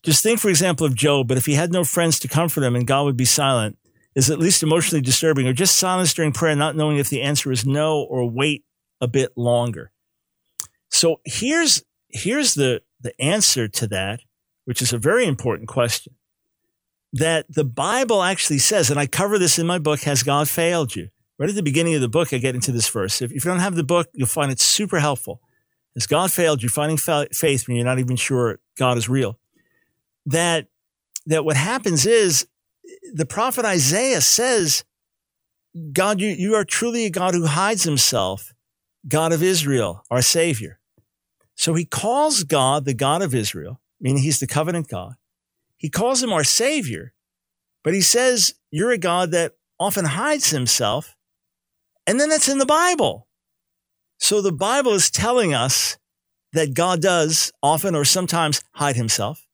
Just 0.03 0.22
think, 0.22 0.40
for 0.40 0.49
example, 0.49 0.87
of 0.87 0.94
Job, 0.94 1.29
but 1.29 1.37
if 1.37 1.46
he 1.46 1.55
had 1.55 1.72
no 1.72 1.85
friends 1.85 2.18
to 2.20 2.29
comfort 2.29 2.62
him 2.62 2.77
and 2.77 2.87
God 2.87 3.05
would 3.05 3.16
be 3.16 3.25
silent, 3.25 3.77
is 4.14 4.31
at 4.31 4.38
least 4.38 4.62
emotionally 4.62 5.03
disturbing, 5.03 5.46
or 5.46 5.53
just 5.53 5.77
silence 5.77 6.14
during 6.14 6.33
prayer, 6.33 6.57
not 6.57 6.75
knowing 6.75 6.96
if 6.96 7.11
the 7.11 7.22
answer 7.22 7.53
is 7.53 7.66
no 7.66 8.01
or 8.01 8.29
wait 8.29 8.64
a 9.01 9.07
bit 9.07 9.33
longer. 9.37 9.92
So 10.90 11.20
here's, 11.25 11.83
here's 12.09 12.55
the, 12.55 12.83
the 13.01 13.20
answer 13.20 13.68
to 13.68 13.87
that, 13.88 14.20
which 14.64 14.81
is 14.81 14.92
a 14.92 14.99
very 14.99 15.27
important 15.27 15.68
question 15.68 16.14
that 17.12 17.47
the 17.49 17.64
Bible 17.64 18.23
actually 18.23 18.59
says, 18.59 18.90
and 18.90 18.99
I 18.99 19.07
cover 19.07 19.38
this 19.38 19.59
in 19.59 19.66
my 19.66 19.79
book, 19.79 20.01
Has 20.01 20.23
God 20.23 20.49
Failed 20.49 20.95
You? 20.95 21.09
Right 21.38 21.49
at 21.49 21.55
the 21.55 21.62
beginning 21.62 21.95
of 21.95 22.01
the 22.01 22.09
book, 22.09 22.33
I 22.33 22.38
get 22.38 22.55
into 22.55 22.73
this 22.73 22.88
verse. 22.88 23.21
If, 23.21 23.31
if 23.31 23.45
you 23.45 23.51
don't 23.51 23.61
have 23.61 23.75
the 23.75 23.85
book, 23.85 24.09
you'll 24.14 24.27
find 24.27 24.51
it 24.51 24.61
super 24.61 25.01
helpful. 25.01 25.40
Has 25.95 26.07
God 26.07 26.33
failed 26.33 26.62
you? 26.62 26.69
Finding 26.69 26.97
fa- 26.97 27.29
faith 27.33 27.66
when 27.66 27.77
you're 27.77 27.85
not 27.85 27.99
even 27.99 28.16
sure 28.16 28.59
God 28.79 28.97
is 28.97 29.09
real. 29.09 29.38
That, 30.25 30.69
that 31.27 31.45
what 31.45 31.57
happens 31.57 32.07
is 32.07 32.47
the 33.12 33.27
prophet 33.27 33.64
Isaiah 33.64 34.21
says, 34.21 34.85
God, 35.92 36.21
you, 36.21 36.29
you 36.29 36.55
are 36.55 36.64
truly 36.64 37.05
a 37.05 37.11
God 37.11 37.35
who 37.35 37.47
hides 37.47 37.85
himself, 37.85 38.55
God 39.07 39.33
of 39.33 39.42
Israel, 39.42 40.05
our 40.11 40.23
Savior. 40.23 40.81
So 41.55 41.75
he 41.75 41.85
calls 41.85 42.45
God 42.45 42.85
the 42.85 42.95
God 42.95 43.23
of 43.23 43.35
Israel, 43.35 43.81
meaning 44.01 44.23
he's 44.23 44.40
the 44.40 44.47
covenant 44.47 44.88
God. 44.88 45.16
He 45.77 45.91
calls 45.91 46.23
him 46.23 46.33
our 46.33 46.45
Savior, 46.45 47.12
but 47.85 47.95
he 47.95 48.01
says, 48.01 48.55
You're 48.71 48.93
a 48.93 48.99
God 48.99 49.31
that 49.33 49.53
often 49.79 50.05
hides 50.05 50.51
himself. 50.51 51.15
And 52.07 52.21
then 52.21 52.29
that's 52.29 52.49
in 52.49 52.59
the 52.59 52.67
Bible. 52.67 53.27
So 54.19 54.41
the 54.41 54.53
Bible 54.53 54.93
is 54.93 55.11
telling 55.11 55.53
us 55.53 55.99
that 56.53 56.75
God 56.75 57.03
does 57.03 57.53
often 57.62 57.95
or 57.95 58.05
sometimes 58.05 58.62
hide 58.73 58.97
himself, 58.97 59.47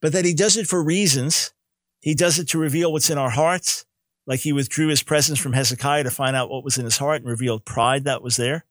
but 0.00 0.12
that 0.12 0.24
he 0.24 0.34
does 0.34 0.56
it 0.56 0.66
for 0.66 0.82
reasons. 0.82 1.52
He 2.00 2.14
does 2.14 2.38
it 2.38 2.48
to 2.48 2.58
reveal 2.58 2.92
what's 2.92 3.10
in 3.10 3.18
our 3.18 3.30
hearts, 3.30 3.84
like 4.26 4.40
he 4.40 4.52
withdrew 4.52 4.88
his 4.88 5.02
presence 5.02 5.38
from 5.38 5.52
Hezekiah 5.52 6.04
to 6.04 6.10
find 6.10 6.34
out 6.34 6.50
what 6.50 6.64
was 6.64 6.78
in 6.78 6.84
his 6.84 6.98
heart 6.98 7.20
and 7.20 7.30
revealed 7.30 7.64
pride 7.64 8.04
that 8.04 8.22
was 8.22 8.36
there. 8.36 8.64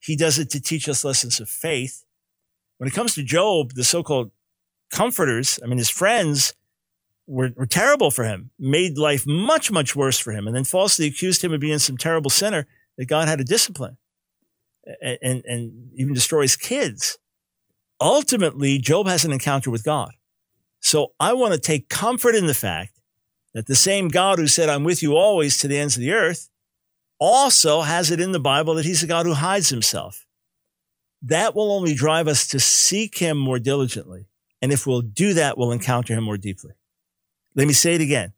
He 0.00 0.16
does 0.16 0.38
it 0.38 0.50
to 0.50 0.60
teach 0.60 0.88
us 0.88 1.04
lessons 1.04 1.38
of 1.38 1.48
faith. 1.48 2.04
When 2.78 2.88
it 2.88 2.94
comes 2.94 3.14
to 3.14 3.22
Job, 3.22 3.74
the 3.74 3.84
so-called 3.84 4.30
comforters, 4.90 5.58
I 5.62 5.66
mean, 5.66 5.78
his 5.78 5.90
friends 5.90 6.54
were, 7.26 7.50
were 7.56 7.66
terrible 7.66 8.10
for 8.10 8.24
him, 8.24 8.50
made 8.58 8.98
life 8.98 9.24
much, 9.26 9.70
much 9.70 9.94
worse 9.94 10.18
for 10.18 10.32
him, 10.32 10.46
and 10.46 10.54
then 10.54 10.64
falsely 10.64 11.06
accused 11.06 11.42
him 11.42 11.52
of 11.52 11.60
being 11.60 11.78
some 11.78 11.96
terrible 11.96 12.30
sinner 12.30 12.66
that 12.98 13.06
God 13.06 13.28
had 13.28 13.38
to 13.38 13.44
discipline 13.44 13.96
and, 15.00 15.18
and, 15.22 15.44
and 15.44 15.90
even 15.94 16.14
destroy 16.14 16.42
his 16.42 16.56
kids. 16.56 17.18
Ultimately, 18.00 18.78
Job 18.78 19.06
has 19.06 19.24
an 19.24 19.32
encounter 19.32 19.70
with 19.70 19.84
God. 19.84 20.12
So 20.80 21.12
I 21.20 21.34
want 21.34 21.54
to 21.54 21.60
take 21.60 21.88
comfort 21.88 22.34
in 22.34 22.46
the 22.46 22.54
fact 22.54 22.98
that 23.54 23.66
the 23.66 23.74
same 23.74 24.08
God 24.08 24.38
who 24.38 24.46
said, 24.46 24.68
I'm 24.68 24.84
with 24.84 25.02
you 25.02 25.16
always 25.16 25.58
to 25.58 25.68
the 25.68 25.78
ends 25.78 25.96
of 25.96 26.00
the 26.00 26.12
earth, 26.12 26.48
also 27.18 27.82
has 27.82 28.10
it 28.10 28.20
in 28.20 28.32
the 28.32 28.40
Bible 28.40 28.74
that 28.74 28.86
he's 28.86 29.02
a 29.02 29.06
God 29.06 29.26
who 29.26 29.34
hides 29.34 29.68
himself. 29.68 30.26
That 31.22 31.54
will 31.54 31.70
only 31.70 31.94
drive 31.94 32.28
us 32.28 32.48
to 32.48 32.58
seek 32.58 33.18
him 33.18 33.36
more 33.36 33.58
diligently. 33.58 34.29
And 34.62 34.72
if 34.72 34.86
we'll 34.86 35.02
do 35.02 35.34
that, 35.34 35.56
we'll 35.56 35.72
encounter 35.72 36.14
him 36.14 36.24
more 36.24 36.36
deeply. 36.36 36.72
Let 37.54 37.66
me 37.66 37.72
say 37.72 37.94
it 37.94 38.00
again. 38.00 38.32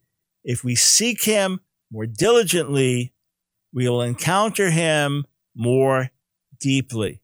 If 0.45 0.65
we 0.65 0.75
seek 0.75 1.25
him 1.25 1.61
more 1.91 2.07
diligently, 2.07 3.13
we 3.73 3.89
will 3.89 4.03
encounter 4.03 4.71
him 4.71 5.25
more 5.55 6.11
deeply. 6.61 7.21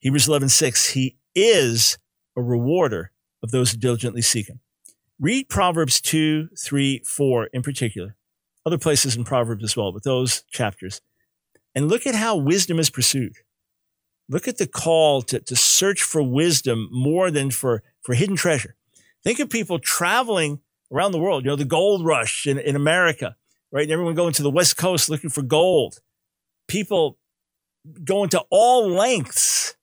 Hebrews 0.00 0.28
11, 0.28 0.48
6, 0.50 0.90
he 0.90 1.16
is 1.34 1.98
a 2.36 2.42
rewarder 2.42 3.12
of 3.42 3.50
those 3.50 3.72
who 3.72 3.78
diligently 3.78 4.22
seek 4.22 4.48
him. 4.48 4.60
Read 5.20 5.48
Proverbs 5.48 6.00
2, 6.00 6.50
3, 6.56 7.02
4 7.04 7.46
in 7.46 7.62
particular, 7.62 8.16
other 8.64 8.78
places 8.78 9.16
in 9.16 9.24
Proverbs 9.24 9.64
as 9.64 9.76
well, 9.76 9.92
but 9.92 10.04
those 10.04 10.42
chapters. 10.50 11.00
And 11.74 11.88
look 11.88 12.06
at 12.06 12.14
how 12.14 12.36
wisdom 12.36 12.78
is 12.78 12.90
pursued. 12.90 13.34
Look 14.28 14.46
at 14.46 14.58
the 14.58 14.66
call 14.66 15.22
to, 15.22 15.40
to 15.40 15.56
search 15.56 16.02
for 16.02 16.22
wisdom 16.22 16.88
more 16.92 17.30
than 17.30 17.50
for, 17.50 17.82
for 18.08 18.14
hidden 18.14 18.36
treasure. 18.36 18.74
Think 19.22 19.38
of 19.38 19.50
people 19.50 19.78
traveling 19.78 20.60
around 20.90 21.12
the 21.12 21.18
world, 21.18 21.44
you 21.44 21.50
know, 21.50 21.56
the 21.56 21.66
gold 21.66 22.06
rush 22.06 22.46
in, 22.46 22.58
in 22.58 22.74
America, 22.74 23.36
right? 23.70 23.82
And 23.82 23.92
everyone 23.92 24.14
going 24.14 24.32
to 24.32 24.42
the 24.42 24.48
West 24.48 24.78
Coast 24.78 25.10
looking 25.10 25.28
for 25.28 25.42
gold. 25.42 25.98
People 26.68 27.18
going 28.02 28.30
to 28.30 28.42
all 28.48 28.88
lengths, 28.88 29.76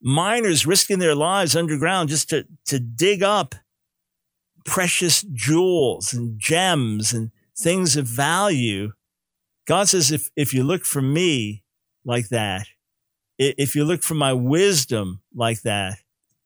miners 0.00 0.68
risking 0.68 1.00
their 1.00 1.16
lives 1.16 1.56
underground 1.56 2.10
just 2.10 2.30
to, 2.30 2.46
to 2.66 2.78
dig 2.78 3.24
up 3.24 3.56
precious 4.64 5.22
jewels 5.22 6.12
and 6.12 6.38
gems 6.38 7.12
and 7.12 7.32
things 7.58 7.96
of 7.96 8.06
value. 8.06 8.92
God 9.66 9.88
says, 9.88 10.12
if, 10.12 10.30
if 10.36 10.54
you 10.54 10.62
look 10.62 10.84
for 10.84 11.02
me 11.02 11.64
like 12.04 12.28
that, 12.28 12.68
if 13.36 13.74
you 13.74 13.84
look 13.84 14.04
for 14.04 14.14
my 14.14 14.32
wisdom 14.32 15.22
like 15.34 15.62
that, 15.62 15.98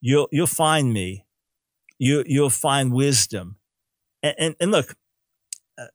you'll, 0.02 0.28
you'll 0.30 0.46
find 0.46 0.92
me. 0.92 1.24
You, 1.98 2.24
you'll 2.26 2.50
find 2.50 2.92
wisdom. 2.92 3.56
And, 4.22 4.34
and, 4.38 4.56
and 4.60 4.70
look, 4.72 4.96
uh, 5.78 5.86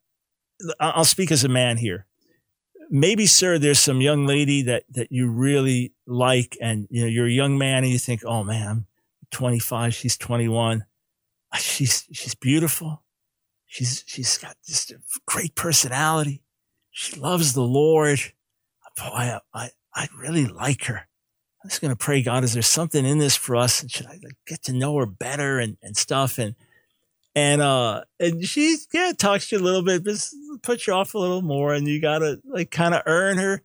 I'll 0.80 1.04
speak 1.04 1.30
as 1.30 1.44
a 1.44 1.48
man 1.48 1.76
here. 1.76 2.06
Maybe, 2.90 3.26
sir, 3.26 3.58
there's 3.58 3.78
some 3.78 4.00
young 4.00 4.26
lady 4.26 4.62
that, 4.62 4.84
that 4.90 5.12
you 5.12 5.30
really 5.30 5.92
like 6.06 6.56
and, 6.60 6.88
you 6.90 7.02
know, 7.02 7.06
you're 7.06 7.26
a 7.26 7.30
young 7.30 7.58
man 7.58 7.84
and 7.84 7.92
you 7.92 7.98
think, 7.98 8.22
oh 8.24 8.42
man, 8.42 8.66
I'm 8.66 8.86
25, 9.30 9.94
she's 9.94 10.16
21. 10.16 10.84
She's, 11.58 12.06
she's 12.12 12.34
beautiful. 12.34 13.02
She's, 13.66 14.04
she's 14.06 14.38
got 14.38 14.56
just 14.66 14.90
a 14.90 15.00
great 15.26 15.54
personality. 15.54 16.42
She 16.90 17.20
loves 17.20 17.52
the 17.52 17.62
Lord. 17.62 18.18
Boy, 18.96 19.38
I, 19.54 19.70
I 19.94 20.08
really 20.18 20.46
like 20.46 20.84
her. 20.84 21.07
I'm 21.68 21.70
just 21.70 21.82
going 21.82 21.92
to 21.92 22.02
pray, 22.02 22.22
God, 22.22 22.44
is 22.44 22.54
there 22.54 22.62
something 22.62 23.04
in 23.04 23.18
this 23.18 23.36
for 23.36 23.54
us? 23.54 23.82
And 23.82 23.90
should 23.90 24.06
I 24.06 24.12
like, 24.12 24.38
get 24.46 24.62
to 24.62 24.72
know 24.72 24.96
her 24.96 25.04
better 25.04 25.58
and, 25.58 25.76
and 25.82 25.94
stuff? 25.94 26.38
And, 26.38 26.54
and, 27.34 27.60
uh, 27.60 28.04
and 28.18 28.42
she, 28.42 28.78
yeah, 28.90 29.12
talks 29.12 29.50
to 29.50 29.56
you 29.56 29.62
a 29.62 29.66
little 29.66 29.82
bit, 29.82 30.02
but 30.02 30.14
puts 30.62 30.86
you 30.86 30.94
off 30.94 31.12
a 31.12 31.18
little 31.18 31.42
more. 31.42 31.74
And 31.74 31.86
you 31.86 32.00
got 32.00 32.20
to 32.20 32.40
like 32.46 32.70
kind 32.70 32.94
of 32.94 33.02
earn 33.04 33.36
her 33.36 33.60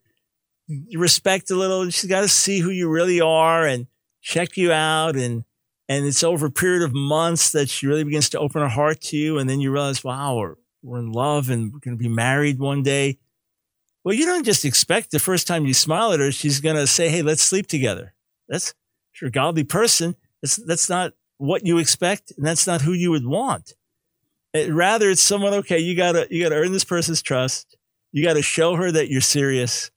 respect 0.93 1.49
a 1.49 1.55
little. 1.55 1.89
She's 1.91 2.09
got 2.09 2.21
to 2.21 2.27
see 2.27 2.59
who 2.59 2.71
you 2.71 2.89
really 2.89 3.21
are 3.21 3.65
and 3.65 3.87
check 4.21 4.57
you 4.57 4.73
out. 4.73 5.15
And, 5.15 5.45
and 5.87 6.05
it's 6.05 6.23
over 6.23 6.47
a 6.47 6.51
period 6.51 6.83
of 6.83 6.93
months 6.93 7.53
that 7.53 7.69
she 7.69 7.87
really 7.87 8.03
begins 8.03 8.27
to 8.31 8.39
open 8.39 8.61
her 8.63 8.67
heart 8.67 8.99
to 9.03 9.15
you. 9.15 9.37
And 9.37 9.49
then 9.49 9.61
you 9.61 9.71
realize, 9.71 10.03
wow, 10.03 10.35
we're, 10.35 10.55
we're 10.81 10.99
in 10.99 11.13
love 11.13 11.49
and 11.49 11.71
we're 11.71 11.79
going 11.79 11.97
to 11.97 12.03
be 12.03 12.09
married 12.09 12.59
one 12.59 12.83
day. 12.83 13.19
Well, 14.03 14.15
you 14.15 14.25
don't 14.25 14.45
just 14.45 14.65
expect 14.65 15.11
the 15.11 15.19
first 15.19 15.47
time 15.47 15.65
you 15.65 15.73
smile 15.73 16.11
at 16.11 16.19
her, 16.19 16.31
she's 16.31 16.59
going 16.59 16.75
to 16.75 16.87
say, 16.87 17.09
Hey, 17.09 17.21
let's 17.21 17.41
sleep 17.41 17.67
together. 17.67 18.13
That's, 18.49 18.73
you're 19.19 19.29
a 19.29 19.31
godly 19.31 19.63
person. 19.63 20.15
That's, 20.41 20.57
that's 20.57 20.89
not 20.89 21.13
what 21.37 21.65
you 21.65 21.77
expect. 21.77 22.31
And 22.35 22.45
that's 22.45 22.67
not 22.67 22.81
who 22.81 22.93
you 22.93 23.11
would 23.11 23.25
want. 23.25 23.73
It, 24.53 24.71
rather, 24.71 25.09
it's 25.09 25.23
someone, 25.23 25.53
okay, 25.53 25.79
you 25.79 25.95
gotta, 25.95 26.27
you 26.29 26.43
gotta 26.43 26.55
earn 26.55 26.71
this 26.71 26.83
person's 26.83 27.21
trust. 27.21 27.77
You 28.11 28.23
gotta 28.23 28.43
show 28.43 28.75
her 28.75 28.91
that 28.91 29.09
you're 29.09 29.21
serious, 29.21 29.89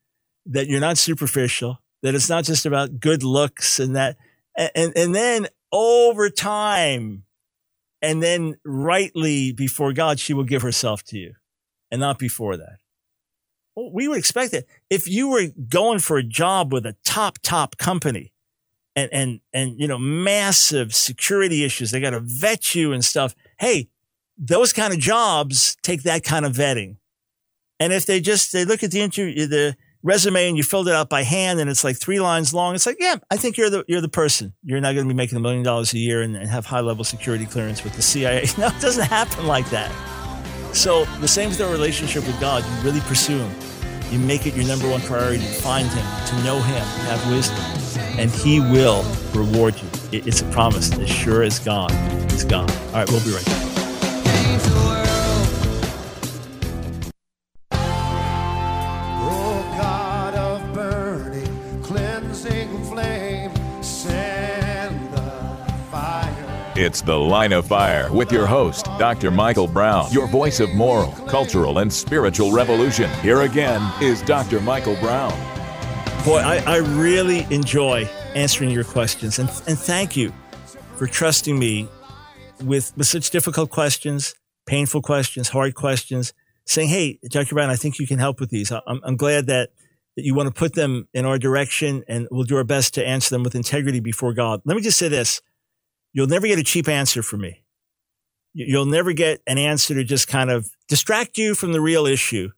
that 0.46 0.66
you're 0.66 0.80
not 0.80 0.96
superficial, 0.96 1.80
that 2.02 2.14
it's 2.14 2.30
not 2.30 2.44
just 2.44 2.64
about 2.64 3.00
good 3.00 3.22
looks 3.22 3.78
and 3.78 3.96
that, 3.96 4.16
and, 4.56 4.96
and 4.96 5.14
then 5.14 5.48
over 5.72 6.30
time, 6.30 7.24
and 8.00 8.22
then 8.22 8.56
rightly 8.64 9.52
before 9.52 9.92
God, 9.92 10.18
she 10.18 10.32
will 10.32 10.44
give 10.44 10.62
herself 10.62 11.02
to 11.04 11.18
you 11.18 11.34
and 11.90 12.00
not 12.00 12.18
before 12.18 12.56
that. 12.56 12.78
We 13.76 14.08
would 14.08 14.18
expect 14.18 14.52
that 14.52 14.64
if 14.88 15.06
you 15.06 15.28
were 15.28 15.48
going 15.68 15.98
for 15.98 16.16
a 16.16 16.22
job 16.22 16.72
with 16.72 16.86
a 16.86 16.96
top, 17.04 17.38
top 17.42 17.76
company 17.76 18.32
and, 18.94 19.10
and, 19.12 19.40
and, 19.52 19.78
you 19.78 19.86
know, 19.86 19.98
massive 19.98 20.94
security 20.94 21.62
issues, 21.62 21.90
they 21.90 22.00
got 22.00 22.10
to 22.10 22.20
vet 22.20 22.74
you 22.74 22.92
and 22.92 23.04
stuff. 23.04 23.34
Hey, 23.58 23.90
those 24.38 24.72
kind 24.72 24.94
of 24.94 24.98
jobs 24.98 25.76
take 25.82 26.04
that 26.04 26.24
kind 26.24 26.46
of 26.46 26.52
vetting. 26.52 26.96
And 27.78 27.92
if 27.92 28.06
they 28.06 28.20
just, 28.20 28.52
they 28.52 28.64
look 28.64 28.82
at 28.82 28.90
the 28.90 29.02
interview, 29.02 29.46
the 29.46 29.76
resume 30.02 30.48
and 30.48 30.56
you 30.56 30.62
filled 30.62 30.88
it 30.88 30.94
out 30.94 31.10
by 31.10 31.22
hand 31.22 31.60
and 31.60 31.68
it's 31.68 31.84
like 31.84 31.98
three 31.98 32.20
lines 32.20 32.54
long, 32.54 32.74
it's 32.74 32.86
like, 32.86 32.96
yeah, 32.98 33.16
I 33.30 33.36
think 33.36 33.58
you're 33.58 33.68
the, 33.68 33.84
you're 33.88 34.00
the 34.00 34.08
person. 34.08 34.54
You're 34.62 34.80
not 34.80 34.94
going 34.94 35.06
to 35.06 35.12
be 35.12 35.16
making 35.16 35.36
a 35.36 35.40
million 35.40 35.62
dollars 35.62 35.92
a 35.92 35.98
year 35.98 36.22
and, 36.22 36.34
and 36.34 36.48
have 36.48 36.64
high 36.64 36.80
level 36.80 37.04
security 37.04 37.44
clearance 37.44 37.84
with 37.84 37.94
the 37.94 38.02
CIA. 38.02 38.46
No, 38.58 38.68
it 38.68 38.80
doesn't 38.80 39.08
happen 39.08 39.46
like 39.46 39.68
that. 39.68 40.15
So 40.72 41.04
the 41.20 41.28
same 41.28 41.48
with 41.48 41.60
our 41.60 41.70
relationship 41.70 42.26
with 42.26 42.38
God. 42.40 42.64
You 42.64 42.90
really 42.90 43.00
pursue 43.00 43.38
Him. 43.38 43.50
You 44.10 44.18
make 44.18 44.46
it 44.46 44.54
your 44.54 44.66
number 44.66 44.88
one 44.88 45.00
priority 45.00 45.38
to 45.38 45.52
find 45.52 45.88
Him, 45.88 46.26
to 46.26 46.44
know 46.44 46.58
Him, 46.58 46.80
to 46.80 47.00
have 47.10 47.30
wisdom, 47.30 47.58
and 48.18 48.30
He 48.30 48.60
will 48.60 49.04
reward 49.34 49.74
you. 49.80 49.88
It's 50.12 50.42
a 50.42 50.46
promise. 50.50 50.92
As 50.98 51.08
sure 51.08 51.42
as 51.42 51.58
God 51.58 51.90
is 52.32 52.44
God. 52.44 52.70
All 52.70 52.92
right, 52.92 53.10
we'll 53.10 53.24
be 53.24 53.32
right 53.32 53.44
back. 53.44 53.85
It's 66.78 67.00
The 67.00 67.18
Line 67.18 67.54
of 67.54 67.66
Fire 67.66 68.12
with 68.12 68.30
your 68.30 68.46
host, 68.46 68.84
Dr. 68.98 69.30
Michael 69.30 69.66
Brown, 69.66 70.12
your 70.12 70.26
voice 70.26 70.60
of 70.60 70.74
moral, 70.74 71.10
cultural, 71.26 71.78
and 71.78 71.90
spiritual 71.90 72.52
revolution. 72.52 73.08
Here 73.20 73.40
again 73.40 73.80
is 74.02 74.20
Dr. 74.20 74.60
Michael 74.60 74.94
Brown. 74.96 75.30
Boy, 76.22 76.36
I, 76.36 76.62
I 76.66 76.76
really 76.76 77.46
enjoy 77.48 78.04
answering 78.34 78.68
your 78.68 78.84
questions, 78.84 79.38
and, 79.38 79.48
and 79.66 79.78
thank 79.78 80.18
you 80.18 80.34
for 80.96 81.06
trusting 81.06 81.58
me 81.58 81.88
with, 82.62 82.94
with 82.94 83.06
such 83.06 83.30
difficult 83.30 83.70
questions, 83.70 84.34
painful 84.66 85.00
questions, 85.00 85.48
hard 85.48 85.74
questions, 85.74 86.34
saying, 86.66 86.90
Hey, 86.90 87.18
Dr. 87.30 87.54
Brown, 87.54 87.70
I 87.70 87.76
think 87.76 87.98
you 87.98 88.06
can 88.06 88.18
help 88.18 88.38
with 88.38 88.50
these. 88.50 88.70
I'm, 88.70 89.00
I'm 89.02 89.16
glad 89.16 89.46
that, 89.46 89.70
that 90.16 90.26
you 90.26 90.34
want 90.34 90.48
to 90.48 90.52
put 90.52 90.74
them 90.74 91.08
in 91.14 91.24
our 91.24 91.38
direction, 91.38 92.04
and 92.06 92.28
we'll 92.30 92.44
do 92.44 92.58
our 92.58 92.64
best 92.64 92.92
to 92.94 93.06
answer 93.06 93.34
them 93.34 93.42
with 93.42 93.54
integrity 93.54 94.00
before 94.00 94.34
God. 94.34 94.60
Let 94.66 94.76
me 94.76 94.82
just 94.82 94.98
say 94.98 95.08
this 95.08 95.40
You'll 96.16 96.28
never 96.28 96.46
get 96.46 96.58
a 96.58 96.64
cheap 96.64 96.88
answer 96.88 97.22
from 97.22 97.42
me. 97.42 97.62
You'll 98.54 98.86
never 98.86 99.12
get 99.12 99.42
an 99.46 99.58
answer 99.58 99.92
to 99.92 100.02
just 100.02 100.28
kind 100.28 100.50
of 100.50 100.66
distract 100.88 101.36
you 101.36 101.54
from 101.54 101.72
the 101.72 101.80
real 101.82 102.06
issue 102.06 102.48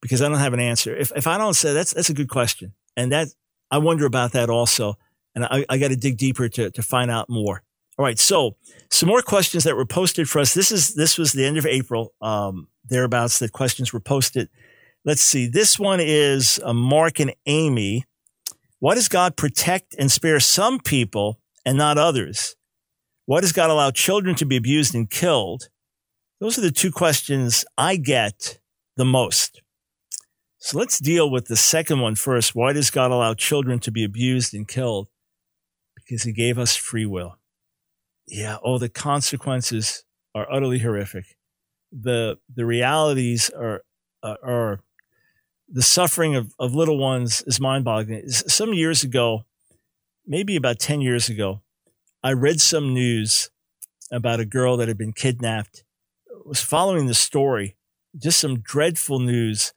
because 0.00 0.22
I 0.22 0.30
don't 0.30 0.38
have 0.38 0.54
an 0.54 0.60
answer. 0.60 0.96
If, 0.96 1.12
if 1.14 1.26
I 1.26 1.36
don't 1.36 1.52
say 1.52 1.74
that's, 1.74 1.92
that's 1.92 2.08
a 2.08 2.14
good 2.14 2.30
question. 2.30 2.72
And 2.96 3.12
that 3.12 3.28
I 3.70 3.76
wonder 3.76 4.06
about 4.06 4.32
that 4.32 4.48
also. 4.48 4.94
And 5.34 5.44
I, 5.44 5.66
I 5.68 5.76
got 5.76 5.88
to 5.88 5.96
dig 5.96 6.16
deeper 6.16 6.48
to, 6.48 6.70
to 6.70 6.82
find 6.82 7.10
out 7.10 7.28
more. 7.28 7.62
All 7.98 8.04
right. 8.06 8.18
So 8.18 8.56
some 8.90 9.10
more 9.10 9.20
questions 9.20 9.64
that 9.64 9.76
were 9.76 9.84
posted 9.84 10.26
for 10.26 10.38
us. 10.38 10.54
This 10.54 10.72
is, 10.72 10.94
this 10.94 11.18
was 11.18 11.32
the 11.32 11.44
end 11.44 11.58
of 11.58 11.66
April, 11.66 12.14
um, 12.22 12.68
thereabouts 12.88 13.40
that 13.40 13.52
questions 13.52 13.92
were 13.92 14.00
posted. 14.00 14.48
Let's 15.04 15.20
see. 15.20 15.48
This 15.48 15.78
one 15.78 16.00
is 16.00 16.58
uh, 16.64 16.72
Mark 16.72 17.20
and 17.20 17.34
Amy. 17.44 18.06
Why 18.78 18.94
does 18.94 19.08
God 19.08 19.36
protect 19.36 19.94
and 19.98 20.10
spare 20.10 20.40
some 20.40 20.80
people 20.80 21.40
and 21.66 21.76
not 21.76 21.98
others? 21.98 22.56
Why 23.26 23.40
does 23.40 23.52
God 23.52 23.70
allow 23.70 23.90
children 23.90 24.34
to 24.36 24.46
be 24.46 24.56
abused 24.56 24.94
and 24.94 25.08
killed? 25.08 25.68
Those 26.40 26.58
are 26.58 26.62
the 26.62 26.72
two 26.72 26.90
questions 26.90 27.64
I 27.78 27.96
get 27.96 28.58
the 28.96 29.04
most. 29.04 29.62
So 30.58 30.78
let's 30.78 30.98
deal 30.98 31.30
with 31.30 31.46
the 31.46 31.56
second 31.56 32.00
one 32.00 32.14
first. 32.14 32.54
Why 32.54 32.72
does 32.72 32.90
God 32.90 33.10
allow 33.10 33.34
children 33.34 33.78
to 33.80 33.90
be 33.90 34.04
abused 34.04 34.54
and 34.54 34.66
killed? 34.66 35.08
Because 35.94 36.24
he 36.24 36.32
gave 36.32 36.58
us 36.58 36.76
free 36.76 37.06
will. 37.06 37.36
Yeah. 38.26 38.58
Oh, 38.64 38.78
the 38.78 38.88
consequences 38.88 40.04
are 40.34 40.50
utterly 40.50 40.78
horrific. 40.78 41.36
The, 41.92 42.38
the 42.52 42.64
realities 42.64 43.50
are, 43.50 43.82
uh, 44.22 44.36
are 44.42 44.80
the 45.68 45.82
suffering 45.82 46.34
of, 46.34 46.52
of 46.58 46.74
little 46.74 46.98
ones 46.98 47.42
is 47.46 47.60
mind 47.60 47.84
boggling. 47.84 48.28
Some 48.28 48.72
years 48.72 49.02
ago, 49.02 49.44
maybe 50.26 50.56
about 50.56 50.78
10 50.78 51.00
years 51.00 51.28
ago, 51.28 51.62
I 52.22 52.32
read 52.32 52.60
some 52.60 52.94
news 52.94 53.50
about 54.10 54.40
a 54.40 54.44
girl 54.44 54.76
that 54.76 54.88
had 54.88 54.98
been 54.98 55.12
kidnapped. 55.12 55.84
I 56.30 56.34
was 56.44 56.60
following 56.60 57.06
the 57.06 57.14
story, 57.14 57.76
just 58.16 58.38
some 58.38 58.60
dreadful 58.60 59.18
news 59.18 59.72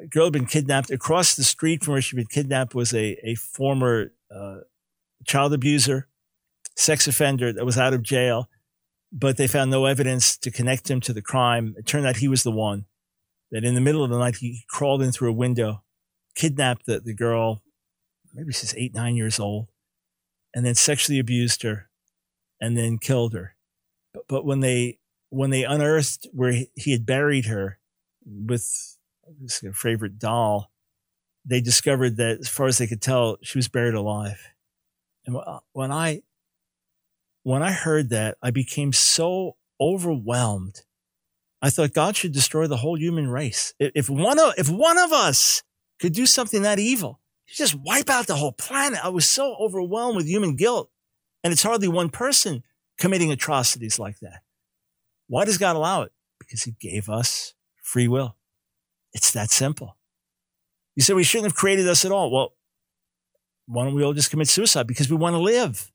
a 0.00 0.06
girl 0.06 0.26
had 0.26 0.32
been 0.32 0.46
kidnapped. 0.46 0.90
Across 0.90 1.34
the 1.34 1.44
street 1.44 1.82
from 1.82 1.92
where 1.92 2.02
she'd 2.02 2.16
been 2.16 2.26
kidnapped 2.26 2.74
was 2.74 2.92
a, 2.94 3.18
a 3.24 3.34
former 3.34 4.12
uh, 4.34 4.58
child 5.26 5.52
abuser, 5.52 6.08
sex 6.76 7.06
offender 7.06 7.52
that 7.52 7.64
was 7.64 7.78
out 7.78 7.94
of 7.94 8.02
jail, 8.02 8.48
but 9.10 9.36
they 9.36 9.48
found 9.48 9.70
no 9.70 9.86
evidence 9.86 10.36
to 10.36 10.50
connect 10.50 10.90
him 10.90 11.00
to 11.00 11.12
the 11.12 11.22
crime. 11.22 11.74
It 11.78 11.86
turned 11.86 12.06
out 12.06 12.18
he 12.18 12.28
was 12.28 12.42
the 12.42 12.52
one 12.52 12.84
that 13.50 13.64
in 13.64 13.74
the 13.74 13.80
middle 13.80 14.04
of 14.04 14.10
the 14.10 14.18
night, 14.18 14.36
he 14.36 14.64
crawled 14.68 15.02
in 15.02 15.10
through 15.10 15.30
a 15.30 15.34
window, 15.34 15.82
kidnapped 16.34 16.86
the, 16.86 17.00
the 17.00 17.14
girl, 17.14 17.62
maybe 18.34 18.52
she's 18.52 18.74
eight, 18.76 18.94
nine 18.94 19.16
years 19.16 19.40
old, 19.40 19.68
and 20.54 20.64
then 20.64 20.74
sexually 20.74 21.18
abused 21.18 21.62
her 21.62 21.88
and 22.60 22.76
then 22.76 22.98
killed 22.98 23.34
her. 23.34 23.54
But, 24.12 24.24
but 24.28 24.44
when 24.44 24.60
they, 24.60 24.98
when 25.30 25.50
they 25.50 25.64
unearthed 25.64 26.26
where 26.32 26.64
he, 26.74 26.92
had 26.92 27.06
buried 27.06 27.46
her 27.46 27.78
with 28.24 28.96
his 29.40 29.62
favorite 29.74 30.18
doll, 30.18 30.70
they 31.44 31.60
discovered 31.60 32.16
that 32.16 32.40
as 32.40 32.48
far 32.48 32.66
as 32.66 32.78
they 32.78 32.86
could 32.86 33.02
tell, 33.02 33.38
she 33.42 33.58
was 33.58 33.68
buried 33.68 33.94
alive. 33.94 34.52
And 35.26 35.36
uh, 35.36 35.60
when 35.72 35.92
I, 35.92 36.22
when 37.42 37.62
I 37.62 37.72
heard 37.72 38.10
that, 38.10 38.36
I 38.42 38.50
became 38.50 38.92
so 38.92 39.56
overwhelmed. 39.80 40.82
I 41.60 41.70
thought 41.70 41.92
God 41.92 42.16
should 42.16 42.32
destroy 42.32 42.66
the 42.66 42.76
whole 42.76 42.98
human 42.98 43.28
race. 43.28 43.74
If 43.78 44.08
one 44.08 44.38
of, 44.38 44.54
if 44.58 44.68
one 44.68 44.98
of 44.98 45.12
us 45.12 45.62
could 46.00 46.12
do 46.12 46.26
something 46.26 46.62
that 46.62 46.78
evil, 46.78 47.20
just 47.56 47.74
wipe 47.74 48.10
out 48.10 48.26
the 48.26 48.36
whole 48.36 48.52
planet. 48.52 49.04
I 49.04 49.08
was 49.08 49.28
so 49.28 49.56
overwhelmed 49.58 50.16
with 50.16 50.26
human 50.26 50.56
guilt. 50.56 50.90
And 51.42 51.52
it's 51.52 51.62
hardly 51.62 51.88
one 51.88 52.10
person 52.10 52.62
committing 52.98 53.30
atrocities 53.30 53.98
like 53.98 54.18
that. 54.20 54.40
Why 55.28 55.44
does 55.44 55.58
God 55.58 55.76
allow 55.76 56.02
it? 56.02 56.12
Because 56.38 56.64
he 56.64 56.72
gave 56.72 57.08
us 57.08 57.54
free 57.82 58.08
will. 58.08 58.36
It's 59.12 59.32
that 59.32 59.50
simple. 59.50 59.96
You 60.96 61.02
say 61.02 61.14
we 61.14 61.24
shouldn't 61.24 61.52
have 61.52 61.56
created 61.56 61.88
us 61.88 62.04
at 62.04 62.12
all. 62.12 62.30
Well, 62.30 62.54
why 63.66 63.84
don't 63.84 63.94
we 63.94 64.02
all 64.02 64.14
just 64.14 64.30
commit 64.30 64.48
suicide? 64.48 64.86
Because 64.86 65.08
we 65.08 65.16
want 65.16 65.34
to 65.34 65.40
live. 65.40 65.92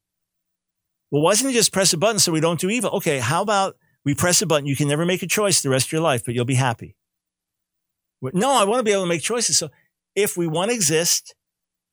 Well, 1.12 1.22
why 1.22 1.32
doesn't 1.32 1.50
he 1.50 1.54
just 1.54 1.74
press 1.74 1.94
a 1.94 1.98
button 1.98 2.20
so 2.20 2.32
we 2.32 2.40
don't 2.40 2.60
do 2.60 2.70
evil? 2.70 2.92
Okay, 2.92 3.20
how 3.20 3.42
about 3.42 3.76
we 4.06 4.16
press 4.16 4.42
a 4.42 4.48
button? 4.48 4.66
You 4.66 4.76
can 4.76 4.88
never 4.88 5.06
make 5.06 5.22
a 5.22 5.28
choice 5.28 5.62
the 5.62 5.70
rest 5.70 5.88
of 5.88 5.92
your 5.92 6.02
life, 6.02 6.24
but 6.26 6.34
you'll 6.34 6.46
be 6.46 6.56
happy. 6.56 6.96
No, 8.22 8.52
I 8.52 8.64
want 8.64 8.80
to 8.80 8.84
be 8.84 8.92
able 8.92 9.04
to 9.04 9.10
make 9.10 9.22
choices. 9.22 9.58
So 9.58 9.70
if 10.16 10.38
we 10.38 10.48
want 10.48 10.72
to 10.72 10.76
exist 10.76 11.36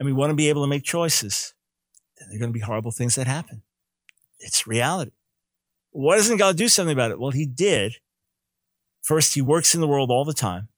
and 0.01 0.07
we 0.07 0.13
want 0.13 0.31
to 0.31 0.35
be 0.35 0.49
able 0.49 0.63
to 0.63 0.69
make 0.69 0.83
choices, 0.83 1.55
then 2.19 2.29
there 2.29 2.37
are 2.37 2.41
going 2.41 2.53
to 2.53 2.59
be 2.59 2.65
horrible 2.65 2.91
things 2.91 3.15
that 3.15 3.27
happen. 3.27 3.63
It's 4.39 4.67
reality. 4.67 5.13
Why 5.91 6.17
doesn't 6.17 6.39
God 6.39 6.57
do 6.57 6.69
something 6.69 6.93
about 6.93 7.11
it? 7.11 7.21
Well, 7.21 7.33
he 7.33 7.45
did. 7.47 7.97
First, 9.03 9.35
he 9.35 9.43
works 9.43 9.75
in 9.75 9.83
the 9.83 9.87
world 9.87 10.11
all 10.11 10.25
the 10.25 10.33
time. 10.33 10.69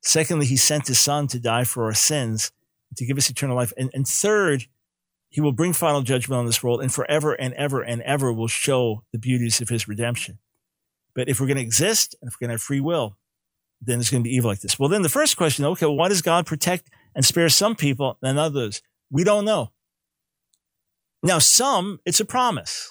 Secondly, 0.00 0.46
he 0.46 0.56
sent 0.56 0.88
his 0.88 0.98
son 0.98 1.26
to 1.28 1.38
die 1.38 1.64
for 1.64 1.84
our 1.84 1.94
sins, 1.94 2.50
to 2.96 3.04
give 3.04 3.18
us 3.18 3.28
eternal 3.28 3.56
life. 3.56 3.72
And, 3.76 3.90
and 3.92 4.08
third, 4.08 4.64
he 5.28 5.40
will 5.40 5.52
bring 5.52 5.72
final 5.72 6.02
judgment 6.02 6.38
on 6.38 6.46
this 6.46 6.62
world 6.62 6.82
and 6.82 6.92
forever 6.92 7.32
and 7.34 7.54
ever 7.54 7.82
and 7.82 8.02
ever 8.02 8.32
will 8.32 8.48
show 8.48 9.04
the 9.12 9.18
beauties 9.18 9.60
of 9.60 9.68
his 9.68 9.86
redemption. 9.86 10.38
But 11.14 11.28
if 11.28 11.40
we're 11.40 11.46
going 11.46 11.58
to 11.58 11.62
exist 11.62 12.16
and 12.20 12.28
if 12.28 12.34
we're 12.34 12.46
going 12.46 12.50
to 12.50 12.54
have 12.54 12.62
free 12.62 12.80
will, 12.80 13.16
then 13.80 14.00
it's 14.00 14.10
going 14.10 14.22
to 14.22 14.28
be 14.28 14.34
evil 14.34 14.50
like 14.50 14.60
this. 14.60 14.78
Well, 14.78 14.88
then 14.88 15.02
the 15.02 15.08
first 15.08 15.36
question, 15.36 15.64
okay, 15.64 15.86
well, 15.86 15.96
why 15.96 16.08
does 16.08 16.22
God 16.22 16.46
protect 16.46 16.88
and 17.14 17.24
spare 17.24 17.48
some 17.48 17.76
people 17.76 18.18
than 18.22 18.38
others? 18.38 18.82
We 19.10 19.24
don't 19.24 19.44
know. 19.44 19.72
Now, 21.22 21.38
some, 21.38 22.00
it's 22.04 22.20
a 22.20 22.24
promise. 22.24 22.90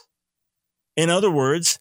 In 0.96 1.10
other 1.10 1.32
words, 1.32 1.80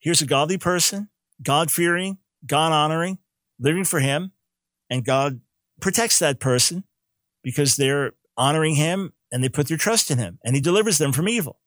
here's 0.00 0.22
a 0.22 0.26
godly 0.26 0.58
person, 0.58 1.08
God 1.42 1.70
fearing, 1.70 2.18
God 2.46 2.72
honoring, 2.72 3.18
living 3.58 3.84
for 3.84 4.00
him 4.00 4.32
and 4.90 5.04
God 5.04 5.40
protects 5.80 6.18
that 6.18 6.40
person 6.40 6.84
because 7.42 7.76
they're 7.76 8.12
honoring 8.36 8.74
him 8.74 9.12
and 9.30 9.42
they 9.42 9.48
put 9.48 9.68
their 9.68 9.76
trust 9.76 10.10
in 10.10 10.18
him 10.18 10.38
and 10.44 10.54
he 10.54 10.60
delivers 10.60 10.98
them 10.98 11.12
from 11.12 11.28
evil. 11.28 11.60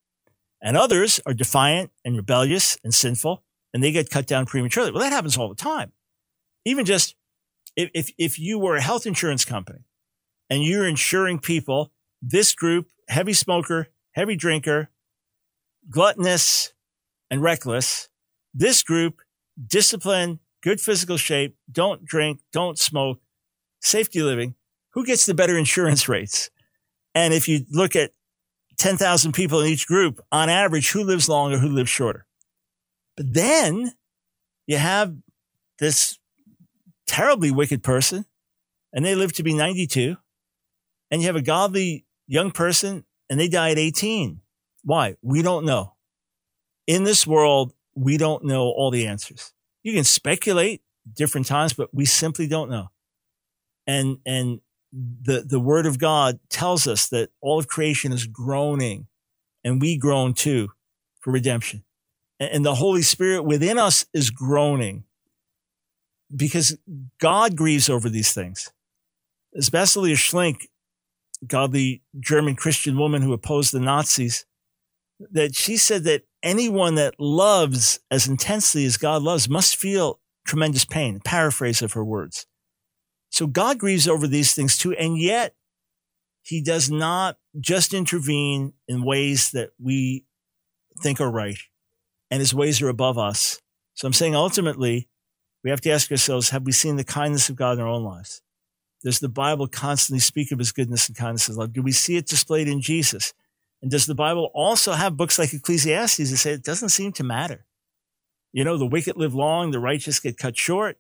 And 0.62 0.78
others 0.78 1.20
are 1.26 1.34
defiant 1.34 1.92
and 2.04 2.16
rebellious 2.16 2.78
and 2.84 2.94
sinful 2.94 3.44
and 3.74 3.84
they 3.84 3.92
get 3.92 4.10
cut 4.10 4.26
down 4.26 4.46
prematurely. 4.46 4.92
Well, 4.92 5.02
that 5.02 5.12
happens 5.12 5.38
all 5.38 5.50
the 5.50 5.56
time. 5.56 5.92
Even 6.66 6.86
just 6.86 7.16
if, 7.76 7.90
if, 7.94 8.12
if 8.18 8.40
you 8.40 8.58
were 8.60 8.76
a 8.76 8.82
health 8.82 9.06
insurance 9.06 9.46
company 9.46 9.80
and 10.50 10.64
you're 10.64 10.88
insuring 10.88 11.39
people, 11.39 11.91
this 12.22 12.54
group, 12.54 12.88
heavy 13.08 13.34
smoker, 13.34 13.88
heavy 14.12 14.36
drinker, 14.36 14.89
gluttonous 15.89 16.74
and 17.30 17.41
reckless, 17.41 18.10
this 18.54 18.84
group, 18.84 19.22
disciplined, 19.68 20.39
good 20.62 20.80
physical 20.80 21.18
shape, 21.18 21.56
don't 21.72 22.06
drink, 22.06 22.39
don't 22.52 22.80
smoke, 22.80 23.20
safety 23.82 24.22
living, 24.22 24.56
who 24.91 25.06
gets 25.06 25.26
the 25.26 25.34
better 25.34 25.58
insurance 25.58 26.08
rates? 26.10 26.50
And 27.14 27.34
if 27.34 27.48
you 27.48 27.66
look 27.70 27.96
at 27.96 28.12
10,000 28.78 29.32
people 29.32 29.62
in 29.62 29.68
each 29.68 29.88
group, 29.88 30.20
on 30.32 30.50
average, 30.50 30.91
who 30.91 31.04
lives 31.04 31.30
longer, 31.30 31.58
who 31.58 31.70
lives 31.70 31.89
shorter? 31.89 32.26
But 33.16 33.34
then 33.34 33.93
you 34.68 34.78
have 34.78 35.16
this 35.80 36.20
terribly 37.08 37.52
wicked 37.52 37.84
person 37.84 38.26
and 38.91 39.06
they 39.06 39.16
live 39.16 39.34
to 39.34 39.43
be 39.43 39.54
92 39.54 40.18
and 41.12 41.22
you 41.22 41.28
have 41.28 41.36
a 41.36 41.41
godly 41.41 42.06
young 42.28 42.51
person 42.51 43.06
and 43.30 43.39
they 43.39 43.47
die 43.47 43.72
at 43.72 43.78
18. 43.78 44.41
Why? 44.84 45.16
We 45.22 45.41
don't 45.41 45.66
know. 45.66 45.93
In 46.88 47.03
this 47.03 47.26
world, 47.26 47.74
we 47.95 48.18
don't 48.18 48.43
know 48.43 48.64
all 48.64 48.91
the 48.91 49.08
answers. 49.08 49.53
You 49.84 49.93
can 49.93 50.03
speculate 50.03 50.82
different 51.12 51.47
times, 51.47 51.74
but 51.74 51.93
we 51.93 52.06
simply 52.06 52.47
don't 52.47 52.70
know. 52.70 52.89
And, 53.88 54.18
and 54.26 54.62
the, 54.91 55.41
the 55.41 55.60
word 55.60 55.86
of 55.86 55.99
God 55.99 56.39
tells 56.49 56.88
us 56.88 57.08
that 57.10 57.30
all 57.41 57.60
of 57.60 57.68
creation 57.68 58.12
is 58.12 58.26
groaning 58.26 59.08
and 59.64 59.82
we 59.82 59.97
groan 59.97 60.34
too 60.34 60.70
for 61.20 61.32
redemption. 61.32 61.84
And, 62.39 62.51
and 62.51 62.66
the 62.66 62.76
Holy 62.76 63.01
Spirit 63.01 63.43
within 63.43 63.78
us 63.78 64.06
is 64.14 64.30
groaning 64.30 65.03
because 66.34 66.78
God 67.20 67.56
grieves 67.56 67.89
over 67.89 68.10
these 68.10 68.34
things. 68.34 68.72
As 69.56 69.70
Basilea 69.70 70.16
Schlink, 70.16 70.68
godly 71.46 72.02
German 72.20 72.56
Christian 72.56 72.98
woman 72.98 73.22
who 73.22 73.34
opposed 73.34 73.74
the 73.74 73.80
Nazis, 73.80 74.46
that 75.32 75.56
she 75.56 75.78
said 75.78 76.04
that 76.04 76.24
anyone 76.44 76.96
that 76.96 77.20
loves 77.20 78.00
as 78.12 78.28
intensely 78.28 78.86
as 78.86 78.98
God 78.98 79.22
loves 79.24 79.50
must 79.50 79.76
feel 79.76 80.20
tremendous 80.46 80.86
pain. 80.86 81.20
Paraphrase 81.24 81.82
of 81.82 81.94
her 81.94 82.04
words. 82.04 82.46
So 83.30 83.48
God 83.48 83.80
grieves 83.80 84.08
over 84.08 84.28
these 84.28 84.54
things 84.54 84.78
too. 84.78 84.94
And 84.94 85.18
yet 85.18 85.56
he 86.42 86.62
does 86.62 86.90
not 86.90 87.38
just 87.60 87.94
intervene 87.94 88.74
in 88.88 89.04
ways 89.04 89.52
that 89.52 89.72
we 89.80 90.26
think 91.02 91.20
are 91.20 91.32
right 91.32 91.58
and 92.30 92.40
his 92.40 92.54
ways 92.54 92.82
are 92.82 92.90
above 92.90 93.18
us. 93.18 93.62
So 93.96 94.06
I'm 94.08 94.14
saying 94.14 94.36
ultimately 94.36 95.10
we 95.64 95.70
have 95.72 95.82
to 95.82 95.92
ask 95.92 96.12
ourselves, 96.12 96.50
have 96.50 96.64
we 96.64 96.72
seen 96.72 96.96
the 96.96 97.04
kindness 97.04 97.50
of 97.50 97.56
God 97.56 97.74
in 97.74 97.80
our 97.80 97.88
own 97.88 98.04
lives? 98.04 98.42
Does 99.06 99.20
the 99.20 99.30
Bible 99.30 99.68
constantly 99.68 100.20
speak 100.20 100.51
of 100.51 100.58
his 100.58 100.72
goodness 100.72 101.08
and 101.08 101.16
kindness 101.16 101.47
and 101.47 101.56
love? 101.56 101.74
Do 101.74 101.84
we 101.84 101.91
see 101.91 102.18
it 102.18 102.26
displayed 102.26 102.68
in 102.68 102.82
Jesus? 102.82 103.36
And 103.84 103.91
does 103.91 104.08
the 104.08 104.16
Bible 104.16 104.49
also 104.56 104.93
have 104.93 105.16
books 105.16 105.38
like 105.38 105.53
Ecclesiastes 105.53 106.32
that 106.32 106.38
say 106.38 106.53
it 106.53 106.64
doesn't 106.64 106.89
seem 106.89 107.12
to 107.14 107.24
matter? 107.24 107.68
You 108.51 108.64
know, 108.64 108.78
the 108.78 108.86
wicked 108.88 109.16
live 109.16 109.36
long, 109.36 109.70
the 109.70 109.80
righteous 109.80 110.20
get 110.20 110.39
cut 110.39 110.58
short. 110.58 110.97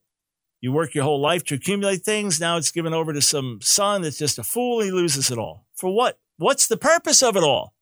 You 0.61 0.71
work 0.71 0.93
your 0.93 1.03
whole 1.03 1.19
life 1.19 1.43
to 1.45 1.55
accumulate 1.55 2.03
things. 2.03 2.39
Now 2.39 2.57
it's 2.57 2.69
given 2.69 2.93
over 2.93 3.11
to 3.11 3.23
some 3.23 3.57
son 3.63 4.03
that's 4.03 4.19
just 4.19 4.37
a 4.37 4.43
fool. 4.43 4.81
He 4.81 4.91
loses 4.91 5.31
it 5.31 5.39
all. 5.39 5.65
For 5.73 5.91
what? 5.91 6.19
What's 6.37 6.67
the 6.67 6.77
purpose 6.77 7.23
of 7.23 7.35
it 7.35 7.43
all? 7.43 7.73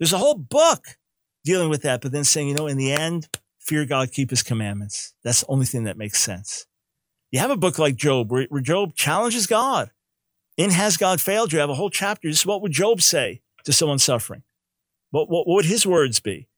There's 0.00 0.12
a 0.12 0.18
whole 0.18 0.34
book 0.34 0.98
dealing 1.44 1.70
with 1.70 1.82
that, 1.82 2.00
but 2.00 2.10
then 2.10 2.24
saying, 2.24 2.48
you 2.48 2.54
know, 2.56 2.66
in 2.66 2.78
the 2.78 2.90
end, 2.90 3.28
fear 3.60 3.86
God, 3.86 4.10
keep 4.10 4.30
his 4.30 4.42
commandments. 4.42 5.14
That's 5.22 5.42
the 5.42 5.46
only 5.46 5.66
thing 5.66 5.84
that 5.84 5.96
makes 5.96 6.20
sense. 6.20 6.66
You 7.32 7.40
have 7.40 7.50
a 7.50 7.56
book 7.56 7.78
like 7.78 7.96
Job 7.96 8.30
where, 8.30 8.44
where 8.44 8.62
Job 8.62 8.94
challenges 8.94 9.48
God. 9.48 9.90
In 10.56 10.70
Has 10.70 10.96
God 10.96 11.20
Failed? 11.20 11.52
You 11.52 11.58
have 11.58 11.70
a 11.70 11.74
whole 11.74 11.90
chapter. 11.90 12.28
Just 12.28 12.46
what 12.46 12.62
would 12.62 12.72
Job 12.72 13.02
say? 13.02 13.42
to 13.64 13.72
someone 13.72 13.98
suffering? 13.98 14.42
What, 15.10 15.28
what, 15.28 15.46
what 15.46 15.56
would 15.56 15.64
his 15.64 15.86
words 15.86 16.20
be? 16.20 16.48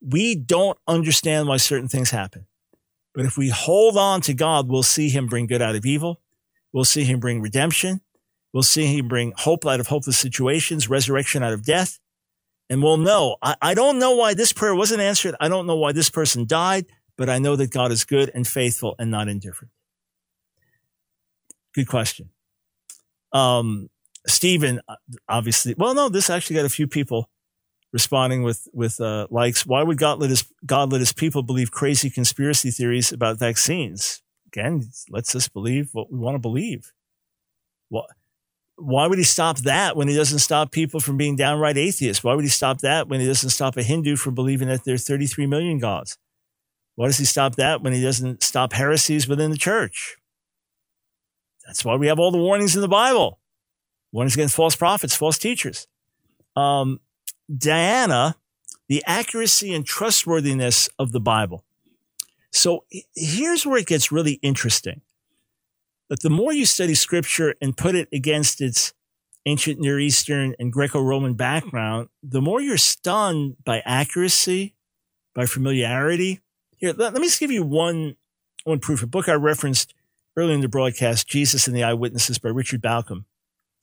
We 0.00 0.34
don't 0.34 0.78
understand 0.86 1.48
why 1.48 1.58
certain 1.58 1.88
things 1.88 2.10
happen. 2.10 2.46
But 3.14 3.26
if 3.26 3.36
we 3.36 3.50
hold 3.50 3.96
on 3.96 4.20
to 4.22 4.34
God, 4.34 4.68
we'll 4.68 4.82
see 4.82 5.08
him 5.10 5.26
bring 5.26 5.46
good 5.46 5.62
out 5.62 5.76
of 5.76 5.84
evil. 5.84 6.20
We'll 6.72 6.84
see 6.84 7.04
him 7.04 7.20
bring 7.20 7.42
redemption. 7.42 8.00
We'll 8.52 8.62
see 8.62 8.86
him 8.86 9.08
bring 9.08 9.32
hope 9.36 9.66
out 9.66 9.80
of 9.80 9.88
hopeless 9.88 10.16
situations, 10.16 10.88
resurrection 10.88 11.42
out 11.42 11.52
of 11.52 11.64
death. 11.64 11.98
And 12.70 12.82
we'll 12.82 12.96
know, 12.96 13.36
I, 13.42 13.56
I 13.60 13.74
don't 13.74 13.98
know 13.98 14.16
why 14.16 14.34
this 14.34 14.52
prayer 14.52 14.74
wasn't 14.74 15.02
answered. 15.02 15.34
I 15.40 15.48
don't 15.48 15.66
know 15.66 15.76
why 15.76 15.92
this 15.92 16.10
person 16.10 16.46
died, 16.46 16.86
but 17.18 17.28
I 17.28 17.38
know 17.38 17.54
that 17.56 17.70
God 17.70 17.92
is 17.92 18.04
good 18.04 18.30
and 18.34 18.48
faithful 18.48 18.94
and 18.98 19.10
not 19.10 19.28
indifferent. 19.28 19.72
Good 21.74 21.88
question. 21.88 22.30
Um, 23.32 23.88
Stephen, 24.26 24.80
uh, 24.88 24.96
obviously, 25.28 25.74
well, 25.76 25.94
no, 25.94 26.08
this 26.08 26.30
actually 26.30 26.56
got 26.56 26.64
a 26.64 26.70
few 26.70 26.86
people 26.86 27.28
responding 27.92 28.42
with 28.42 28.68
with 28.72 29.00
uh, 29.00 29.26
likes. 29.30 29.66
Why 29.66 29.82
would 29.82 29.98
God 29.98 30.20
let 30.20 30.30
his 30.30 30.44
God 30.64 30.92
let 30.92 31.00
his 31.00 31.12
people 31.12 31.42
believe 31.42 31.70
crazy 31.70 32.10
conspiracy 32.10 32.70
theories 32.70 33.12
about 33.12 33.38
vaccines? 33.38 34.22
Again, 34.48 34.82
lets 35.10 35.34
us 35.34 35.48
believe 35.48 35.90
what 35.92 36.12
we 36.12 36.18
want 36.18 36.34
to 36.34 36.38
believe. 36.38 36.92
Well, 37.90 38.06
why 38.76 39.06
would 39.06 39.18
he 39.18 39.24
stop 39.24 39.58
that 39.58 39.96
when 39.96 40.08
he 40.08 40.16
doesn't 40.16 40.40
stop 40.40 40.72
people 40.72 41.00
from 41.00 41.16
being 41.16 41.36
downright 41.36 41.78
atheists? 41.78 42.22
Why 42.22 42.34
would 42.34 42.44
he 42.44 42.50
stop 42.50 42.80
that 42.80 43.08
when 43.08 43.20
he 43.20 43.26
doesn't 43.26 43.50
stop 43.50 43.76
a 43.76 43.82
Hindu 43.82 44.16
from 44.16 44.34
believing 44.34 44.68
that 44.68 44.84
there 44.84 44.94
are 44.94 44.98
33 44.98 45.46
million 45.46 45.78
gods? 45.78 46.18
Why 46.96 47.06
does 47.06 47.18
he 47.18 47.24
stop 47.24 47.56
that 47.56 47.82
when 47.82 47.92
he 47.92 48.02
doesn't 48.02 48.42
stop 48.42 48.74
heresies 48.74 49.26
within 49.26 49.50
the 49.50 49.56
church? 49.56 50.16
That's 51.66 51.84
why 51.84 51.96
we 51.96 52.08
have 52.08 52.18
all 52.18 52.30
the 52.30 52.38
warnings 52.38 52.74
in 52.74 52.80
the 52.80 52.88
Bible. 52.88 53.38
Warnings 54.12 54.34
against 54.34 54.54
false 54.54 54.76
prophets, 54.76 55.14
false 55.14 55.38
teachers. 55.38 55.86
Um, 56.56 57.00
Diana, 57.56 58.36
the 58.88 59.02
accuracy 59.06 59.74
and 59.74 59.86
trustworthiness 59.86 60.88
of 60.98 61.12
the 61.12 61.20
Bible. 61.20 61.64
So 62.50 62.84
here's 63.14 63.64
where 63.64 63.78
it 63.78 63.86
gets 63.86 64.12
really 64.12 64.34
interesting. 64.42 65.00
That 66.08 66.20
the 66.20 66.30
more 66.30 66.52
you 66.52 66.66
study 66.66 66.94
scripture 66.94 67.54
and 67.62 67.76
put 67.76 67.94
it 67.94 68.08
against 68.12 68.60
its 68.60 68.92
ancient 69.46 69.80
Near 69.80 69.98
Eastern 69.98 70.54
and 70.58 70.72
Greco-Roman 70.72 71.34
background, 71.34 72.08
the 72.22 72.42
more 72.42 72.60
you're 72.60 72.76
stunned 72.76 73.56
by 73.64 73.80
accuracy, 73.86 74.74
by 75.34 75.46
familiarity. 75.46 76.40
Here, 76.76 76.92
let, 76.92 77.14
let 77.14 77.20
me 77.20 77.28
just 77.28 77.40
give 77.40 77.50
you 77.50 77.62
one, 77.62 78.16
one 78.64 78.78
proof. 78.78 79.02
A 79.02 79.06
book 79.06 79.28
I 79.28 79.34
referenced 79.34 79.94
earlier 80.36 80.54
in 80.54 80.60
the 80.60 80.68
broadcast, 80.68 81.28
Jesus 81.28 81.66
and 81.66 81.76
the 81.76 81.82
Eyewitnesses 81.82 82.38
by 82.38 82.48
Richard 82.48 82.82
Bauckham. 82.82 83.24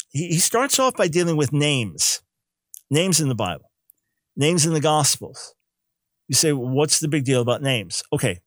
He, 0.09 0.27
he 0.27 0.37
starts 0.37 0.79
off 0.79 0.95
by 0.95 1.07
dealing 1.07 1.37
with 1.37 1.53
names, 1.53 2.21
names 2.89 3.19
in 3.19 3.29
the 3.29 3.35
Bible, 3.35 3.71
names 4.35 4.65
in 4.65 4.73
the 4.73 4.81
Gospels. 4.81 5.55
You 6.27 6.35
say, 6.35 6.53
well, 6.53 6.69
what's 6.69 6.99
the 6.99 7.07
big 7.07 7.25
deal 7.25 7.41
about 7.41 7.61
names? 7.61 8.03
Okay. 8.13 8.39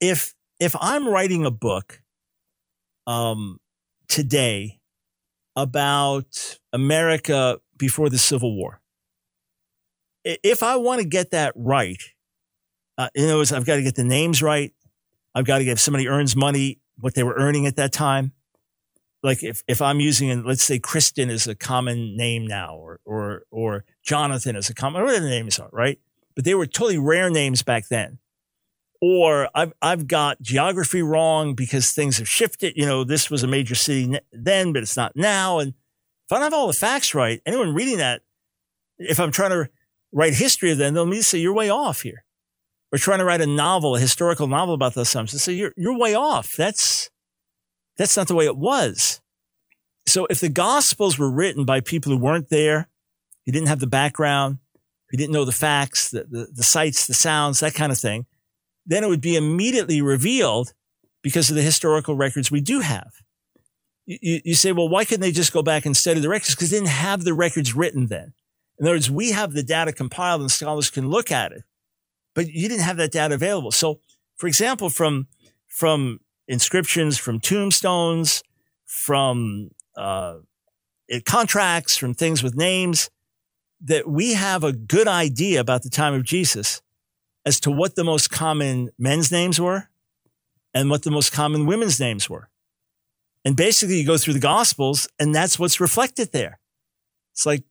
If, 0.00 0.34
if 0.60 0.74
I'm 0.80 1.08
writing 1.08 1.44
a 1.44 1.50
book, 1.50 2.02
um, 3.06 3.58
today 4.08 4.80
about 5.54 6.58
America 6.72 7.58
before 7.76 8.08
the 8.08 8.18
Civil 8.18 8.56
War, 8.56 8.80
if 10.24 10.62
I 10.62 10.76
want 10.76 11.00
to 11.00 11.06
get 11.06 11.30
that 11.30 11.52
right, 11.56 12.02
uh, 12.98 13.08
in 13.14 13.24
other 13.26 13.36
words, 13.36 13.52
I've 13.52 13.66
got 13.66 13.76
to 13.76 13.82
get 13.82 13.94
the 13.94 14.04
names 14.04 14.42
right. 14.42 14.72
I've 15.34 15.44
got 15.44 15.58
to 15.58 15.64
get 15.64 15.72
if 15.72 15.80
somebody 15.80 16.08
earns 16.08 16.34
money, 16.34 16.80
what 16.98 17.14
they 17.14 17.22
were 17.22 17.34
earning 17.34 17.66
at 17.66 17.76
that 17.76 17.92
time. 17.92 18.32
Like 19.22 19.42
if, 19.42 19.62
if 19.66 19.82
I'm 19.82 20.00
using, 20.00 20.44
let's 20.44 20.62
say 20.62 20.78
Kristen 20.78 21.30
is 21.30 21.46
a 21.46 21.54
common 21.54 22.16
name 22.16 22.46
now, 22.46 22.76
or, 22.76 23.00
or, 23.04 23.42
or 23.50 23.84
Jonathan 24.04 24.56
is 24.56 24.70
a 24.70 24.74
common, 24.74 25.02
whatever 25.02 25.24
the 25.24 25.30
names 25.30 25.58
are, 25.58 25.68
right? 25.72 25.98
But 26.34 26.44
they 26.44 26.54
were 26.54 26.66
totally 26.66 26.98
rare 26.98 27.30
names 27.30 27.62
back 27.62 27.88
then. 27.88 28.18
Or 29.00 29.48
I've, 29.54 29.72
I've 29.82 30.06
got 30.06 30.40
geography 30.40 31.02
wrong 31.02 31.54
because 31.54 31.92
things 31.92 32.18
have 32.18 32.28
shifted. 32.28 32.74
You 32.76 32.86
know, 32.86 33.04
this 33.04 33.30
was 33.30 33.42
a 33.42 33.46
major 33.46 33.74
city 33.74 34.18
then, 34.32 34.72
but 34.72 34.82
it's 34.82 34.96
not 34.96 35.12
now. 35.16 35.58
And 35.58 35.70
if 35.70 36.32
I 36.32 36.36
don't 36.36 36.44
have 36.44 36.54
all 36.54 36.66
the 36.66 36.72
facts 36.72 37.14
right, 37.14 37.40
anyone 37.44 37.74
reading 37.74 37.98
that, 37.98 38.22
if 38.98 39.20
I'm 39.20 39.32
trying 39.32 39.50
to 39.50 39.68
write 40.12 40.34
history 40.34 40.72
of 40.72 40.78
them, 40.78 40.94
they'll 40.94 41.02
immediately 41.02 41.22
say, 41.22 41.38
you're 41.38 41.52
way 41.52 41.68
off 41.68 42.02
here 42.02 42.25
or 42.96 42.98
trying 42.98 43.18
to 43.18 43.26
write 43.26 43.42
a 43.42 43.46
novel, 43.46 43.94
a 43.94 44.00
historical 44.00 44.46
novel 44.46 44.72
about 44.72 44.94
those 44.94 45.12
times. 45.12 45.42
So 45.42 45.50
you're, 45.50 45.74
you're 45.76 45.98
way 45.98 46.14
off. 46.14 46.54
That's, 46.56 47.10
that's 47.98 48.16
not 48.16 48.26
the 48.26 48.34
way 48.34 48.46
it 48.46 48.56
was. 48.56 49.20
So 50.06 50.26
if 50.30 50.40
the 50.40 50.48
gospels 50.48 51.18
were 51.18 51.30
written 51.30 51.66
by 51.66 51.80
people 51.82 52.10
who 52.10 52.16
weren't 52.16 52.48
there, 52.48 52.88
who 53.44 53.52
didn't 53.52 53.68
have 53.68 53.80
the 53.80 53.86
background, 53.86 54.60
who 55.10 55.18
didn't 55.18 55.34
know 55.34 55.44
the 55.44 55.52
facts, 55.52 56.10
the, 56.10 56.24
the, 56.24 56.48
the 56.54 56.62
sights, 56.62 57.06
the 57.06 57.12
sounds, 57.12 57.60
that 57.60 57.74
kind 57.74 57.92
of 57.92 57.98
thing, 57.98 58.24
then 58.86 59.04
it 59.04 59.10
would 59.10 59.20
be 59.20 59.36
immediately 59.36 60.00
revealed 60.00 60.72
because 61.22 61.50
of 61.50 61.56
the 61.56 61.62
historical 61.62 62.14
records 62.14 62.50
we 62.50 62.62
do 62.62 62.80
have. 62.80 63.12
You, 64.06 64.40
you 64.42 64.54
say, 64.54 64.72
well, 64.72 64.88
why 64.88 65.04
couldn't 65.04 65.20
they 65.20 65.32
just 65.32 65.52
go 65.52 65.62
back 65.62 65.84
and 65.84 65.94
study 65.94 66.20
the 66.20 66.30
records? 66.30 66.54
Because 66.54 66.70
they 66.70 66.78
didn't 66.78 66.88
have 66.88 67.24
the 67.24 67.34
records 67.34 67.76
written 67.76 68.06
then. 68.06 68.32
In 68.78 68.86
other 68.86 68.94
words, 68.94 69.10
we 69.10 69.32
have 69.32 69.52
the 69.52 69.62
data 69.62 69.92
compiled 69.92 70.40
and 70.40 70.50
scholars 70.50 70.88
can 70.88 71.10
look 71.10 71.30
at 71.30 71.52
it 71.52 71.64
but 72.36 72.48
you 72.48 72.68
didn't 72.68 72.84
have 72.84 72.98
that 72.98 73.10
data 73.10 73.34
available. 73.34 73.72
So, 73.72 73.98
for 74.36 74.46
example, 74.46 74.90
from 74.90 75.26
from 75.66 76.20
inscriptions, 76.46 77.18
from 77.18 77.40
tombstones, 77.40 78.44
from 78.84 79.70
uh, 79.96 80.36
contracts, 81.24 81.96
from 81.96 82.14
things 82.14 82.42
with 82.42 82.54
names, 82.54 83.10
that 83.80 84.06
we 84.06 84.34
have 84.34 84.62
a 84.62 84.72
good 84.72 85.08
idea 85.08 85.60
about 85.60 85.82
the 85.82 85.90
time 85.90 86.14
of 86.14 86.22
Jesus 86.22 86.82
as 87.44 87.58
to 87.60 87.70
what 87.70 87.96
the 87.96 88.04
most 88.04 88.30
common 88.30 88.90
men's 88.98 89.32
names 89.32 89.60
were 89.60 89.88
and 90.74 90.90
what 90.90 91.02
the 91.02 91.10
most 91.10 91.32
common 91.32 91.66
women's 91.66 91.98
names 91.98 92.28
were. 92.30 92.50
And 93.44 93.56
basically, 93.56 93.98
you 93.98 94.06
go 94.06 94.18
through 94.18 94.34
the 94.34 94.40
Gospels, 94.40 95.08
and 95.18 95.34
that's 95.34 95.58
what's 95.58 95.80
reflected 95.80 96.32
there. 96.32 96.58
It's 97.32 97.46
like 97.46 97.64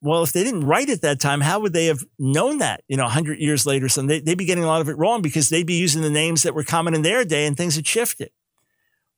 well, 0.00 0.22
if 0.22 0.32
they 0.32 0.44
didn't 0.44 0.66
write 0.66 0.88
it 0.88 1.02
that 1.02 1.20
time, 1.20 1.40
how 1.40 1.60
would 1.60 1.72
they 1.72 1.86
have 1.86 2.04
known 2.18 2.58
that, 2.58 2.82
you 2.88 2.96
know, 2.96 3.04
100 3.04 3.38
years 3.38 3.66
later? 3.66 3.88
So 3.88 4.02
they, 4.02 4.20
would 4.20 4.38
be 4.38 4.44
getting 4.44 4.64
a 4.64 4.68
lot 4.68 4.80
of 4.80 4.88
it 4.88 4.98
wrong 4.98 5.22
because 5.22 5.48
they'd 5.48 5.66
be 5.66 5.78
using 5.78 6.02
the 6.02 6.10
names 6.10 6.42
that 6.42 6.54
were 6.54 6.64
common 6.64 6.94
in 6.94 7.02
their 7.02 7.24
day 7.24 7.46
and 7.46 7.56
things 7.56 7.76
had 7.76 7.86
shifted. 7.86 8.30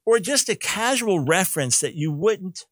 Or 0.07 0.19
just 0.19 0.49
a 0.49 0.57
casual 0.57 1.21
reference 1.21 1.81
that 1.81 1.95
you 1.95 2.11
wouldn't. 2.13 2.67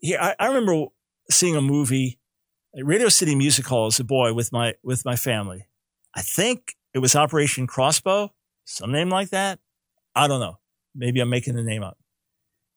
Here, 0.00 0.18
I, 0.20 0.34
I 0.38 0.46
remember 0.48 0.86
seeing 1.30 1.56
a 1.56 1.60
movie 1.60 2.18
Radio 2.74 3.08
City 3.08 3.34
Music 3.34 3.66
Hall 3.66 3.86
as 3.86 3.98
a 3.98 4.04
boy 4.04 4.32
with 4.34 4.52
my, 4.52 4.74
with 4.82 5.04
my 5.04 5.16
family. 5.16 5.66
I 6.14 6.22
think 6.22 6.76
it 6.94 6.98
was 6.98 7.16
Operation 7.16 7.66
Crossbow, 7.66 8.32
some 8.64 8.92
name 8.92 9.08
like 9.08 9.30
that. 9.30 9.58
I 10.14 10.28
don't 10.28 10.40
know. 10.40 10.58
Maybe 10.94 11.20
I'm 11.20 11.30
making 11.30 11.54
the 11.54 11.62
name 11.62 11.82
up. 11.82 11.98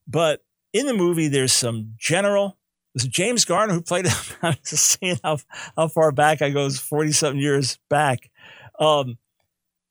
But 0.07 0.41
in 0.73 0.85
the 0.85 0.93
movie, 0.93 1.27
there's 1.27 1.53
some 1.53 1.93
general 1.97 2.57
was 2.93 3.07
James 3.07 3.45
Garner 3.45 3.73
who 3.73 3.81
played 3.81 4.05
it? 4.07 4.37
I'm 4.41 4.55
just 4.65 4.99
seeing 4.99 5.17
how, 5.23 5.37
how 5.75 5.87
far 5.87 6.11
back 6.11 6.41
I 6.41 6.49
go, 6.49 6.69
40 6.69 7.11
something 7.11 7.39
years 7.39 7.79
back. 7.89 8.29
Um, 8.79 9.17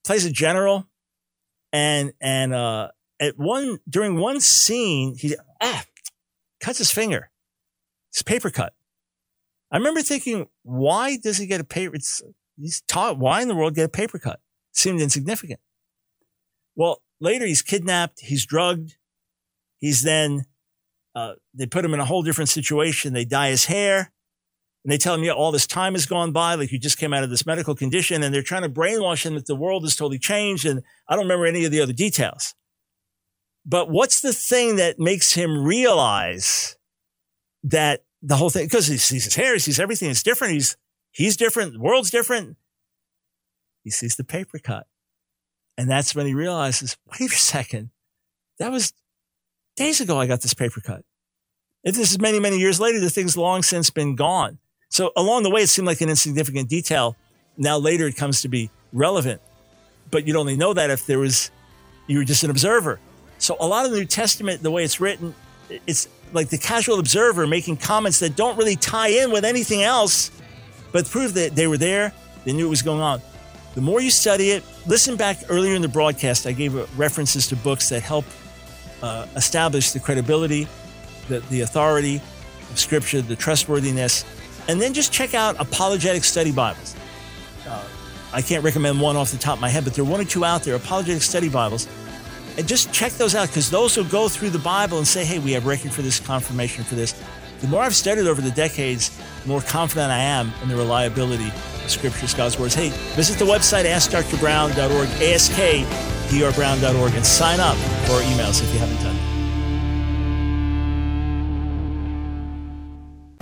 plays 0.05 0.24
a 0.24 0.30
general 0.30 0.88
and, 1.72 2.12
and, 2.20 2.53
uh, 2.53 2.88
at 3.20 3.38
one, 3.38 3.78
during 3.88 4.18
one 4.18 4.40
scene, 4.40 5.14
he, 5.16 5.36
ah, 5.61 5.84
cuts 6.61 6.78
his 6.78 6.90
finger. 6.90 7.30
It's 8.11 8.22
a 8.22 8.24
paper 8.24 8.51
cut. 8.51 8.72
I 9.70 9.76
remember 9.76 10.01
thinking, 10.03 10.48
why 10.62 11.16
does 11.18 11.36
he 11.36 11.46
get 11.46 11.61
a 11.61 11.64
paper? 11.64 11.94
It's, 11.94 12.22
he's 12.57 12.80
taught, 12.82 13.18
why 13.18 13.42
in 13.42 13.48
the 13.48 13.55
world 13.55 13.74
get 13.74 13.84
a 13.84 13.90
paper 13.90 14.18
cut? 14.18 14.40
It 14.72 14.76
seemed 14.76 15.01
insignificant. 15.01 15.61
Well, 16.74 17.03
later 17.20 17.46
he's 17.46 17.62
kidnapped. 17.62 18.20
He's 18.20 18.46
drugged. 18.46 18.96
He's 19.78 20.03
then 20.03 20.46
uh, 21.14 21.34
they 21.54 21.66
put 21.66 21.84
him 21.84 21.94
in 21.94 22.00
a 22.00 22.04
whole 22.04 22.22
different 22.22 22.50
situation. 22.50 23.12
They 23.12 23.24
dye 23.24 23.50
his 23.50 23.66
hair 23.66 24.12
and 24.84 24.92
they 24.92 24.98
tell 24.98 25.14
him, 25.14 25.24
yeah, 25.24 25.32
all 25.32 25.52
this 25.52 25.66
time 25.66 25.94
has 25.94 26.06
gone 26.06 26.32
by. 26.32 26.54
Like 26.54 26.72
you 26.72 26.78
just 26.78 26.98
came 26.98 27.12
out 27.12 27.24
of 27.24 27.30
this 27.30 27.44
medical 27.44 27.74
condition 27.74 28.22
and 28.22 28.34
they're 28.34 28.42
trying 28.42 28.62
to 28.62 28.68
brainwash 28.68 29.24
him 29.24 29.34
that 29.34 29.46
the 29.46 29.56
world 29.56 29.82
has 29.82 29.96
totally 29.96 30.18
changed. 30.18 30.64
And 30.64 30.82
I 31.08 31.14
don't 31.14 31.24
remember 31.24 31.46
any 31.46 31.64
of 31.64 31.72
the 31.72 31.80
other 31.80 31.92
details. 31.92 32.54
But 33.66 33.90
what's 33.90 34.20
the 34.20 34.32
thing 34.32 34.76
that 34.76 34.98
makes 34.98 35.32
him 35.32 35.64
realize 35.64 36.76
that 37.62 38.04
the 38.22 38.36
whole 38.36 38.50
thing, 38.50 38.66
because 38.66 38.86
he 38.86 38.96
sees 38.96 39.24
his 39.24 39.34
hair, 39.34 39.52
he 39.52 39.58
sees 39.58 39.78
everything 39.78 40.08
is 40.08 40.22
different. 40.22 40.54
He's, 40.54 40.76
he's 41.11 41.36
different. 41.36 41.74
The 41.74 41.80
world's 41.80 42.11
different. 42.11 42.56
He 43.84 43.90
sees 43.90 44.16
the 44.16 44.24
paper 44.24 44.58
cut. 44.58 44.86
And 45.76 45.90
that's 45.90 46.14
when 46.14 46.26
he 46.26 46.34
realizes, 46.34 46.96
wait 47.06 47.32
a 47.32 47.36
second. 47.36 47.90
That 48.58 48.72
was 48.72 48.92
days 49.76 50.00
ago 50.00 50.18
I 50.20 50.26
got 50.26 50.40
this 50.40 50.54
paper 50.54 50.80
cut. 50.80 51.04
If 51.82 51.94
this 51.94 52.10
is 52.10 52.18
many, 52.18 52.38
many 52.40 52.58
years 52.58 52.78
later, 52.78 53.00
the 53.00 53.10
thing's 53.10 53.36
long 53.36 53.62
since 53.62 53.88
been 53.90 54.14
gone. 54.14 54.58
So 54.90 55.12
along 55.16 55.44
the 55.44 55.50
way, 55.50 55.62
it 55.62 55.68
seemed 55.68 55.86
like 55.86 56.00
an 56.00 56.10
insignificant 56.10 56.68
detail. 56.68 57.16
Now 57.56 57.78
later 57.78 58.06
it 58.06 58.16
comes 58.16 58.42
to 58.42 58.48
be 58.48 58.70
relevant, 58.92 59.40
but 60.10 60.26
you'd 60.26 60.36
only 60.36 60.56
know 60.56 60.74
that 60.74 60.90
if 60.90 61.06
there 61.06 61.18
was, 61.18 61.50
you 62.06 62.18
were 62.18 62.24
just 62.24 62.42
an 62.44 62.50
observer. 62.50 62.98
So 63.38 63.56
a 63.60 63.66
lot 63.66 63.86
of 63.86 63.92
the 63.92 63.98
New 63.98 64.04
Testament, 64.04 64.62
the 64.62 64.70
way 64.70 64.84
it's 64.84 65.00
written, 65.00 65.34
it's 65.86 66.08
like 66.32 66.48
the 66.48 66.58
casual 66.58 66.98
observer 66.98 67.46
making 67.46 67.76
comments 67.76 68.18
that 68.20 68.36
don't 68.36 68.58
really 68.58 68.76
tie 68.76 69.08
in 69.08 69.30
with 69.30 69.44
anything 69.44 69.82
else, 69.82 70.30
but 70.92 71.08
prove 71.08 71.34
that 71.34 71.54
they 71.54 71.66
were 71.66 71.78
there. 71.78 72.12
They 72.44 72.52
knew 72.52 72.66
what 72.66 72.70
was 72.70 72.82
going 72.82 73.00
on. 73.00 73.22
The 73.74 73.80
more 73.80 74.00
you 74.00 74.10
study 74.10 74.50
it, 74.50 74.64
listen 74.86 75.16
back 75.16 75.38
earlier 75.48 75.74
in 75.74 75.82
the 75.82 75.88
broadcast, 75.88 76.46
I 76.46 76.52
gave 76.52 76.74
references 76.98 77.46
to 77.48 77.56
books 77.56 77.88
that 77.90 78.02
help 78.02 78.24
uh, 79.03 79.26
establish 79.36 79.92
the 79.92 80.01
credibility, 80.01 80.68
the, 81.28 81.40
the 81.51 81.62
authority 81.62 82.20
of 82.70 82.78
Scripture, 82.78 83.20
the 83.22 83.36
trustworthiness, 83.36 84.24
and 84.68 84.80
then 84.80 84.94
just 84.94 85.12
check 85.12 85.34
out 85.34 85.57
apologetic 85.59 86.24
study 86.24 86.53
Bibles. 86.53 86.94
Uh, 87.66 87.82
I 88.32 88.42
can't 88.42 88.62
recommend 88.62 89.01
one 89.01 89.16
off 89.16 89.32
the 89.32 89.38
top 89.38 89.55
of 89.55 89.61
my 89.61 89.68
head, 89.68 89.84
but 89.84 89.94
there 89.94 90.05
are 90.05 90.09
one 90.09 90.20
or 90.20 90.24
two 90.24 90.44
out 90.44 90.62
there, 90.62 90.74
apologetic 90.74 91.22
study 91.22 91.48
Bibles. 91.48 91.88
And 92.57 92.68
just 92.68 92.92
check 92.92 93.12
those 93.12 93.34
out 93.34 93.48
because 93.48 93.70
those 93.70 93.96
will 93.96 94.05
go 94.05 94.28
through 94.28 94.51
the 94.51 94.59
Bible 94.59 94.98
and 94.98 95.07
say, 95.07 95.24
hey, 95.24 95.38
we 95.38 95.53
have 95.53 95.66
record 95.66 95.92
for 95.92 96.03
this, 96.03 96.20
confirmation 96.20 96.84
for 96.84 96.94
this 96.94 97.14
the 97.61 97.68
more 97.68 97.82
I've 97.82 97.94
studied 97.94 98.26
over 98.26 98.40
the 98.40 98.50
decades, 98.50 99.11
the 99.42 99.48
more 99.48 99.61
confident 99.61 100.11
I 100.11 100.18
am 100.18 100.52
in 100.62 100.68
the 100.68 100.76
reliability 100.76 101.48
of 101.48 101.90
Scripture's 101.90 102.34
God's 102.34 102.58
words. 102.58 102.74
Hey, 102.74 102.88
visit 103.14 103.38
the 103.38 103.44
website 103.44 103.84
askdrbrown.org, 103.84 105.08
askdrbrown.org, 105.08 107.14
and 107.14 107.26
sign 107.26 107.61
up 107.61 107.76
for 108.06 108.14
our 108.14 108.22
emails 108.22 108.62
if 108.62 108.72
you 108.72 108.78
haven't 108.78 109.02
done 109.02 109.16
it. 109.16 109.20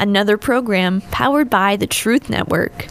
Another 0.01 0.39
program 0.39 1.01
powered 1.11 1.51
by 1.51 1.75
the 1.75 1.89
Truth 1.89 2.31
Network. 2.31 2.87